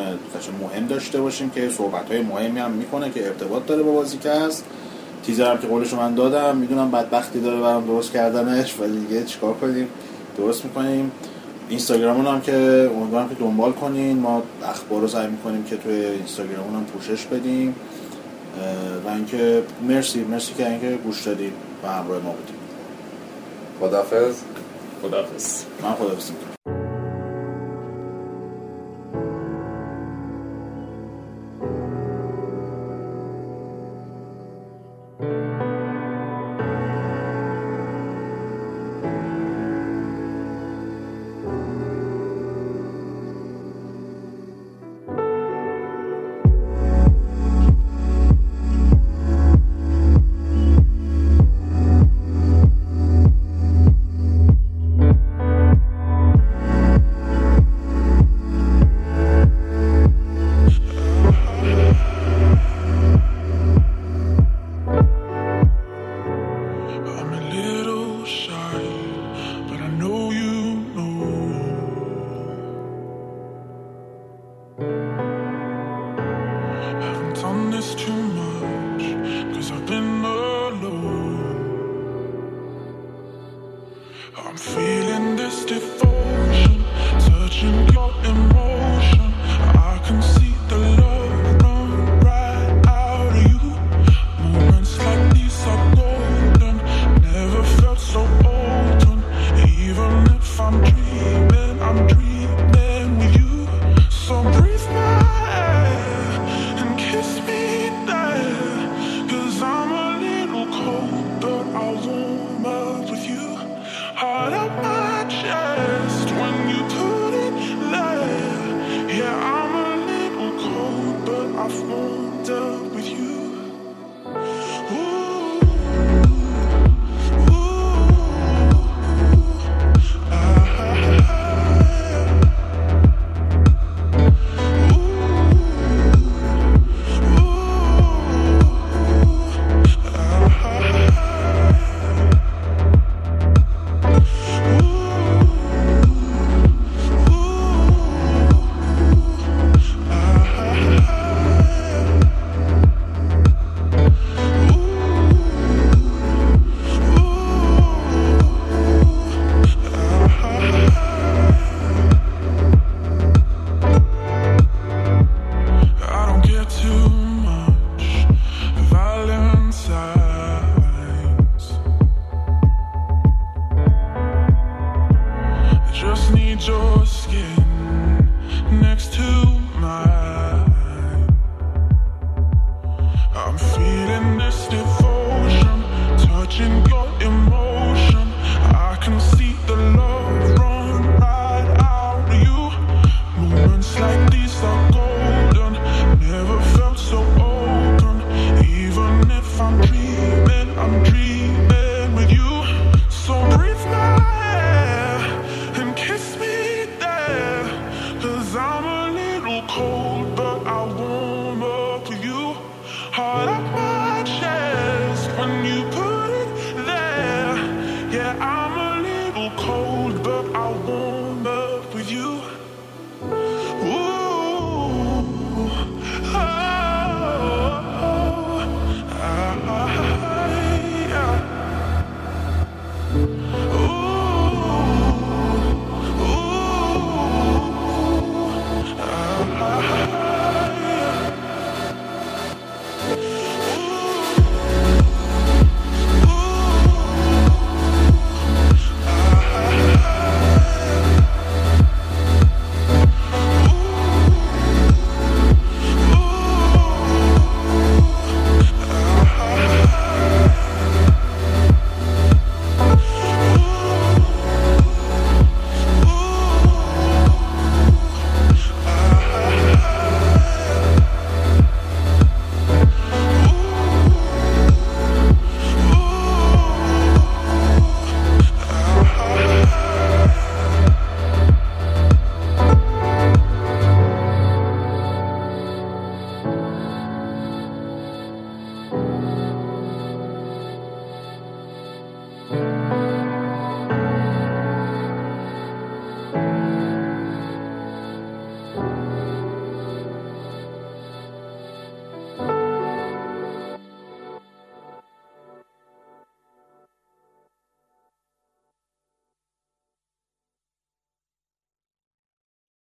[0.60, 4.64] مهم داشته باشیم که صحبت های مهمی هم می‌کنه که ارتباط داره با بازیکست.
[5.22, 9.54] تیزر هم که قولشو من دادم می‌دونم بدبختی داره برام درست کردنش ولی دیگه چیکار
[9.54, 9.88] کنیم؟
[10.36, 11.12] درست می‌کنیم.
[11.68, 14.18] اینستاگرامون هم که امیدوارم که دنبال کنین.
[14.18, 17.74] ما اخبار رو سعی می‌کنیم که توی اینستاگرامون هم پوشش بدیم.
[19.06, 21.52] و اینکه مرسی مرسی که اینکه گوش دادید
[21.84, 22.62] و همراه ما بودید
[23.80, 24.34] خدافظ
[25.02, 25.62] خداحافظ.
[25.82, 26.51] من خدا می‌کنم.
[77.44, 78.61] on this too much.